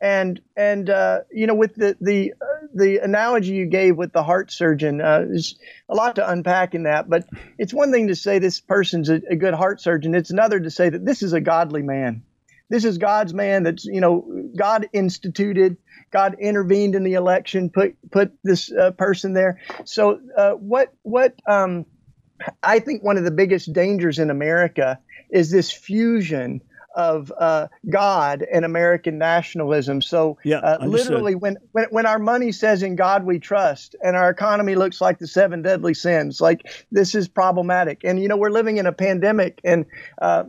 and 0.00 0.40
and 0.56 0.90
uh, 0.90 1.20
you 1.32 1.46
know 1.46 1.54
with 1.54 1.74
the 1.74 1.96
the 2.00 2.34
the 2.74 2.98
analogy 2.98 3.52
you 3.52 3.66
gave 3.66 3.96
with 3.96 4.12
the 4.12 4.22
heart 4.22 4.52
surgeon 4.52 5.00
uh, 5.00 5.20
there's 5.20 5.56
a 5.88 5.94
lot 5.94 6.16
to 6.16 6.30
unpack 6.30 6.74
in 6.74 6.82
that 6.82 7.08
but 7.08 7.24
it's 7.58 7.72
one 7.72 7.92
thing 7.92 8.08
to 8.08 8.14
say 8.14 8.38
this 8.38 8.60
person's 8.60 9.08
a, 9.08 9.20
a, 9.30 9.36
good 9.36 9.54
heart 9.54 9.80
surgeon. 9.80 10.14
It's 10.14 10.30
another 10.30 10.60
to 10.60 10.70
say 10.70 10.90
that 10.90 11.04
this 11.04 11.22
is 11.22 11.32
a 11.32 11.40
godly 11.40 11.82
man. 11.82 12.22
This 12.68 12.84
is 12.84 12.98
god's 12.98 13.32
man 13.32 13.62
that's 13.62 13.84
you 13.84 14.00
know 14.00 14.50
god 14.56 14.88
instituted 14.92 15.76
god 16.10 16.36
intervened 16.40 16.94
in 16.94 17.04
the 17.04 17.14
election 17.14 17.70
put 17.70 17.96
put 18.10 18.32
this 18.42 18.70
uh, 18.72 18.90
person 18.90 19.32
there. 19.32 19.60
So 19.84 20.20
uh, 20.36 20.52
what 20.52 20.92
what 21.02 21.34
um, 21.48 21.86
i 22.62 22.80
think 22.80 23.02
one 23.02 23.16
of 23.16 23.24
the 23.24 23.30
biggest 23.30 23.72
dangers 23.72 24.18
in 24.18 24.30
america 24.30 24.98
is 25.30 25.50
this 25.50 25.72
fusion 25.72 26.60
of 26.96 27.32
uh, 27.38 27.68
God 27.88 28.44
and 28.52 28.64
American 28.64 29.18
nationalism. 29.18 30.02
So, 30.02 30.38
yeah, 30.42 30.58
uh, 30.58 30.84
literally, 30.86 31.34
when, 31.34 31.58
when 31.72 31.84
when 31.90 32.06
our 32.06 32.18
money 32.18 32.50
says 32.50 32.82
"In 32.82 32.96
God 32.96 33.24
We 33.24 33.38
Trust" 33.38 33.94
and 34.02 34.16
our 34.16 34.30
economy 34.30 34.74
looks 34.74 35.00
like 35.00 35.18
the 35.18 35.28
seven 35.28 35.62
deadly 35.62 35.94
sins, 35.94 36.40
like 36.40 36.86
this 36.90 37.14
is 37.14 37.28
problematic. 37.28 38.00
And 38.02 38.20
you 38.20 38.28
know, 38.28 38.36
we're 38.36 38.50
living 38.50 38.78
in 38.78 38.86
a 38.86 38.92
pandemic, 38.92 39.60
and 39.62 39.84
uh, 40.20 40.44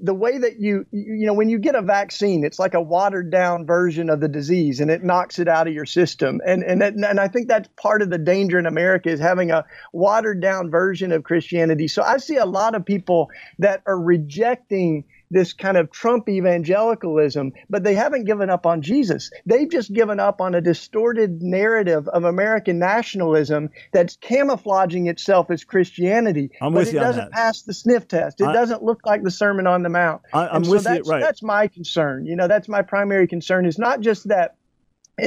the 0.00 0.14
way 0.14 0.38
that 0.38 0.60
you 0.60 0.86
you 0.92 1.26
know 1.26 1.34
when 1.34 1.48
you 1.48 1.58
get 1.58 1.74
a 1.74 1.82
vaccine 1.82 2.44
it's 2.44 2.58
like 2.58 2.74
a 2.74 2.80
watered 2.80 3.30
down 3.30 3.66
version 3.66 4.10
of 4.10 4.20
the 4.20 4.28
disease 4.28 4.80
and 4.80 4.90
it 4.90 5.02
knocks 5.02 5.38
it 5.38 5.48
out 5.48 5.66
of 5.66 5.74
your 5.74 5.86
system 5.86 6.40
and 6.46 6.62
and 6.62 6.80
that, 6.80 6.94
and 6.94 7.18
I 7.18 7.28
think 7.28 7.48
that's 7.48 7.68
part 7.76 8.02
of 8.02 8.10
the 8.10 8.18
danger 8.18 8.58
in 8.58 8.66
America 8.66 9.08
is 9.08 9.20
having 9.20 9.50
a 9.50 9.64
watered 9.92 10.40
down 10.40 10.70
version 10.70 11.10
of 11.12 11.24
Christianity 11.24 11.88
so 11.88 12.02
I 12.02 12.18
see 12.18 12.36
a 12.36 12.46
lot 12.46 12.74
of 12.74 12.84
people 12.84 13.30
that 13.58 13.82
are 13.86 13.98
rejecting 13.98 15.04
this 15.30 15.52
kind 15.52 15.76
of 15.76 15.90
Trump 15.90 16.28
evangelicalism, 16.28 17.52
but 17.68 17.84
they 17.84 17.94
haven't 17.94 18.24
given 18.24 18.50
up 18.50 18.66
on 18.66 18.82
Jesus. 18.82 19.30
They've 19.46 19.70
just 19.70 19.92
given 19.92 20.20
up 20.20 20.40
on 20.40 20.54
a 20.54 20.60
distorted 20.60 21.42
narrative 21.42 22.08
of 22.08 22.24
American 22.24 22.78
nationalism 22.78 23.70
that's 23.92 24.16
camouflaging 24.16 25.06
itself 25.06 25.50
as 25.50 25.64
Christianity. 25.64 26.50
I'm 26.60 26.72
but 26.72 26.80
with 26.80 26.88
it 26.88 26.94
you 26.94 27.00
on 27.00 27.06
doesn't 27.06 27.32
pass 27.32 27.62
the 27.62 27.74
sniff 27.74 28.08
test. 28.08 28.40
It 28.40 28.46
I- 28.46 28.52
doesn't 28.52 28.82
look 28.82 29.00
like 29.04 29.22
the 29.22 29.30
Sermon 29.30 29.66
on 29.66 29.82
the 29.82 29.88
Mount. 29.88 30.22
I, 30.32 30.48
I'm 30.48 30.56
And 30.56 30.66
so 30.66 30.72
with 30.72 30.86
you, 30.86 31.02
right? 31.10 31.20
That's 31.20 31.42
my 31.42 31.68
concern. 31.68 32.26
You 32.26 32.36
know, 32.36 32.48
that's 32.48 32.68
my 32.68 32.82
primary 32.82 33.26
concern. 33.26 33.66
Is 33.66 33.78
not 33.78 34.00
just 34.00 34.28
that 34.28 34.56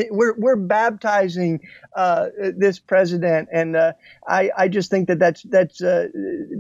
we're 0.10 0.36
we're 0.38 0.56
baptizing 0.56 1.62
uh, 1.96 2.28
this 2.58 2.80
president, 2.80 3.50
and 3.52 3.76
uh, 3.76 3.94
I 4.28 4.52
I 4.58 4.68
just 4.68 4.90
think 4.90 5.08
that 5.08 5.20
that's 5.20 5.44
that's 5.44 5.82
uh, 5.82 6.08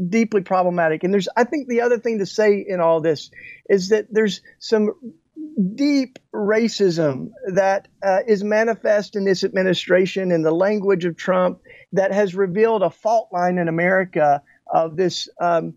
deeply 0.09 0.41
problematic. 0.41 1.03
And 1.03 1.13
there's 1.13 1.29
I 1.35 1.43
think 1.43 1.67
the 1.67 1.81
other 1.81 1.97
thing 1.97 2.19
to 2.19 2.25
say 2.25 2.63
in 2.67 2.79
all 2.79 3.01
this 3.01 3.31
is 3.69 3.89
that 3.89 4.07
there's 4.11 4.41
some 4.59 4.91
deep 5.75 6.19
racism 6.33 7.31
that 7.53 7.87
uh, 8.03 8.19
is 8.27 8.43
manifest 8.43 9.15
in 9.15 9.25
this 9.25 9.43
administration 9.43 10.31
in 10.31 10.43
the 10.43 10.51
language 10.51 11.05
of 11.05 11.17
Trump 11.17 11.61
that 11.93 12.13
has 12.13 12.35
revealed 12.35 12.83
a 12.83 12.89
fault 12.89 13.29
line 13.31 13.57
in 13.57 13.67
America 13.67 14.41
of 14.71 14.95
this. 14.95 15.29
Um, 15.39 15.75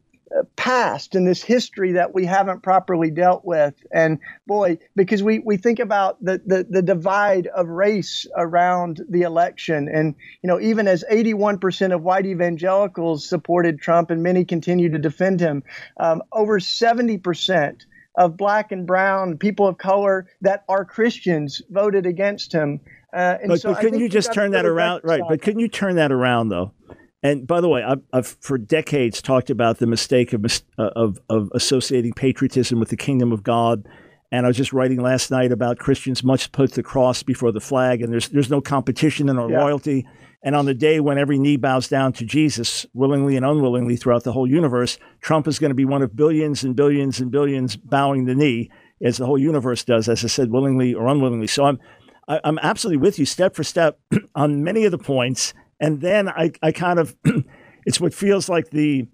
past 0.56 1.14
and 1.14 1.26
this 1.26 1.42
history 1.42 1.92
that 1.92 2.14
we 2.14 2.24
haven't 2.24 2.62
properly 2.62 3.10
dealt 3.10 3.44
with 3.44 3.74
and 3.92 4.18
boy 4.46 4.76
because 4.96 5.22
we 5.22 5.38
we 5.38 5.56
think 5.56 5.78
about 5.78 6.22
the, 6.24 6.40
the 6.44 6.66
the 6.68 6.82
divide 6.82 7.46
of 7.48 7.68
race 7.68 8.26
around 8.36 9.00
the 9.08 9.22
election 9.22 9.88
and 9.88 10.14
you 10.42 10.48
know 10.48 10.60
even 10.60 10.88
as 10.88 11.04
81% 11.10 11.94
of 11.94 12.02
white 12.02 12.26
evangelicals 12.26 13.28
supported 13.28 13.80
Trump 13.80 14.10
and 14.10 14.22
many 14.22 14.44
continue 14.44 14.90
to 14.90 14.98
defend 14.98 15.40
him 15.40 15.62
um, 15.98 16.22
over 16.32 16.58
70% 16.58 17.84
of 18.16 18.36
black 18.36 18.72
and 18.72 18.86
brown 18.86 19.38
people 19.38 19.68
of 19.68 19.78
color 19.78 20.26
that 20.40 20.64
are 20.68 20.84
Christians 20.84 21.62
voted 21.70 22.06
against 22.06 22.52
him 22.52 22.80
uh, 23.14 23.38
and 23.40 23.48
But, 23.48 23.60
so 23.60 23.72
but 23.72 23.80
couldn't 23.80 24.00
you 24.00 24.08
just 24.08 24.32
turn 24.34 24.50
that 24.52 24.66
around? 24.66 25.02
Right. 25.04 25.22
But 25.26 25.40
couldn't 25.40 25.60
you 25.60 25.68
turn 25.68 25.96
that 25.96 26.10
around, 26.10 26.48
though? 26.48 26.72
And 27.24 27.46
by 27.46 27.62
the 27.62 27.70
way, 27.70 27.82
I've, 27.82 28.02
I've 28.12 28.36
for 28.40 28.58
decades 28.58 29.22
talked 29.22 29.48
about 29.48 29.78
the 29.78 29.86
mistake 29.86 30.34
of, 30.34 30.44
uh, 30.78 30.90
of, 30.94 31.18
of 31.30 31.48
associating 31.54 32.12
patriotism 32.12 32.78
with 32.78 32.90
the 32.90 32.98
kingdom 32.98 33.32
of 33.32 33.42
God. 33.42 33.88
And 34.30 34.44
I 34.44 34.48
was 34.48 34.58
just 34.58 34.74
writing 34.74 35.00
last 35.00 35.30
night 35.30 35.50
about 35.50 35.78
Christians 35.78 36.22
must 36.22 36.52
put 36.52 36.72
the 36.72 36.82
cross 36.82 37.22
before 37.22 37.50
the 37.50 37.60
flag, 37.60 38.02
and 38.02 38.12
there's 38.12 38.28
there's 38.28 38.50
no 38.50 38.60
competition 38.60 39.28
in 39.28 39.38
our 39.38 39.50
Yeah. 39.50 39.62
loyalty. 39.62 40.06
And 40.42 40.54
on 40.54 40.66
the 40.66 40.74
day 40.74 41.00
when 41.00 41.16
every 41.16 41.38
knee 41.38 41.56
bows 41.56 41.88
down 41.88 42.12
to 42.14 42.24
Jesus, 42.26 42.84
willingly 42.92 43.36
and 43.36 43.46
unwillingly 43.46 43.96
throughout 43.96 44.24
the 44.24 44.32
whole 44.32 44.46
universe, 44.46 44.98
Trump 45.22 45.48
is 45.48 45.58
going 45.58 45.70
to 45.70 45.74
be 45.74 45.86
one 45.86 46.02
of 46.02 46.14
billions 46.14 46.62
and 46.62 46.76
billions 46.76 47.20
and 47.20 47.30
billions 47.30 47.76
bowing 47.76 48.26
the 48.26 48.34
knee, 48.34 48.70
as 49.02 49.16
the 49.16 49.24
whole 49.24 49.38
universe 49.38 49.82
does, 49.84 50.06
as 50.08 50.22
I 50.22 50.28
said, 50.28 50.50
willingly 50.50 50.92
or 50.92 51.06
unwillingly. 51.06 51.46
So 51.46 51.64
I'm 51.64 51.78
I, 52.28 52.40
I'm 52.44 52.58
absolutely 52.58 52.98
with 52.98 53.18
you, 53.18 53.24
step 53.24 53.54
for 53.54 53.64
step, 53.64 53.98
on 54.34 54.62
many 54.62 54.84
of 54.84 54.90
the 54.90 54.98
points. 54.98 55.54
And 55.80 56.00
then 56.00 56.28
I, 56.28 56.52
I 56.62 56.72
kind 56.72 56.98
of, 56.98 57.16
it's 57.86 58.00
what 58.00 58.14
feels 58.14 58.48
like 58.48 58.70
the 58.70 59.06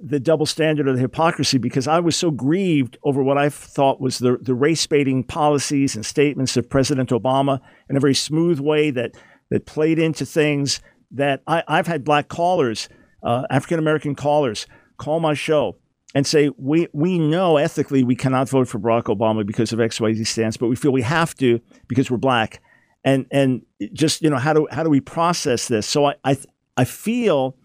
the 0.00 0.20
double 0.20 0.46
standard 0.46 0.86
of 0.86 0.94
the 0.94 1.00
hypocrisy 1.00 1.58
because 1.58 1.88
I 1.88 1.98
was 1.98 2.14
so 2.14 2.30
grieved 2.30 2.96
over 3.02 3.20
what 3.20 3.36
I 3.36 3.48
thought 3.48 4.00
was 4.00 4.18
the 4.18 4.38
the 4.40 4.54
race 4.54 4.86
baiting 4.86 5.24
policies 5.24 5.96
and 5.96 6.06
statements 6.06 6.56
of 6.56 6.70
President 6.70 7.10
Obama 7.10 7.60
in 7.90 7.96
a 7.96 8.00
very 8.00 8.14
smooth 8.14 8.60
way 8.60 8.90
that 8.90 9.16
that 9.50 9.66
played 9.66 9.98
into 9.98 10.24
things 10.24 10.80
that 11.10 11.42
I, 11.46 11.64
I've 11.66 11.86
had 11.88 12.04
black 12.04 12.28
callers, 12.28 12.88
uh, 13.24 13.44
African 13.50 13.80
American 13.80 14.14
callers, 14.14 14.66
call 14.98 15.18
my 15.18 15.34
show 15.34 15.76
and 16.14 16.26
say 16.26 16.50
we 16.56 16.88
we 16.92 17.18
know 17.18 17.56
ethically 17.56 18.02
we 18.02 18.16
cannot 18.16 18.48
vote 18.48 18.68
for 18.68 18.78
Barack 18.78 19.04
Obama 19.04 19.46
because 19.46 19.72
of 19.72 19.80
X 19.80 20.00
Y 20.00 20.12
Z 20.14 20.24
stance, 20.24 20.56
but 20.56 20.68
we 20.68 20.76
feel 20.76 20.92
we 20.92 21.02
have 21.02 21.34
to 21.36 21.60
because 21.86 22.10
we're 22.10 22.16
black, 22.16 22.62
and 23.04 23.26
and 23.30 23.62
just 23.92 24.22
you 24.22 24.30
know 24.30 24.36
how 24.38 24.52
do 24.52 24.66
how 24.70 24.82
do 24.82 24.90
we 24.90 25.00
process 25.00 25.68
this? 25.68 25.86
So 25.86 26.06
I 26.06 26.14
I 26.24 26.36
I 26.76 26.84
feel 26.84 27.56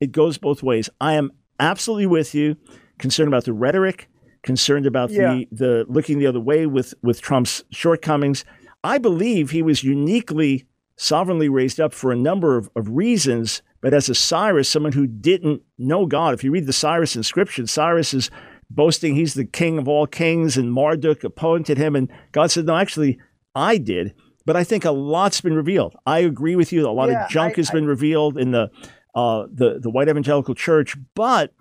it 0.00 0.12
goes 0.12 0.38
both 0.38 0.62
ways. 0.62 0.88
I 1.00 1.14
am 1.14 1.30
absolutely 1.58 2.06
with 2.06 2.34
you, 2.34 2.56
concerned 2.98 3.28
about 3.28 3.44
the 3.44 3.52
rhetoric, 3.52 4.08
concerned 4.42 4.86
about 4.86 5.10
Yeah. 5.10 5.34
the 5.34 5.48
the 5.52 5.86
looking 5.88 6.18
the 6.18 6.26
other 6.26 6.40
way 6.40 6.66
with 6.66 6.94
with 7.02 7.20
Trump's 7.20 7.64
shortcomings. 7.70 8.44
I 8.82 8.98
believe 8.98 9.50
he 9.50 9.62
was 9.62 9.84
uniquely 9.84 10.66
sovereignly 10.96 11.48
raised 11.48 11.80
up 11.80 11.94
for 11.94 12.12
a 12.12 12.16
number 12.16 12.56
of, 12.56 12.70
of 12.76 12.88
reasons. 12.90 13.62
But 13.82 13.94
as 13.94 14.10
a 14.10 14.14
Cyrus, 14.14 14.68
someone 14.68 14.92
who 14.92 15.06
didn't 15.06 15.62
know 15.78 16.04
God, 16.04 16.34
if 16.34 16.44
you 16.44 16.50
read 16.50 16.66
the 16.66 16.72
Cyrus 16.74 17.16
inscription, 17.16 17.66
Cyrus 17.66 18.12
is 18.12 18.30
boasting 18.68 19.14
he's 19.14 19.32
the 19.34 19.44
king 19.46 19.78
of 19.78 19.88
all 19.88 20.06
kings, 20.06 20.56
and 20.56 20.70
Marduk 20.72 21.24
appointed 21.24 21.78
him. 21.78 21.96
And 21.96 22.10
God 22.32 22.50
said, 22.50 22.66
No, 22.66 22.76
actually, 22.76 23.18
I 23.54 23.78
did. 23.78 24.14
But 24.50 24.56
I 24.56 24.64
think 24.64 24.84
a 24.84 24.90
lot's 24.90 25.40
been 25.40 25.54
revealed. 25.54 25.94
I 26.06 26.18
agree 26.18 26.56
with 26.56 26.72
you. 26.72 26.88
A 26.88 26.90
lot 26.90 27.08
Yeah, 27.08 27.24
of 27.24 27.30
junk 27.30 27.52
I- 27.54 27.56
has 27.60 27.70
I- 27.70 27.74
been 27.74 27.86
revealed 27.86 28.36
in 28.36 28.50
the, 28.50 28.68
uh, 29.14 29.46
the 29.52 29.78
the 29.80 29.90
white 29.90 30.08
evangelical 30.08 30.56
church. 30.56 30.96
But 31.14 31.52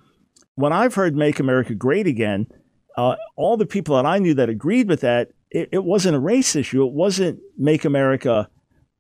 when 0.56 0.74
I've 0.74 0.96
heard 0.96 1.16
"Make 1.16 1.40
America 1.40 1.76
Great 1.76 2.08
Again," 2.08 2.48
uh, 2.98 3.16
all 3.36 3.58
the 3.58 3.68
people 3.68 3.96
that 3.98 4.08
I 4.08 4.18
knew 4.18 4.34
that 4.34 4.50
agreed 4.50 4.90
with 4.90 5.02
that, 5.02 5.30
it, 5.52 5.70
it 5.72 5.84
wasn't 5.84 6.16
a 6.16 6.20
race 6.20 6.56
issue. 6.56 6.84
It 6.84 6.94
wasn't 6.94 7.40
"Make 7.60 7.86
America 7.86 8.50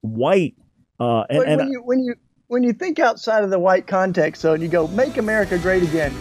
White." 0.01 0.53
Uh, 0.99 1.23
and, 1.29 1.39
But 1.39 1.47
and 1.47 1.57
when 1.57 1.71
you 1.71 1.81
when 1.83 1.99
you 2.03 2.15
when 2.47 2.63
you 2.63 2.73
think 2.73 2.99
outside 2.99 3.43
of 3.43 3.49
the 3.49 3.57
white 3.59 3.87
context, 3.87 4.43
though, 4.43 4.53
and 4.53 4.61
you 4.61 4.69
go, 4.69 4.87
"Make 4.89 5.17
America 5.17 5.57
Great 5.57 5.81
Again," 5.81 6.13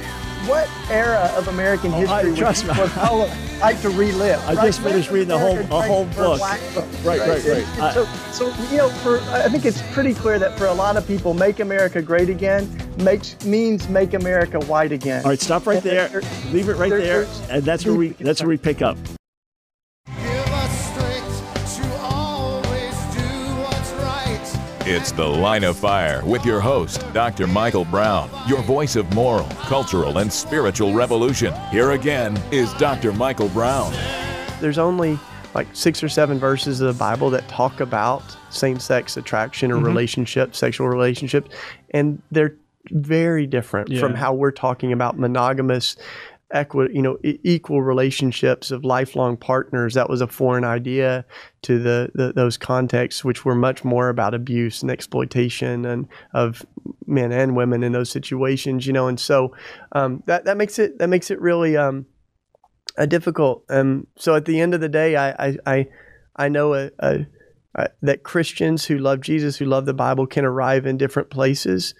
what 0.48 0.68
era 0.90 1.30
of 1.36 1.48
American 1.48 1.92
Oh, 1.92 1.96
I- 1.98 2.00
history 2.22 2.30
would 2.30 2.38
trust 2.38 2.66
me. 2.66 2.72
people 2.74 3.28
like 3.60 3.80
to 3.82 3.90
relive? 3.90 4.40
I 4.46 4.54
right? 4.54 4.66
just 4.66 4.80
finished 4.80 5.10
reading 5.10 5.28
the 5.28 5.38
whole- 5.38 5.58
a 5.58 5.82
whole 5.86 6.04
book. 6.06 6.40
Right, 6.40 6.60
right, 7.04 7.20
right. 7.28 7.46
And 7.46 7.82
I- 7.82 7.92
so, 7.94 8.04
so 8.32 8.46
you 8.70 8.78
know, 8.78 8.88
for 8.88 9.18
I 9.30 9.48
think 9.48 9.64
it's 9.64 9.82
pretty 9.92 10.14
clear 10.14 10.38
that 10.38 10.56
for 10.58 10.66
a 10.66 10.72
lot 10.74 10.96
of 10.96 11.06
people, 11.06 11.34
"Make 11.34 11.60
America 11.60 12.00
Great 12.02 12.28
Again" 12.28 12.68
makes 12.98 13.36
means 13.44 13.88
"Make 13.88 14.14
America 14.14 14.58
White 14.60 14.92
Again." 14.92 15.22
all 15.24 15.30
right, 15.30 15.40
stop 15.40 15.66
right 15.66 15.82
there. 15.82 16.08
Leave 16.52 16.68
it 16.68 16.76
right 16.76 16.90
there- 16.90 17.24
there, 17.24 17.26
and 17.50 17.62
that's 17.64 17.84
where 17.84 17.94
we 17.94 18.08
that's 18.20 18.40
where 18.40 18.48
we 18.48 18.56
pick 18.56 18.82
up. 18.82 18.96
It's 24.90 25.12
The 25.12 25.26
Line 25.26 25.64
of 25.64 25.76
Fire 25.76 26.24
with 26.24 26.46
your 26.46 26.60
host, 26.60 27.04
Dr. 27.12 27.46
Michael 27.46 27.84
Brown, 27.84 28.30
your 28.48 28.62
voice 28.62 28.96
of 28.96 29.12
moral, 29.14 29.44
cultural, 29.60 30.16
and 30.16 30.32
spiritual 30.32 30.94
revolution. 30.94 31.52
Here 31.70 31.90
again 31.90 32.40
is 32.50 32.72
Dr. 32.74 33.12
Michael 33.12 33.50
Brown. 33.50 33.92
there's 34.62 34.78
only 34.78 35.18
like 35.54 35.66
six 35.74 36.02
or 36.02 36.08
seven 36.08 36.38
verses 36.38 36.80
of 36.80 36.86
the 36.94 36.98
Bible 36.98 37.28
that 37.30 37.46
talk 37.48 37.80
about 37.80 38.22
same-sex 38.48 39.18
attraction 39.18 39.70
or 39.70 39.74
Mm-hmm. 39.76 39.84
relationships, 39.84 40.58
sexual 40.58 40.88
relationships, 40.88 41.54
and 41.90 42.22
they're 42.30 42.54
very 42.90 43.46
different 43.46 43.94
from 43.98 44.14
how 44.14 44.32
we're 44.32 44.50
talking 44.50 44.92
about 44.92 45.18
monogamous, 45.18 45.96
equi- 46.52 46.90
you 46.92 47.02
know, 47.02 47.18
e- 47.24 47.38
equal 47.44 47.82
relationships 47.82 48.70
of 48.70 48.84
lifelong 48.84 49.36
partners. 49.36 49.94
That 49.94 50.08
was 50.08 50.20
a 50.20 50.26
foreign 50.26 50.64
idea 50.64 51.24
to 51.62 51.78
the, 51.78 52.10
the 52.14 52.32
those 52.32 52.56
contexts, 52.56 53.24
which 53.24 53.44
were 53.44 53.54
much 53.54 53.84
more 53.84 54.08
about 54.08 54.34
abuse 54.34 54.82
and 54.82 54.90
exploitation 54.90 55.84
and 55.84 56.08
of 56.34 56.64
men 57.06 57.32
and 57.32 57.56
women 57.56 57.82
in 57.82 57.92
those 57.92 58.10
situations. 58.10 58.86
You 58.86 58.92
know, 58.92 59.08
and 59.08 59.20
so 59.20 59.54
um, 59.92 60.22
that 60.26 60.44
that 60.44 60.56
makes 60.56 60.78
it 60.78 60.98
that 60.98 61.08
makes 61.08 61.30
it 61.30 61.40
really. 61.40 61.76
Um, 61.76 62.06
uh, 62.96 63.06
difficult. 63.06 63.64
Um, 63.70 64.08
so 64.16 64.34
at 64.34 64.44
the 64.44 64.60
end 64.60 64.74
of 64.74 64.80
the 64.80 64.88
day, 64.88 65.14
I 65.14 65.30
I 65.30 65.56
I, 65.66 65.86
I 66.34 66.48
know 66.48 66.74
a, 66.74 66.90
a, 66.98 67.26
a, 67.76 67.88
that 68.02 68.24
Christians 68.24 68.86
who 68.86 68.98
love 68.98 69.20
Jesus, 69.20 69.56
who 69.56 69.66
love 69.66 69.86
the 69.86 69.94
Bible, 69.94 70.26
can 70.26 70.44
arrive 70.44 70.84
in 70.84 70.96
different 70.96 71.30
places. 71.30 71.94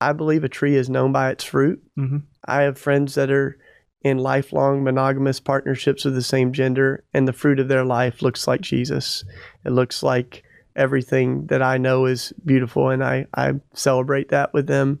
I 0.00 0.12
believe 0.12 0.42
a 0.42 0.48
tree 0.48 0.76
is 0.76 0.88
known 0.88 1.12
by 1.12 1.30
its 1.30 1.44
fruit. 1.44 1.82
Mhm. 1.98 2.22
I 2.46 2.62
have 2.62 2.78
friends 2.78 3.14
that 3.16 3.30
are 3.30 3.58
in 4.04 4.18
lifelong 4.18 4.84
monogamous 4.84 5.40
partnerships 5.40 6.04
of 6.04 6.14
the 6.14 6.22
same 6.22 6.52
gender, 6.52 7.02
and 7.12 7.26
the 7.26 7.32
fruit 7.32 7.58
of 7.58 7.68
their 7.68 7.84
life 7.84 8.22
looks 8.22 8.46
like 8.46 8.60
Jesus. 8.60 9.24
It 9.64 9.70
looks 9.70 10.02
like 10.02 10.44
everything 10.76 11.46
that 11.46 11.62
I 11.62 11.78
know 11.78 12.04
is 12.04 12.32
beautiful, 12.44 12.90
and 12.90 13.02
I, 13.02 13.26
I 13.34 13.54
celebrate 13.72 14.28
that 14.28 14.52
with 14.52 14.66
them. 14.66 15.00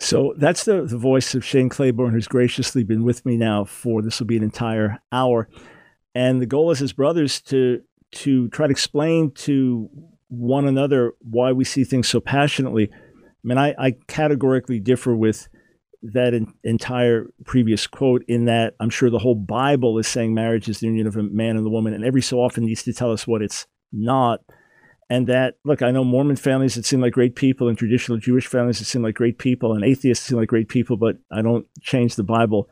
So 0.00 0.34
that's 0.38 0.64
the, 0.64 0.84
the 0.84 0.96
voice 0.96 1.34
of 1.34 1.44
Shane 1.44 1.68
Claiborne, 1.68 2.12
who's 2.12 2.28
graciously 2.28 2.84
been 2.84 3.04
with 3.04 3.26
me 3.26 3.36
now 3.36 3.64
for 3.64 4.00
this 4.00 4.18
will 4.18 4.28
be 4.28 4.36
an 4.36 4.44
entire 4.44 4.98
hour. 5.12 5.48
And 6.14 6.40
the 6.40 6.46
goal 6.46 6.70
is 6.70 6.80
as 6.82 6.92
brothers 6.92 7.40
to 7.42 7.82
to 8.10 8.48
try 8.48 8.66
to 8.66 8.70
explain 8.70 9.30
to 9.32 9.90
one 10.28 10.66
another 10.66 11.12
why 11.20 11.52
we 11.52 11.64
see 11.64 11.84
things 11.84 12.08
so 12.08 12.20
passionately. 12.20 12.88
I 12.90 12.96
mean, 13.42 13.58
I, 13.58 13.74
I 13.78 13.96
categorically 14.06 14.80
differ 14.80 15.14
with 15.14 15.48
that 16.02 16.34
in, 16.34 16.52
entire 16.64 17.26
previous 17.44 17.86
quote 17.86 18.22
in 18.28 18.44
that 18.44 18.74
I'm 18.80 18.90
sure 18.90 19.10
the 19.10 19.18
whole 19.18 19.34
Bible 19.34 19.98
is 19.98 20.06
saying 20.06 20.32
marriage 20.34 20.68
is 20.68 20.80
the 20.80 20.86
union 20.86 21.06
of 21.06 21.16
a 21.16 21.22
man 21.22 21.56
and 21.56 21.66
a 21.66 21.70
woman, 21.70 21.94
and 21.94 22.04
every 22.04 22.22
so 22.22 22.38
often 22.38 22.64
needs 22.64 22.82
to 22.84 22.92
tell 22.92 23.12
us 23.12 23.26
what 23.26 23.42
it's 23.42 23.66
not. 23.92 24.40
And 25.10 25.26
that, 25.26 25.54
look, 25.64 25.80
I 25.80 25.90
know 25.90 26.04
Mormon 26.04 26.36
families 26.36 26.74
that 26.74 26.84
seem 26.84 27.00
like 27.00 27.14
great 27.14 27.34
people, 27.34 27.68
and 27.68 27.76
traditional 27.76 28.18
Jewish 28.18 28.46
families 28.46 28.78
that 28.78 28.84
seem 28.84 29.02
like 29.02 29.14
great 29.14 29.38
people, 29.38 29.72
and 29.72 29.84
atheists 29.84 30.26
seem 30.26 30.38
like 30.38 30.48
great 30.48 30.68
people, 30.68 30.96
but 30.96 31.16
I 31.32 31.42
don't 31.42 31.66
change 31.80 32.14
the 32.14 32.24
Bible 32.24 32.68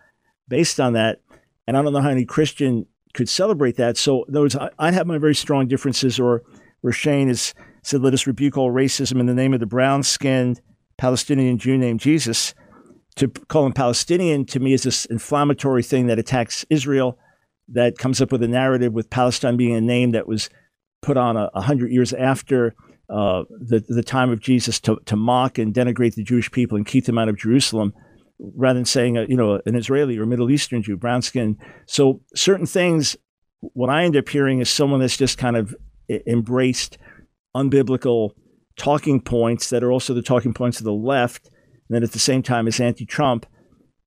based 0.47 0.79
on 0.79 0.93
that. 0.93 1.21
And 1.67 1.77
I 1.77 1.83
don't 1.83 1.93
know 1.93 2.01
how 2.01 2.11
any 2.11 2.25
Christian 2.25 2.87
could 3.15 3.29
celebrate 3.29 3.77
that. 3.77 3.97
So, 3.97 4.25
in 4.25 4.35
other 4.35 4.43
words, 4.43 4.57
I, 4.57 4.71
I 4.79 4.91
have 4.93 5.07
my 5.07 5.19
very 5.19 5.35
strong 5.35 5.67
differences, 5.67 6.21
or 6.21 6.43
where 6.83 6.93
Shane 6.93 7.29
has 7.29 7.55
said, 7.83 8.03
let 8.03 8.15
us 8.15 8.27
rebuke 8.27 8.59
all 8.59 8.71
racism 8.71 9.19
in 9.19 9.27
the 9.27 9.35
name 9.35 9.55
of 9.55 9.61
the 9.61 9.67
brown 9.67 10.03
skinned 10.03 10.61
Palestinian 10.99 11.59
Jew 11.59 11.79
named 11.79 12.01
Jesus 12.01 12.55
to 13.17 13.29
call 13.29 13.67
him 13.67 13.73
Palestinian 13.73 14.45
to 14.47 14.61
me 14.61 14.73
is 14.73 14.83
this 14.83 15.07
inflammatory 15.07 15.83
thing 15.83 16.07
that 16.07 16.19
attacks 16.19 16.65
Israel, 16.71 17.19
that 17.69 17.99
comes 17.99 18.21
up 18.21 18.31
with 18.31 18.43
a 18.43 18.49
narrative 18.49 18.93
with 18.93 19.11
Palestine 19.11 19.57
being 19.57 19.75
a 19.75 19.81
name 19.81 20.13
that 20.13 20.29
was 20.29 20.49
put 21.03 21.17
on 21.17 21.37
a, 21.37 21.51
a 21.55 21.63
hundred 21.63 21.91
years 21.91 22.13
after 22.13 22.75
uh, 23.09 23.45
the 23.49 23.85
the 23.89 24.03
time 24.03 24.31
of 24.31 24.41
Jesus 24.41 24.81
to, 24.81 24.99
to 25.07 25.17
mock 25.17 25.59
and 25.59 25.75
denigrate 25.75 26.15
the 26.15 26.25
Jewish 26.25 26.51
people 26.51 26.77
and 26.77 26.87
keep 26.87 27.07
them 27.07 27.19
out 27.19 27.29
of 27.29 27.37
Jerusalem, 27.37 27.93
rather 28.39 28.79
than 28.79 28.85
saying 28.85 29.17
a, 29.17 29.25
you 29.25 29.37
know 29.37 29.61
an 29.67 29.75
Israeli 29.77 30.19
or 30.19 30.27
Middle 30.27 30.51
Eastern 30.51 30.83
Jew, 30.83 30.97
brown 30.97 31.23
skin. 31.23 31.57
So 31.87 32.21
certain 32.35 32.67
things, 32.67 33.17
what 33.61 33.91
I 33.91 34.05
end 34.05 34.17
up 34.17 34.29
hearing 34.29 34.61
is 34.61 34.69
someone 34.69 35.01
that's 35.01 35.17
just 35.17 35.39
kind 35.39 35.57
of 35.57 35.75
embraced 36.27 36.99
unbiblical 37.57 38.31
talking 38.77 39.21
points 39.21 39.71
that 39.71 39.83
are 39.83 39.91
also 39.91 40.13
the 40.13 40.23
talking 40.23 40.53
points 40.53 40.79
of 40.79 40.85
the 40.85 40.93
left 40.93 41.51
and 41.89 41.95
then 41.95 42.03
at 42.03 42.13
the 42.13 42.19
same 42.19 42.43
time 42.43 42.67
is 42.67 42.81
anti-Trump, 42.81 43.47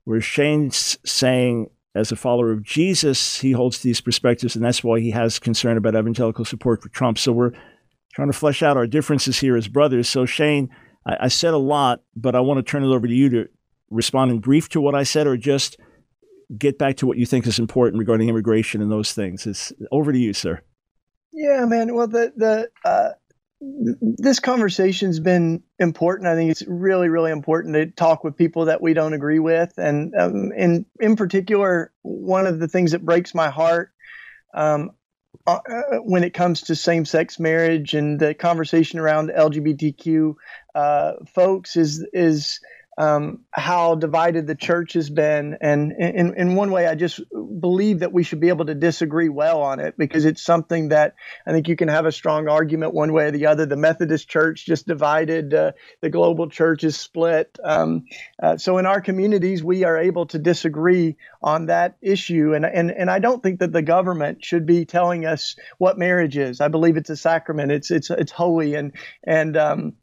where 0.04 0.22
Shane's 0.22 0.98
saying 1.06 1.70
as 1.96 2.12
a 2.12 2.16
follower 2.16 2.52
of 2.52 2.64
Jesus, 2.64 3.40
he 3.40 3.52
holds 3.52 3.80
these 3.80 4.02
perspectives, 4.02 4.56
and 4.56 4.64
that's 4.64 4.84
why 4.84 5.00
he 5.00 5.12
has 5.12 5.40
concern 5.40 5.78
about 5.78 5.96
evangelical 5.96 6.46
support 6.46 6.82
for 6.82 6.90
Trump. 6.90 7.18
So 7.18 7.32
we're 7.32 7.52
trying 8.14 8.32
to 8.32 8.38
flesh 8.38 8.62
out 8.62 8.78
our 8.78 8.88
differences 8.88 9.40
here 9.40 9.56
as 9.56 9.68
brothers. 9.68 10.08
So 10.08 10.26
Shane, 10.26 10.70
I, 11.06 11.18
I 11.22 11.28
said 11.28 11.54
a 11.54 11.58
lot, 11.58 12.02
but 12.16 12.36
I 12.36 12.42
want 12.42 12.58
to 12.58 12.72
turn 12.72 12.84
it 12.84 12.94
over 12.94 13.08
to 13.08 13.14
you 13.14 13.30
to 13.30 13.50
respond 13.90 14.32
in 14.32 14.40
brief 14.40 14.70
to 14.70 14.82
what 14.82 14.96
I 14.96 15.04
said, 15.04 15.26
or 15.26 15.36
just 15.36 15.78
get 16.58 16.78
back 16.78 16.98
to 16.98 17.08
what 17.08 17.18
you 17.18 17.26
think 17.26 17.48
is 17.48 17.60
important 17.60 18.00
regarding 18.00 18.30
immigration 18.30 18.82
and 18.82 18.92
those 18.92 19.14
things. 19.14 19.48
It's 19.48 19.74
over 19.92 20.12
to 20.12 20.20
you, 20.20 20.34
sir. 20.34 20.62
Yeah, 21.32 21.66
man. 21.66 21.94
Well, 21.96 22.08
the 22.08 22.34
the 22.36 22.70
uh, 22.84 23.12
this 23.62 24.40
conversation's 24.40 25.20
been 25.20 25.64
important. 25.80 26.28
I 26.28 26.36
think 26.36 26.52
it's 26.52 26.64
really, 26.66 27.10
really 27.10 27.32
important 27.32 27.76
to 27.76 27.88
talk 27.88 28.24
with 28.24 28.38
people 28.38 28.66
that 28.66 28.82
we 28.82 28.94
don't 28.94 29.14
agree 29.14 29.40
with, 29.40 29.74
and 29.78 30.14
um, 30.16 30.52
in 30.54 30.86
in 31.00 31.16
particular, 31.16 31.92
one 32.02 32.48
of 32.48 32.60
the 32.60 32.68
things 32.68 32.92
that 32.92 33.04
breaks 33.04 33.36
my 33.36 33.50
heart 33.50 33.92
um, 34.54 34.92
uh, 35.46 35.60
when 36.04 36.24
it 36.24 36.34
comes 36.34 36.62
to 36.64 36.76
same-sex 36.76 37.40
marriage 37.40 37.94
and 37.94 38.20
the 38.20 38.34
conversation 38.34 39.00
around 39.00 39.30
LGBTQ 39.30 40.36
uh, 40.76 41.14
folks 41.34 41.76
is 41.76 42.06
is 42.14 42.62
um, 43.00 43.46
how 43.50 43.96
divided 43.96 44.46
the 44.46 44.56
church 44.56 44.94
has 44.94 45.10
been. 45.10 45.58
And 45.62 45.94
in, 45.94 46.36
in 46.36 46.56
one 46.56 46.70
way, 46.70 46.86
I 46.86 46.96
just 46.96 47.22
believe 47.32 48.00
that 48.00 48.12
we 48.12 48.24
should 48.24 48.42
be 48.42 48.50
able 48.50 48.66
to 48.66 48.76
disagree 48.76 49.30
well 49.30 49.62
on 49.62 49.80
it 49.80 49.96
because 49.98 50.26
it's 50.26 50.44
something 50.44 50.90
that 50.90 51.16
I 51.48 51.54
think 51.54 51.70
you 51.70 51.78
can 51.78 51.88
have 51.88 52.06
a 52.06 52.12
strong 52.12 52.50
argument 52.50 52.94
one 52.94 53.14
way 53.14 53.28
or 53.28 53.32
the 53.32 53.46
other. 53.46 53.66
The 53.66 53.78
Methodist 53.78 54.28
Church 54.28 54.66
just 54.66 54.86
divided, 54.86 55.54
uh, 55.54 55.72
the 56.02 56.10
global 56.10 56.50
church 56.50 56.84
is 56.84 56.98
split. 56.98 57.58
Um, 57.64 58.04
uh, 58.44 58.58
so 58.58 58.78
in 58.80 58.86
our 58.86 59.00
communities, 59.00 59.64
we 59.64 59.86
are 59.86 59.98
able 59.98 60.26
to 60.28 60.38
disagree 60.38 61.16
on 61.42 61.68
that 61.68 61.96
issue. 62.02 62.54
And, 62.54 62.66
and, 62.66 62.92
and 62.92 63.10
I 63.10 63.20
don't 63.20 63.42
think 63.42 63.62
that 63.62 63.72
the 63.72 63.82
government 63.82 64.44
should 64.44 64.66
be 64.66 64.84
telling 64.84 65.26
us 65.26 65.56
what 65.78 65.98
marriage 65.98 66.38
is. 66.38 66.60
I 66.60 66.68
believe 66.68 66.98
it's 66.98 67.10
a 67.10 67.16
sacrament. 67.16 67.72
It's, 67.72 67.92
it's, 67.92 68.10
it's 68.10 68.34
holy. 68.34 68.76
And, 68.76 68.92
and, 69.24 69.56
um, 69.56 69.94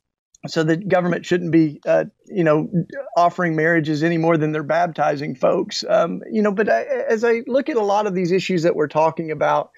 so 0.48 0.62
the 0.62 0.76
government 0.76 1.26
shouldn't 1.26 1.52
be, 1.52 1.80
uh, 1.86 2.04
you 2.26 2.44
know, 2.44 2.68
offering 3.16 3.56
marriages 3.56 4.02
any 4.02 4.18
more 4.18 4.36
than 4.36 4.52
they're 4.52 4.62
baptizing 4.62 5.34
folks. 5.34 5.84
Um, 5.88 6.22
you 6.30 6.42
know, 6.42 6.52
but 6.52 6.68
I, 6.68 6.82
as 6.82 7.24
I 7.24 7.42
look 7.46 7.68
at 7.68 7.76
a 7.76 7.82
lot 7.82 8.06
of 8.06 8.14
these 8.14 8.32
issues 8.32 8.62
that 8.62 8.76
we're 8.76 8.88
talking 8.88 9.30
about, 9.30 9.70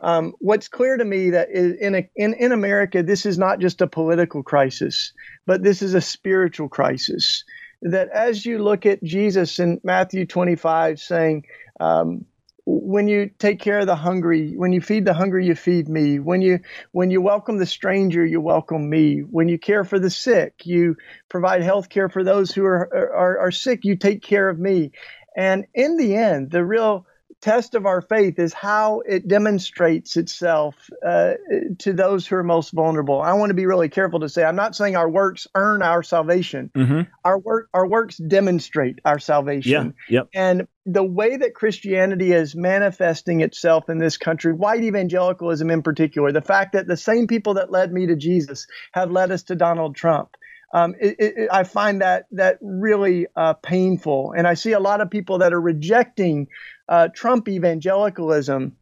um, 0.00 0.34
what's 0.38 0.68
clear 0.68 0.96
to 0.96 1.04
me 1.04 1.30
that 1.30 1.50
in, 1.50 1.94
a, 1.94 2.08
in 2.14 2.34
in 2.34 2.52
America, 2.52 3.02
this 3.02 3.26
is 3.26 3.38
not 3.38 3.58
just 3.58 3.80
a 3.80 3.86
political 3.86 4.42
crisis, 4.42 5.12
but 5.46 5.62
this 5.62 5.82
is 5.82 5.94
a 5.94 6.00
spiritual 6.00 6.68
crisis. 6.68 7.44
That 7.82 8.08
as 8.10 8.44
you 8.44 8.58
look 8.58 8.86
at 8.86 9.02
Jesus 9.02 9.58
in 9.58 9.80
Matthew 9.82 10.26
25 10.26 11.00
saying, 11.00 11.44
um, 11.80 12.24
when 12.70 13.08
you 13.08 13.30
take 13.38 13.60
care 13.60 13.78
of 13.78 13.86
the 13.86 13.96
hungry 13.96 14.52
when 14.54 14.74
you 14.74 14.80
feed 14.82 15.06
the 15.06 15.14
hungry 15.14 15.46
you 15.46 15.54
feed 15.54 15.88
me. 15.88 16.18
When 16.18 16.42
you 16.42 16.60
when 16.92 17.10
you 17.10 17.22
welcome 17.22 17.56
the 17.56 17.64
stranger 17.64 18.24
you 18.24 18.42
welcome 18.42 18.90
me. 18.90 19.20
When 19.20 19.48
you 19.48 19.58
care 19.58 19.84
for 19.84 19.98
the 19.98 20.10
sick 20.10 20.66
you 20.66 20.96
provide 21.30 21.62
health 21.62 21.88
care 21.88 22.10
for 22.10 22.22
those 22.22 22.52
who 22.52 22.66
are, 22.66 22.88
are 22.94 23.38
are 23.38 23.50
sick 23.50 23.84
you 23.84 23.96
take 23.96 24.22
care 24.22 24.50
of 24.50 24.58
me. 24.58 24.92
And 25.34 25.66
in 25.74 25.96
the 25.96 26.14
end 26.14 26.50
the 26.50 26.62
real 26.62 27.06
test 27.40 27.74
of 27.74 27.86
our 27.86 28.00
faith 28.00 28.38
is 28.38 28.52
how 28.52 29.00
it 29.00 29.28
demonstrates 29.28 30.16
itself 30.16 30.90
uh, 31.06 31.34
to 31.78 31.92
those 31.92 32.26
who 32.26 32.36
are 32.36 32.42
most 32.42 32.72
vulnerable. 32.72 33.20
I 33.20 33.34
want 33.34 33.50
to 33.50 33.54
be 33.54 33.66
really 33.66 33.88
careful 33.88 34.20
to 34.20 34.28
say 34.28 34.44
I'm 34.44 34.56
not 34.56 34.74
saying 34.74 34.96
our 34.96 35.08
works 35.08 35.46
earn 35.54 35.82
our 35.82 36.02
salvation. 36.02 36.70
Mm-hmm. 36.74 37.02
Our 37.24 37.38
work 37.38 37.68
our 37.72 37.86
works 37.86 38.16
demonstrate 38.16 38.98
our 39.04 39.18
salvation. 39.18 39.94
Yeah. 40.08 40.20
Yep. 40.20 40.28
And 40.34 40.68
the 40.84 41.04
way 41.04 41.36
that 41.36 41.54
Christianity 41.54 42.32
is 42.32 42.56
manifesting 42.56 43.40
itself 43.40 43.88
in 43.88 43.98
this 43.98 44.16
country, 44.16 44.52
white 44.52 44.82
evangelicalism 44.82 45.70
in 45.70 45.82
particular, 45.82 46.32
the 46.32 46.40
fact 46.40 46.72
that 46.72 46.86
the 46.86 46.96
same 46.96 47.26
people 47.26 47.54
that 47.54 47.70
led 47.70 47.92
me 47.92 48.06
to 48.06 48.16
Jesus 48.16 48.66
have 48.92 49.10
led 49.10 49.30
us 49.30 49.44
to 49.44 49.54
Donald 49.54 49.94
Trump. 49.94 50.30
Um, 50.72 50.94
it, 51.00 51.16
it, 51.18 51.48
I 51.50 51.64
find 51.64 52.02
that 52.02 52.26
that 52.32 52.58
really 52.60 53.26
uh, 53.34 53.54
painful, 53.54 54.34
and 54.36 54.46
I 54.46 54.54
see 54.54 54.72
a 54.72 54.80
lot 54.80 55.00
of 55.00 55.10
people 55.10 55.38
that 55.38 55.54
are 55.54 55.60
rejecting 55.60 56.48
uh, 56.88 57.08
Trump 57.08 57.48
evangelicalism, 57.48 58.76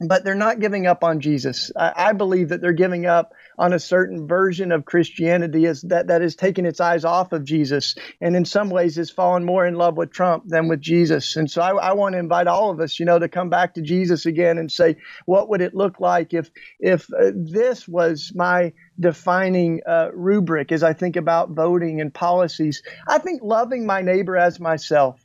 but 0.00 0.24
they're 0.24 0.34
not 0.34 0.60
giving 0.60 0.86
up 0.86 1.04
on 1.04 1.20
Jesus. 1.20 1.70
I, 1.76 1.92
I, 1.94 2.12
believe 2.14 2.48
that 2.48 2.62
they're 2.62 2.72
giving 2.72 3.04
up 3.04 3.34
on 3.58 3.74
a 3.74 3.78
certain 3.78 4.26
version 4.26 4.72
of 4.72 4.86
Christianity 4.86 5.66
is 5.66 5.82
that 5.82 6.06
that 6.06 6.22
has 6.22 6.34
taken 6.34 6.64
its 6.64 6.80
eyes 6.80 7.04
off 7.04 7.32
of 7.32 7.44
Jesus, 7.44 7.96
and 8.18 8.34
in 8.34 8.46
some 8.46 8.70
ways 8.70 8.96
has 8.96 9.10
fallen 9.10 9.44
more 9.44 9.66
in 9.66 9.74
love 9.74 9.98
with 9.98 10.10
Trump 10.10 10.44
than 10.46 10.68
with 10.68 10.80
Jesus. 10.80 11.36
And 11.36 11.50
so 11.50 11.60
I, 11.60 11.72
I 11.72 11.92
want 11.92 12.14
to 12.14 12.18
invite 12.18 12.46
all 12.46 12.70
of 12.70 12.80
us, 12.80 12.98
you 12.98 13.04
know, 13.04 13.18
to 13.18 13.28
come 13.28 13.50
back 13.50 13.74
to 13.74 13.82
Jesus 13.82 14.24
again 14.24 14.56
and 14.56 14.72
say, 14.72 14.96
what 15.26 15.50
would 15.50 15.60
it 15.60 15.74
look 15.74 16.00
like 16.00 16.32
if 16.32 16.50
if 16.78 17.06
uh, 17.12 17.32
this 17.34 17.86
was 17.86 18.32
my 18.34 18.72
defining 18.98 19.82
uh, 19.86 20.08
rubric 20.14 20.72
as 20.72 20.82
I 20.82 20.94
think 20.94 21.16
about 21.16 21.50
voting 21.50 22.00
and 22.00 22.12
policies? 22.12 22.82
I 23.06 23.18
think 23.18 23.42
loving 23.42 23.84
my 23.84 24.00
neighbor 24.00 24.38
as 24.38 24.58
myself 24.58 25.20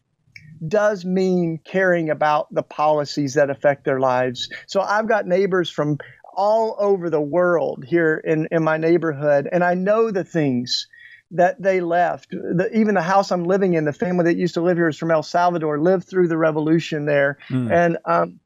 does 0.67 1.05
mean 1.05 1.59
caring 1.63 2.09
about 2.09 2.53
the 2.53 2.63
policies 2.63 3.33
that 3.35 3.49
affect 3.49 3.85
their 3.85 3.99
lives. 3.99 4.49
So 4.67 4.81
I've 4.81 5.07
got 5.07 5.27
neighbors 5.27 5.69
from 5.69 5.97
all 6.35 6.75
over 6.79 7.09
the 7.09 7.21
world 7.21 7.85
here 7.87 8.21
in, 8.23 8.47
in 8.51 8.63
my 8.63 8.77
neighborhood, 8.77 9.47
and 9.51 9.63
I 9.63 9.73
know 9.73 10.11
the 10.11 10.23
things 10.23 10.87
that 11.31 11.61
they 11.61 11.81
left. 11.81 12.29
The, 12.31 12.69
even 12.73 12.95
the 12.95 13.01
house 13.01 13.31
I'm 13.31 13.45
living 13.45 13.73
in, 13.73 13.85
the 13.85 13.93
family 13.93 14.25
that 14.25 14.37
used 14.37 14.53
to 14.55 14.61
live 14.61 14.77
here 14.77 14.89
is 14.89 14.97
from 14.97 15.11
El 15.11 15.23
Salvador, 15.23 15.79
lived 15.79 16.07
through 16.07 16.27
the 16.27 16.37
revolution 16.37 17.05
there. 17.05 17.37
Mm. 17.49 17.71
And 17.71 17.97
um, 18.05 18.39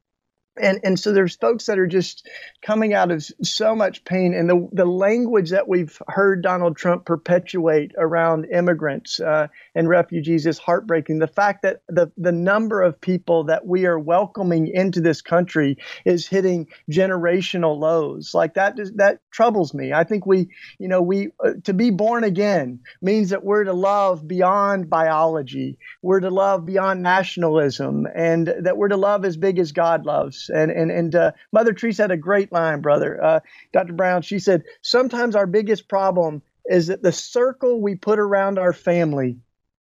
and 0.60 0.80
and 0.84 0.98
so 0.98 1.12
there's 1.12 1.36
folks 1.36 1.66
that 1.66 1.78
are 1.78 1.86
just 1.86 2.28
coming 2.62 2.92
out 2.94 3.10
of 3.10 3.24
so 3.42 3.74
much 3.74 4.04
pain. 4.04 4.34
And 4.34 4.48
the 4.48 4.68
the 4.72 4.84
language 4.84 5.50
that 5.50 5.68
we've 5.68 6.00
heard 6.08 6.42
Donald 6.42 6.76
Trump 6.76 7.04
perpetuate 7.04 7.92
around 7.96 8.46
immigrants 8.46 9.20
uh, 9.20 9.48
and 9.74 9.88
refugees 9.88 10.46
is 10.46 10.58
heartbreaking. 10.58 11.18
The 11.18 11.26
fact 11.26 11.62
that 11.62 11.82
the 11.88 12.10
the 12.16 12.32
number 12.32 12.82
of 12.82 13.00
people 13.00 13.44
that 13.44 13.66
we 13.66 13.86
are 13.86 13.98
welcoming 13.98 14.68
into 14.68 15.00
this 15.00 15.22
country 15.22 15.78
is 16.04 16.26
hitting 16.26 16.66
generational 16.90 17.78
lows. 17.78 18.34
Like 18.34 18.54
that 18.54 18.76
that 18.96 19.20
troubles 19.30 19.72
me. 19.74 19.92
I 19.92 20.04
think 20.04 20.26
we 20.26 20.48
you 20.78 20.88
know 20.88 21.02
we 21.02 21.28
uh, 21.44 21.52
to 21.64 21.72
be 21.72 21.90
born 21.90 22.24
again 22.24 22.80
means 23.00 23.30
that 23.30 23.44
we're 23.44 23.64
to 23.64 23.72
love 23.72 24.28
beyond 24.28 24.90
biology. 24.90 25.78
We're 26.02 26.20
to 26.20 26.30
love 26.30 26.66
beyond 26.66 27.02
nationalism 27.02 28.06
and 28.14 28.52
that 28.60 28.76
we're 28.76 28.88
to 28.88 28.96
love 28.96 29.24
as 29.24 29.36
big 29.36 29.58
as 29.58 29.72
God 29.72 30.04
loves 30.04 30.49
and 30.50 30.70
and 30.70 30.90
and 30.90 31.14
uh, 31.14 31.32
Mother 31.52 31.72
Teresa 31.72 32.02
had 32.02 32.10
a 32.10 32.16
great 32.16 32.52
line, 32.52 32.80
brother. 32.80 33.22
Uh, 33.22 33.40
Dr. 33.72 33.92
Brown, 33.92 34.22
she 34.22 34.38
said, 34.38 34.64
sometimes 34.82 35.36
our 35.36 35.46
biggest 35.46 35.88
problem 35.88 36.42
is 36.66 36.88
that 36.88 37.02
the 37.02 37.12
circle 37.12 37.80
we 37.80 37.94
put 37.94 38.18
around 38.18 38.58
our 38.58 38.72
family 38.72 39.38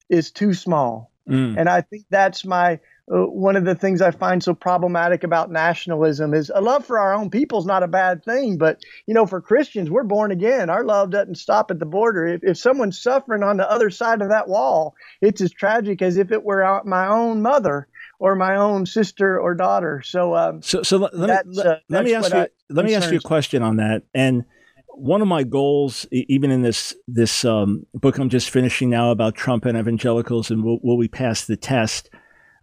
is 0.09 0.31
too 0.31 0.55
small. 0.55 1.11
Mm. 1.29 1.57
And 1.59 1.69
I 1.69 1.83
think 1.83 2.05
that's 2.11 2.45
my 2.45 2.81
uh, 3.11 3.25
one 3.25 3.57
of 3.57 3.65
the 3.65 3.75
things 3.75 4.03
I 4.03 4.11
find 4.11 4.43
so 4.43 4.55
problematic 4.55 5.25
about 5.25 5.51
nationalism 5.51 6.35
is 6.35 6.51
a 6.55 6.61
love 6.61 6.85
for 6.85 6.99
our 6.99 7.15
own 7.15 7.31
people 7.31 7.59
is 7.59 7.65
not 7.65 7.83
a 7.83 7.89
bad 7.89 8.25
thing, 8.25 8.59
but 8.59 8.83
you 9.07 9.15
know, 9.15 9.27
for 9.27 9.41
Christians, 9.41 9.91
we're 9.91 10.03
born 10.03 10.31
again. 10.31 10.69
Our 10.69 10.85
love 10.85 11.11
doesn't 11.11 11.37
stop 11.37 11.71
at 11.71 11.79
the 11.79 11.87
border. 11.87 12.27
If, 12.27 12.45
if 12.45 12.59
someone's 12.59 13.01
suffering 13.01 13.43
on 13.43 13.57
the 13.57 13.71
other 13.71 13.91
side 13.91 14.21
of 14.21 14.29
that 14.29 14.49
wall, 14.49 14.95
it's 15.21 15.41
as 15.41 15.53
tragic 15.53 16.03
as 16.03 16.19
if 16.19 16.33
it 16.33 16.45
were 16.45 16.83
my 16.85 17.07
own 17.07 17.41
mother 17.41 17.89
or 18.19 18.35
my 18.35 18.57
own 18.57 18.87
sister 18.87 19.39
or 19.39 19.55
daughter. 19.55 20.03
So, 20.05 20.35
um, 20.37 20.63
so, 20.63 20.83
so 20.83 20.97
let, 20.99 21.17
let 21.17 21.47
me 21.47 21.55
let, 21.57 21.67
uh, 21.67 21.77
let 21.89 22.05
me 22.05 22.15
ask 22.15 22.33
you 22.33 22.41
I, 22.41 22.49
let 22.71 22.85
me 22.85 22.95
ask 22.95 23.11
you 23.11 23.19
a 23.19 23.21
question 23.21 23.63
on 23.63 23.77
that. 23.77 24.03
And 24.15 24.45
one 24.89 25.23
of 25.23 25.29
my 25.29 25.45
goals, 25.45 26.07
even 26.11 26.51
in 26.51 26.63
this 26.63 26.95
this 27.07 27.45
um, 27.45 27.87
book 27.95 28.19
I'm 28.19 28.29
just 28.29 28.51
finishing 28.51 28.91
now 28.91 29.11
about 29.13 29.35
Trump 29.37 29.65
and 29.65 29.79
evangelicals 29.79 30.51
and 30.51 30.65
will, 30.65 30.81
will 30.83 30.97
we 30.97 31.09
pass 31.09 31.45
the 31.45 31.57
test, 31.57 32.11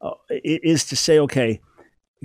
uh, 0.01 0.11
is 0.29 0.85
to 0.85 0.95
say, 0.95 1.19
okay, 1.19 1.61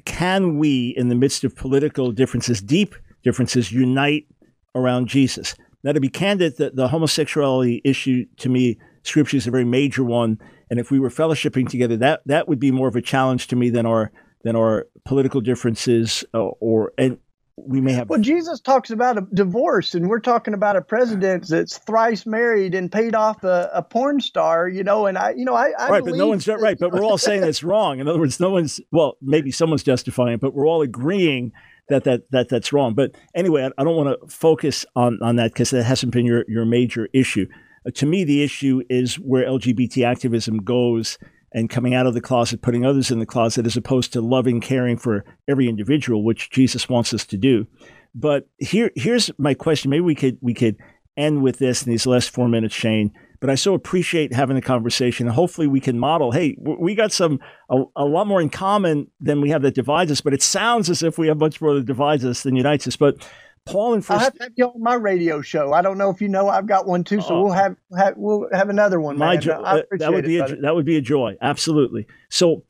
can 0.05 0.59
we, 0.59 0.95
in 0.97 1.09
the 1.09 1.15
midst 1.15 1.45
of 1.45 1.55
political 1.55 2.11
differences, 2.11 2.61
deep 2.61 2.95
differences, 3.23 3.71
unite 3.71 4.27
around 4.75 5.07
Jesus? 5.07 5.55
Now, 5.83 5.93
to 5.93 6.01
be 6.01 6.09
candid, 6.09 6.57
the, 6.57 6.71
the 6.71 6.89
homosexuality 6.89 7.81
issue 7.85 8.27
to 8.39 8.49
me, 8.49 8.79
Scripture 9.03 9.37
is 9.37 9.47
a 9.47 9.51
very 9.51 9.65
major 9.65 10.05
one, 10.05 10.39
and 10.71 10.79
if 10.79 10.91
we 10.91 11.01
were 11.01 11.11
fellowshipping 11.11 11.69
together, 11.69 11.97
that 11.99 12.23
that 12.27 12.49
would 12.49 12.61
be 12.61 12.71
more 12.71 12.89
of 12.89 12.97
a 12.97 13.03
challenge 13.03 13.49
to 13.49 13.57
me 13.57 13.71
than 13.71 13.87
our 13.87 14.13
than 14.43 14.57
our 14.57 14.87
political 15.05 15.41
differences, 15.41 16.25
uh, 16.33 16.39
or 16.39 16.93
and 16.97 17.19
we 17.57 17.81
may 17.81 17.93
have. 17.93 18.09
Well, 18.09 18.21
Jesus 18.21 18.61
talks 18.61 18.91
about 18.91 19.19
a 19.19 19.27
divorce, 19.35 19.95
and 19.95 20.09
we're 20.09 20.21
talking 20.21 20.55
about 20.55 20.77
a 20.77 20.81
president 20.81 21.49
that's 21.49 21.79
thrice 21.79 22.25
married 22.25 22.75
and 22.75 22.91
paid 22.91 23.15
off 23.15 23.43
a, 23.45 23.71
a 23.75 23.83
porn 23.83 24.21
star. 24.21 24.69
You 24.69 24.85
know, 24.85 25.07
and 25.07 25.19
I, 25.19 25.31
you 25.31 25.45
know, 25.45 25.55
I, 25.55 25.73
I 25.79 25.91
right, 25.91 26.05
but 26.05 26.15
no 26.15 26.29
one's 26.29 26.45
that, 26.47 26.61
right. 26.61 26.79
But 26.79 26.93
we're 26.93 27.05
all 27.05 27.19
saying 27.19 27.43
it's 27.45 27.63
wrong. 27.63 28.01
In 28.01 28.09
other 28.09 28.21
words, 28.21 28.41
no 28.41 28.51
one's 28.51 28.81
well, 28.93 29.17
maybe 29.21 29.51
someone's 29.51 29.83
justifying 29.83 30.35
it, 30.35 30.41
but 30.41 30.55
we're 30.55 30.67
all 30.67 30.83
agreeing 30.83 31.53
that 31.89 32.05
that 32.05 32.31
that 32.31 32.49
that's 32.49 32.73
wrong. 32.73 32.95
But 32.95 33.17
anyway, 33.35 33.65
I, 33.65 33.71
I 33.81 33.85
don't 33.85 33.97
want 33.97 34.21
to 34.21 34.29
focus 34.29 34.87
on 34.97 35.19
on 35.23 35.37
that 35.37 35.53
because 35.53 35.71
that 35.71 35.85
hasn't 35.85 36.13
been 36.13 36.27
your 36.27 36.45
your 36.49 36.65
major 36.65 37.09
issue. 37.13 37.47
To 37.95 38.07
me, 38.07 38.25
the 38.25 38.43
issue 38.43 38.83
is 38.89 39.17
where 39.17 39.47
LGBT 39.47 40.05
activism 40.05 40.59
goes 40.59 41.19
and 41.53 41.69
coming 41.69 41.95
out 41.95 42.07
of 42.07 42.15
the 42.15 42.21
closet, 42.21 42.63
putting 42.63 42.85
others 42.85 43.11
in 43.11 43.19
the 43.19 43.27
closet, 43.27 43.67
as 43.67 43.77
opposed 43.77 44.13
to 44.13 44.21
loving, 44.21 44.61
caring 44.61 44.97
for 44.97 45.25
every 45.49 45.69
individual, 45.69 46.25
which 46.25 46.51
Jesus 46.51 46.89
wants 46.89 47.13
us 47.13 47.25
to 47.27 47.37
do. 47.37 47.67
But 48.15 48.49
here, 48.59 48.91
here's 48.97 49.31
my 49.39 49.55
question. 49.55 49.91
Maybe 49.91 50.01
we 50.01 50.15
could 50.15 50.39
we 50.41 50.55
could 50.55 50.77
end 51.17 51.43
with 51.43 51.59
this 51.59 51.85
in 51.85 51.91
these 51.91 52.07
last 52.07 52.31
four 52.31 52.49
minutes, 52.49 52.75
Shane. 52.75 53.13
But 53.41 53.49
I 53.49 53.55
so 53.55 53.73
appreciate 53.73 54.35
having 54.35 54.59
a 54.59 54.63
conversation. 54.63 55.27
Hopefully, 55.27 55.67
we 55.67 55.81
can 55.81 55.99
model. 55.99 56.31
Hey, 56.31 56.57
we 56.59 56.95
got 56.95 57.11
some 57.11 57.41
a, 57.71 57.83
a, 57.97 58.05
lot 58.05 58.27
more 58.27 58.41
in 58.41 58.51
common 58.51 59.11
than 59.19 59.41
we 59.41 59.49
have 59.49 59.63
that 59.63 59.75
divides 59.75 60.11
us. 60.11 60.21
But 60.21 60.35
it 60.35 60.43
sounds 60.43 60.91
as 60.91 61.03
if 61.03 61.17
we 61.17 61.29
have 61.29 61.39
much 61.39 61.61
more 61.61 61.75
that 61.75 61.87
divides 61.87 62.25
us 62.25 62.43
than 62.43 62.55
unites 62.55 62.87
us. 62.87 62.97
But 62.97 63.27
Paul 63.67 63.95
and 63.95 64.05
First. 64.05 64.21
I 64.21 64.25
have 64.25 64.35
to 64.35 64.43
have 64.45 64.53
you 64.57 64.67
on 64.67 64.83
my 64.83 64.95
radio 64.95 65.41
show. 65.41 65.73
I 65.73 65.83
don't 65.83 65.99
know 65.99 66.11
if 66.11 66.21
you 66.21 66.29
know 66.29 66.49
I've 66.49 66.67
got 66.67 66.87
one 66.87 67.05
too, 67.05 67.21
so 67.21 67.37
uh, 67.37 67.43
we'll 67.43 67.53
have, 67.53 67.77
have, 67.97 68.15
we'll 68.17 68.49
have 68.53 68.69
another 68.69 69.01
one. 69.01 69.17
My 69.17 69.37
jo- 69.37 69.63
uh, 69.63 69.83
that 69.93 70.13
would 70.13 70.25
be 70.25 70.39
it, 70.39 70.51
a, 70.51 70.57
that 70.57 70.75
would 70.75 70.87
be 70.87 70.97
a 70.97 71.01
joy. 71.01 71.37
Absolutely. 71.41 72.07
So, 72.31 72.65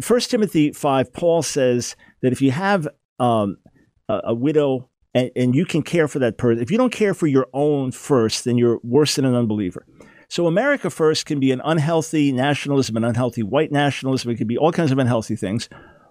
First 0.00 0.30
Timothy 0.30 0.72
five, 0.72 1.12
Paul 1.12 1.42
says 1.42 1.96
that 2.22 2.32
if 2.32 2.42
you 2.42 2.50
have 2.50 2.88
um, 3.18 3.56
a, 4.08 4.20
a, 4.24 4.34
widow 4.34 4.90
and, 5.14 5.30
and 5.36 5.54
you 5.54 5.64
can 5.64 5.82
care 5.82 6.08
for 6.08 6.18
that 6.18 6.38
person, 6.38 6.62
if 6.62 6.70
you 6.70 6.78
don't 6.78 6.92
care 6.92 7.14
for 7.14 7.26
your 7.26 7.46
own 7.52 7.92
first, 7.92 8.44
then 8.44 8.58
you're 8.58 8.80
worse 8.82 9.16
than 9.16 9.24
an 9.24 9.34
unbeliever. 9.34 9.86
So 10.28 10.48
America 10.48 10.90
first 10.90 11.24
can 11.24 11.38
be 11.38 11.52
an 11.52 11.62
unhealthy 11.64 12.32
nationalism, 12.32 12.96
an 12.96 13.04
unhealthy 13.04 13.44
white 13.44 13.70
nationalism. 13.70 14.32
It 14.32 14.36
could 14.36 14.48
be 14.48 14.58
all 14.58 14.72
kinds 14.72 14.90
of 14.90 14.98
unhealthy 14.98 15.36
things, 15.36 15.68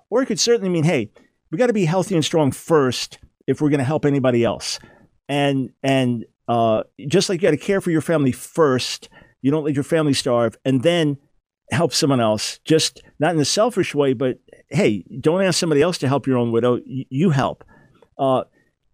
or 0.10 0.22
it 0.22 0.28
could 0.28 0.40
certainly 0.40 0.70
mean, 0.70 0.86
hey, 0.86 1.12
we 1.52 1.58
got 1.58 1.68
to 1.68 1.74
be 1.74 1.86
healthy 1.86 2.16
and 2.16 2.24
strong 2.24 2.52
first 2.52 3.20
if 3.48 3.62
we're 3.62 3.70
going 3.70 3.80
to 3.80 3.86
help 3.86 4.06
anybody 4.06 4.44
else. 4.44 4.80
And 5.28 5.72
and 5.84 6.26
uh, 6.48 6.84
just 7.08 7.30
like 7.30 7.42
you 7.42 7.48
got 7.48 7.52
to 7.52 7.58
care 7.58 7.82
for 7.82 7.92
your 7.92 8.02
family 8.02 8.32
first, 8.32 9.10
you 9.42 9.52
don't 9.52 9.64
let 9.64 9.74
your 9.74 9.84
family 9.84 10.14
starve, 10.14 10.58
and 10.66 10.84
then 10.84 11.18
help 11.72 11.94
someone 11.94 12.20
else. 12.20 12.60
Just 12.66 13.02
not 13.20 13.34
in 13.34 13.42
a 13.42 13.46
selfish 13.46 13.96
way, 13.96 14.14
but 14.14 14.40
hey, 14.70 15.04
don't 15.20 15.42
ask 15.42 15.60
somebody 15.60 15.82
else 15.82 15.98
to 16.00 16.08
help 16.08 16.28
your 16.28 16.38
own 16.38 16.52
widow. 16.52 16.80
You 16.86 17.32
help. 17.32 17.64
Uh, 18.18 18.44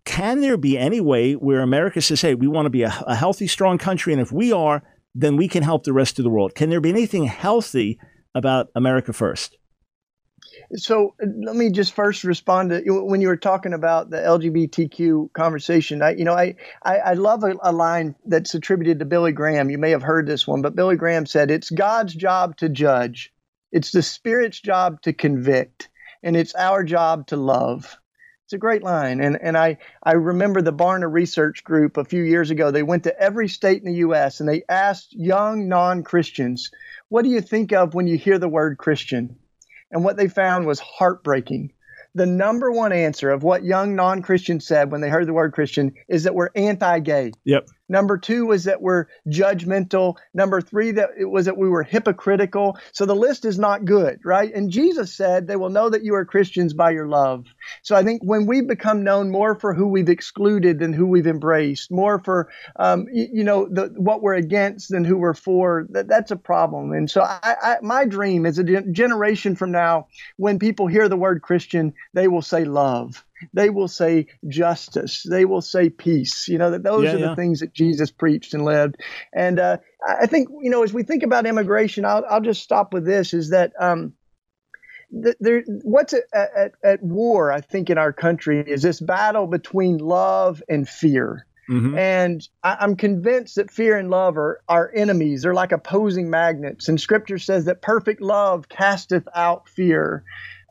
can 0.06 0.42
there 0.42 0.58
be 0.58 0.78
any 0.78 1.00
way 1.00 1.34
where 1.34 1.62
America 1.62 2.02
says, 2.02 2.22
hey, 2.22 2.34
we 2.34 2.48
want 2.48 2.66
to 2.66 2.70
be 2.70 2.84
a, 2.84 2.94
a 3.06 3.16
healthy, 3.16 3.48
strong 3.48 3.78
country, 3.78 4.14
and 4.14 4.22
if 4.22 4.32
we 4.32 4.52
are, 4.52 4.82
then 5.14 5.36
we 5.36 5.48
can 5.48 5.64
help 5.64 5.84
the 5.84 5.94
rest 5.94 6.18
of 6.18 6.24
the 6.24 6.30
world? 6.30 6.56
Can 6.56 6.70
there 6.70 6.82
be 6.82 6.90
anything 6.90 7.26
healthy 7.26 8.00
about 8.34 8.70
America 8.74 9.14
first? 9.14 9.58
So 10.76 11.16
uh, 11.22 11.28
let 11.44 11.56
me 11.56 11.70
just 11.70 11.94
first 11.94 12.24
respond 12.24 12.70
to 12.70 12.82
when 13.04 13.20
you 13.20 13.28
were 13.28 13.38
talking 13.38 13.74
about 13.74 14.10
the 14.10 14.18
LGBTQ 14.18 15.34
conversation. 15.34 16.02
I, 16.02 16.12
you 16.12 16.24
know, 16.24 16.34
I 16.34 16.56
I, 16.82 16.98
I 16.98 17.14
love 17.14 17.44
a, 17.44 17.56
a, 17.62 17.72
line 17.74 18.16
that's 18.26 18.54
attributed 18.54 19.00
to 19.00 19.06
Billy 19.06 19.34
Graham. 19.34 19.70
You 19.70 19.78
may 19.78 19.92
have 19.92 20.04
heard 20.04 20.28
this 20.28 20.48
one, 20.48 20.62
but 20.62 20.76
Billy 20.76 20.96
Graham 20.96 21.26
said, 21.26 21.52
"It's 21.52 21.70
God's 21.70 22.14
job 22.16 22.58
to 22.58 22.70
judge, 22.70 23.34
it's 23.72 23.92
the 23.92 24.02
Spirit's 24.02 24.62
job 24.62 25.02
to 25.02 25.14
convict, 25.14 25.90
and 26.24 26.38
it's 26.38 26.56
our 26.56 26.84
job 26.84 27.28
to 27.28 27.38
love." 27.38 27.98
It's 28.46 28.54
a 28.54 28.58
great 28.58 28.84
line, 28.84 29.20
and 29.20 29.38
and 29.42 29.58
I 29.58 29.78
I 30.04 30.14
remember 30.14 30.62
the 30.62 30.74
Barna 30.74 31.12
Research 31.12 31.64
Group 31.66 31.98
a 31.98 32.06
few 32.06 32.24
years 32.24 32.50
ago. 32.50 32.72
They 32.72 32.84
went 32.84 33.04
to 33.04 33.20
every 33.20 33.50
state 33.50 33.82
in 33.82 33.92
the 33.92 34.00
U.S. 34.00 34.40
and 34.40 34.48
they 34.48 34.64
asked 34.70 35.14
young 35.14 35.68
non 35.68 36.04
Christians, 36.04 36.72
"What 37.10 37.24
do 37.24 37.30
you 37.30 37.42
think 37.42 37.74
of 37.74 37.94
when 37.94 38.08
you 38.08 38.18
hear 38.18 38.40
the 38.40 38.50
word 38.50 38.78
Christian?" 38.78 39.38
And 39.92 40.04
what 40.04 40.18
they 40.18 40.28
found 40.28 40.66
was 40.66 40.80
heartbreaking. 40.80 41.74
The 42.14 42.26
number 42.26 42.72
one 42.72 42.92
answer 42.92 43.30
of 43.30 43.44
what 43.44 43.64
young 43.64 43.96
non 43.96 44.22
Christians 44.22 44.68
said 44.68 44.92
when 44.92 45.02
they 45.02 45.10
heard 45.10 45.28
the 45.28 45.34
word 45.34 45.54
Christian 45.54 45.94
is 46.10 46.24
that 46.24 46.36
we're 46.36 46.50
anti 46.56 47.00
gay. 47.00 47.32
Yep. 47.46 47.68
Number 47.92 48.18
two 48.18 48.46
was 48.46 48.64
that 48.64 48.82
we're 48.82 49.08
judgmental. 49.28 50.16
Number 50.34 50.62
three, 50.62 50.92
that 50.92 51.10
it 51.20 51.26
was 51.26 51.46
that 51.46 51.58
we 51.58 51.68
were 51.68 51.84
hypocritical. 51.84 52.78
So 52.94 53.06
the 53.06 53.16
list 53.16 53.44
is 53.44 53.60
not 53.60 53.84
good, 53.84 54.22
right? 54.24 54.52
And 54.54 54.72
Jesus 54.72 55.14
said, 55.14 55.46
they 55.46 55.58
will 55.58 55.70
know 55.70 55.90
that 55.90 56.06
you 56.06 56.16
are 56.16 56.24
Christians 56.24 56.74
by 56.74 56.92
your 56.92 57.10
love. 57.10 57.48
So 57.82 57.94
I 57.94 58.04
think 58.04 58.22
when 58.24 58.46
we 58.46 58.62
become 58.62 59.04
known 59.04 59.30
more 59.30 59.56
for 59.56 59.74
who 59.74 59.88
we've 59.88 60.08
excluded 60.08 60.80
than 60.80 60.94
who 60.94 61.06
we've 61.06 61.28
embraced, 61.28 61.92
more 61.92 62.20
for, 62.24 62.50
um, 62.78 63.08
you, 63.12 63.28
you, 63.34 63.44
know, 63.44 63.68
the, 63.70 63.94
what 63.98 64.22
we're 64.22 64.36
against 64.36 64.90
than 64.90 65.04
who 65.04 65.18
we're 65.18 65.34
for, 65.34 65.86
that, 65.90 66.08
that's 66.08 66.32
a 66.32 66.38
problem. 66.38 66.94
And 66.94 67.12
so 67.12 67.22
I, 67.22 67.56
I, 67.62 67.76
my 67.82 68.06
dream 68.06 68.46
is 68.46 68.58
a 68.58 68.64
generation 68.64 69.58
from 69.58 69.74
now, 69.74 70.08
when 70.38 70.60
people 70.60 70.88
hear 70.88 71.10
the 71.10 71.18
word 71.18 71.42
Christian, 71.42 71.94
they 72.14 72.30
will 72.30 72.42
say 72.42 72.64
love 72.64 73.22
they 73.54 73.70
will 73.70 73.88
say 73.88 74.28
justice. 74.48 75.24
They 75.24 75.46
will 75.46 75.62
say 75.62 75.90
peace. 75.90 76.48
You 76.48 76.58
know 76.58 76.72
that 76.72 76.84
those 76.84 77.06
yeah, 77.06 77.14
are 77.14 77.18
yeah. 77.18 77.30
the 77.30 77.36
things 77.36 77.60
that 77.60 77.74
Jesus 77.74 78.12
preached 78.12 78.54
and 78.54 78.66
lived. 78.66 78.98
And 79.34 79.60
uh, 79.60 79.78
I 80.08 80.28
think 80.28 80.50
you 80.62 80.70
know 80.70 80.84
as 80.84 80.94
we 80.94 81.04
think 81.04 81.24
about 81.24 81.46
immigration, 81.46 82.06
I'll, 82.06 82.24
I'll 82.30 82.42
just 82.42 82.64
stop 82.64 82.94
with 82.94 83.06
this: 83.06 83.34
is 83.34 83.50
that 83.50 83.74
um, 83.80 84.14
there, 85.12 85.64
what's 85.84 86.14
at, 86.14 86.26
at, 86.34 86.72
at, 86.84 87.04
war, 87.04 87.52
I 87.52 87.62
think, 87.62 87.90
in 87.90 87.98
our 87.98 88.14
country 88.14 88.62
is 88.66 88.82
this 88.82 89.00
battle 89.00 89.48
between 89.48 89.98
love 89.98 90.64
and 90.70 90.88
fear. 90.88 91.46
Mm-hmm. 91.70 91.98
And 91.98 92.48
I, 92.64 92.84
am 92.84 92.96
convinced 92.96 93.56
that 93.56 93.72
fear 93.72 93.98
and 93.98 94.10
love 94.10 94.38
are, 94.38 94.62
are 94.68 94.92
enemies. 94.94 95.44
They're 95.44 95.54
like 95.54 95.72
opposing 95.72 96.30
magnets. 96.30 96.90
And 96.90 97.00
scripture 97.00 97.40
says 97.40 97.66
that 97.66 97.82
perfect 97.82 98.22
love 98.22 98.68
casteth 98.68 99.28
out 99.34 99.70
fear. 99.70 100.24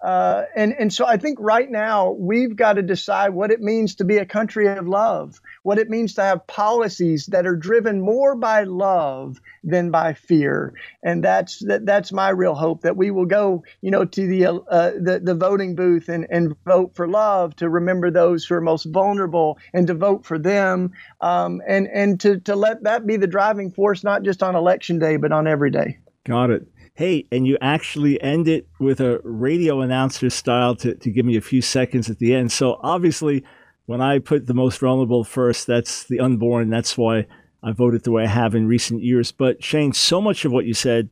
Uh, 0.03 0.45
and 0.57 0.73
and 0.79 0.93
so 0.93 1.05
I 1.05 1.19
think 1.19 1.39
right 1.41 1.71
now 1.71 2.13
we've 2.13 2.57
got 2.57 2.75
to 2.75 2.83
decide 2.83 3.35
what 3.35 3.51
it 3.51 3.61
means 3.61 3.97
to 3.97 4.05
be 4.05 4.17
a 4.17 4.25
country 4.25 4.67
of 4.67 4.89
love, 4.89 5.39
what 5.63 5.79
it 5.79 5.91
means 5.91 6.15
to 6.15 6.23
have 6.23 6.47
policies 6.47 7.27
that 7.27 7.47
are 7.47 7.57
driven 7.57 8.01
more 8.01 8.35
by 8.35 8.63
love 8.63 9.39
than 9.63 9.91
by 9.91 10.15
fear, 10.15 10.73
and 11.03 11.23
that's 11.23 11.59
that, 11.67 11.85
that's 11.85 12.13
my 12.13 12.31
real 12.31 12.55
hope 12.55 12.83
that 12.83 12.97
we 12.97 13.11
will 13.11 13.27
go, 13.27 13.63
you 13.83 13.91
know, 13.91 14.07
to 14.07 14.27
the 14.27 14.47
uh, 14.47 14.93
the, 14.99 15.21
the 15.23 15.35
voting 15.35 15.75
booth 15.75 16.09
and, 16.09 16.27
and 16.31 16.57
vote 16.65 16.95
for 16.95 17.07
love, 17.07 17.55
to 17.57 17.69
remember 17.69 18.11
those 18.11 18.47
who 18.47 18.55
are 18.55 18.63
most 18.63 18.85
vulnerable, 18.85 19.59
and 19.75 19.87
to 19.89 19.95
vote 19.95 20.25
for 20.25 20.39
them, 20.39 20.93
um, 21.21 21.61
and 21.69 21.87
and 21.89 22.21
to 22.21 22.41
to 22.41 22.57
let 22.57 22.85
that 22.85 23.07
be 23.07 23.19
the 23.19 23.27
driving 23.27 23.71
force, 23.71 24.03
not 24.03 24.23
just 24.23 24.43
on 24.43 24.57
election 24.57 24.99
day, 24.99 25.19
but 25.19 25.31
on 25.31 25.47
every 25.47 25.71
day. 25.71 25.99
Got 26.25 26.49
it 26.49 26.67
hey, 27.01 27.27
and 27.33 27.47
you 27.47 27.57
actually 27.63 28.21
end 28.21 28.47
it 28.47 28.69
with 28.79 29.01
a 29.01 29.23
radio 29.25 29.81
announcer 29.81 30.29
style 30.29 30.77
to, 30.77 30.95
to 30.97 31.11
give 31.11 31.25
me 31.25 31.35
a 31.35 31.41
few 31.41 31.63
seconds 31.63 32.11
at 32.11 32.19
the 32.19 32.35
end. 32.35 32.53
So 32.53 32.79
obviously, 32.83 33.43
when 33.87 34.03
I 34.03 34.19
put 34.19 34.47
the 34.47 34.53
most 34.53 34.81
vulnerable 34.81 35.25
first, 35.25 35.67
that's 35.67 36.05
the 36.05 36.21
unborn. 36.21 36.69
That's 36.69 36.99
why 36.99 37.27
I 37.63 37.73
voted 37.73 38.05
the 38.05 38.11
way 38.11 38.25
I 38.25 38.27
have 38.27 38.55
in 38.55 38.69
recent 38.69 39.03
years. 39.03 39.33
But 39.33 39.65
Shane, 39.65 39.95
so 39.95 40.21
much 40.21 40.45
of 40.45 40.53
what 40.53 40.67
you 40.67 40.75
said, 40.75 41.09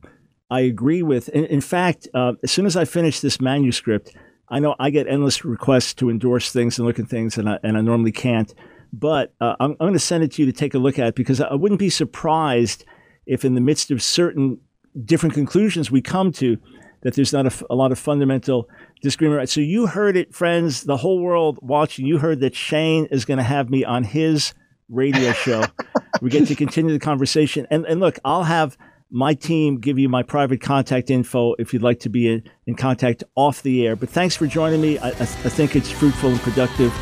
I 0.51 0.59
agree 0.59 1.01
with. 1.01 1.27
In, 1.29 1.45
in 1.45 1.59
fact, 1.59 2.07
uh, 2.13 2.33
as 2.43 2.51
soon 2.51 2.67
as 2.67 2.77
I 2.77 2.85
finish 2.85 3.19
this 3.19 3.41
manuscript, 3.41 4.15
I 4.47 4.59
know 4.59 4.75
I 4.79 4.91
get 4.91 5.07
endless 5.07 5.43
requests 5.43 5.95
to 5.95 6.11
endorse 6.11 6.51
things 6.51 6.77
and 6.77 6.85
look 6.85 6.99
at 6.99 7.07
things, 7.07 7.35
and 7.35 7.49
I, 7.49 7.57
and 7.63 7.75
I 7.75 7.81
normally 7.81 8.11
can't. 8.11 8.53
But 8.93 9.33
uh, 9.41 9.55
I'm, 9.59 9.71
I'm 9.71 9.77
going 9.77 9.93
to 9.93 9.99
send 9.99 10.23
it 10.23 10.33
to 10.33 10.43
you 10.43 10.45
to 10.45 10.55
take 10.55 10.75
a 10.75 10.79
look 10.79 10.99
at 10.99 11.15
because 11.15 11.41
I 11.41 11.55
wouldn't 11.55 11.79
be 11.79 11.89
surprised 11.89 12.85
if, 13.25 13.43
in 13.43 13.55
the 13.55 13.61
midst 13.61 13.89
of 13.89 14.03
certain 14.03 14.59
different 15.05 15.33
conclusions 15.33 15.91
we 15.91 16.01
come 16.01 16.31
to 16.33 16.57
that 17.01 17.13
there's 17.13 17.31
not 17.31 17.45
a, 17.45 17.65
a 17.69 17.75
lot 17.75 17.91
of 17.91 17.99
fundamental 17.99 18.69
disagreement. 19.01 19.49
So 19.49 19.61
you 19.61 19.87
heard 19.87 20.17
it, 20.17 20.33
friends, 20.33 20.83
the 20.83 20.97
whole 20.97 21.21
world 21.21 21.59
watching. 21.61 22.05
You 22.05 22.17
heard 22.17 22.41
that 22.41 22.55
Shane 22.55 23.05
is 23.05 23.25
going 23.25 23.37
to 23.37 23.43
have 23.43 23.69
me 23.69 23.85
on 23.85 24.03
his 24.03 24.53
radio 24.89 25.31
show. 25.31 25.63
we 26.21 26.29
get 26.29 26.47
to 26.47 26.55
continue 26.55 26.91
the 26.91 26.99
conversation. 26.99 27.67
And, 27.69 27.85
and 27.85 27.99
look, 27.99 28.19
I'll 28.25 28.43
have 28.43 28.77
my 29.11 29.33
team 29.33 29.79
give 29.79 29.97
you 29.97 30.09
my 30.09 30.21
private 30.23 30.61
contact 30.61 31.09
info 31.09 31.55
if 31.57 31.73
you'd 31.73 31.81
like 31.81 31.99
to 32.01 32.09
be 32.09 32.31
in, 32.31 32.43
in 32.67 32.75
contact 32.75 33.23
off 33.35 33.63
the 33.63 33.87
air. 33.87 33.95
But 33.95 34.09
thanks 34.09 34.35
for 34.35 34.45
joining 34.45 34.81
me. 34.81 34.99
I, 34.99 35.09
I, 35.09 35.21
I 35.21 35.25
think 35.25 35.75
it's 35.75 35.89
fruitful 35.89 36.29
and 36.31 36.39
productive. 36.41 36.93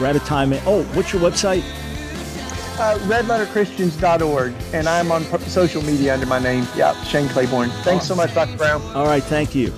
We're 0.00 0.06
out 0.06 0.16
of 0.16 0.24
time. 0.24 0.52
Oh, 0.66 0.82
what's 0.94 1.12
your 1.12 1.22
website? 1.22 1.64
Uh, 2.78 2.98
redletterchristians.org. 3.04 4.54
And 4.74 4.88
I'm 4.88 5.10
on 5.10 5.24
social 5.48 5.82
media 5.82 6.12
under 6.12 6.26
my 6.26 6.38
name. 6.38 6.66
Yeah, 6.76 6.92
Shane 7.04 7.28
Claiborne. 7.28 7.70
Thanks 7.82 8.06
so 8.06 8.14
much, 8.14 8.34
Dr. 8.34 8.56
Brown. 8.56 8.82
All 8.94 9.06
right. 9.06 9.22
Thank 9.22 9.54
you. 9.54 9.72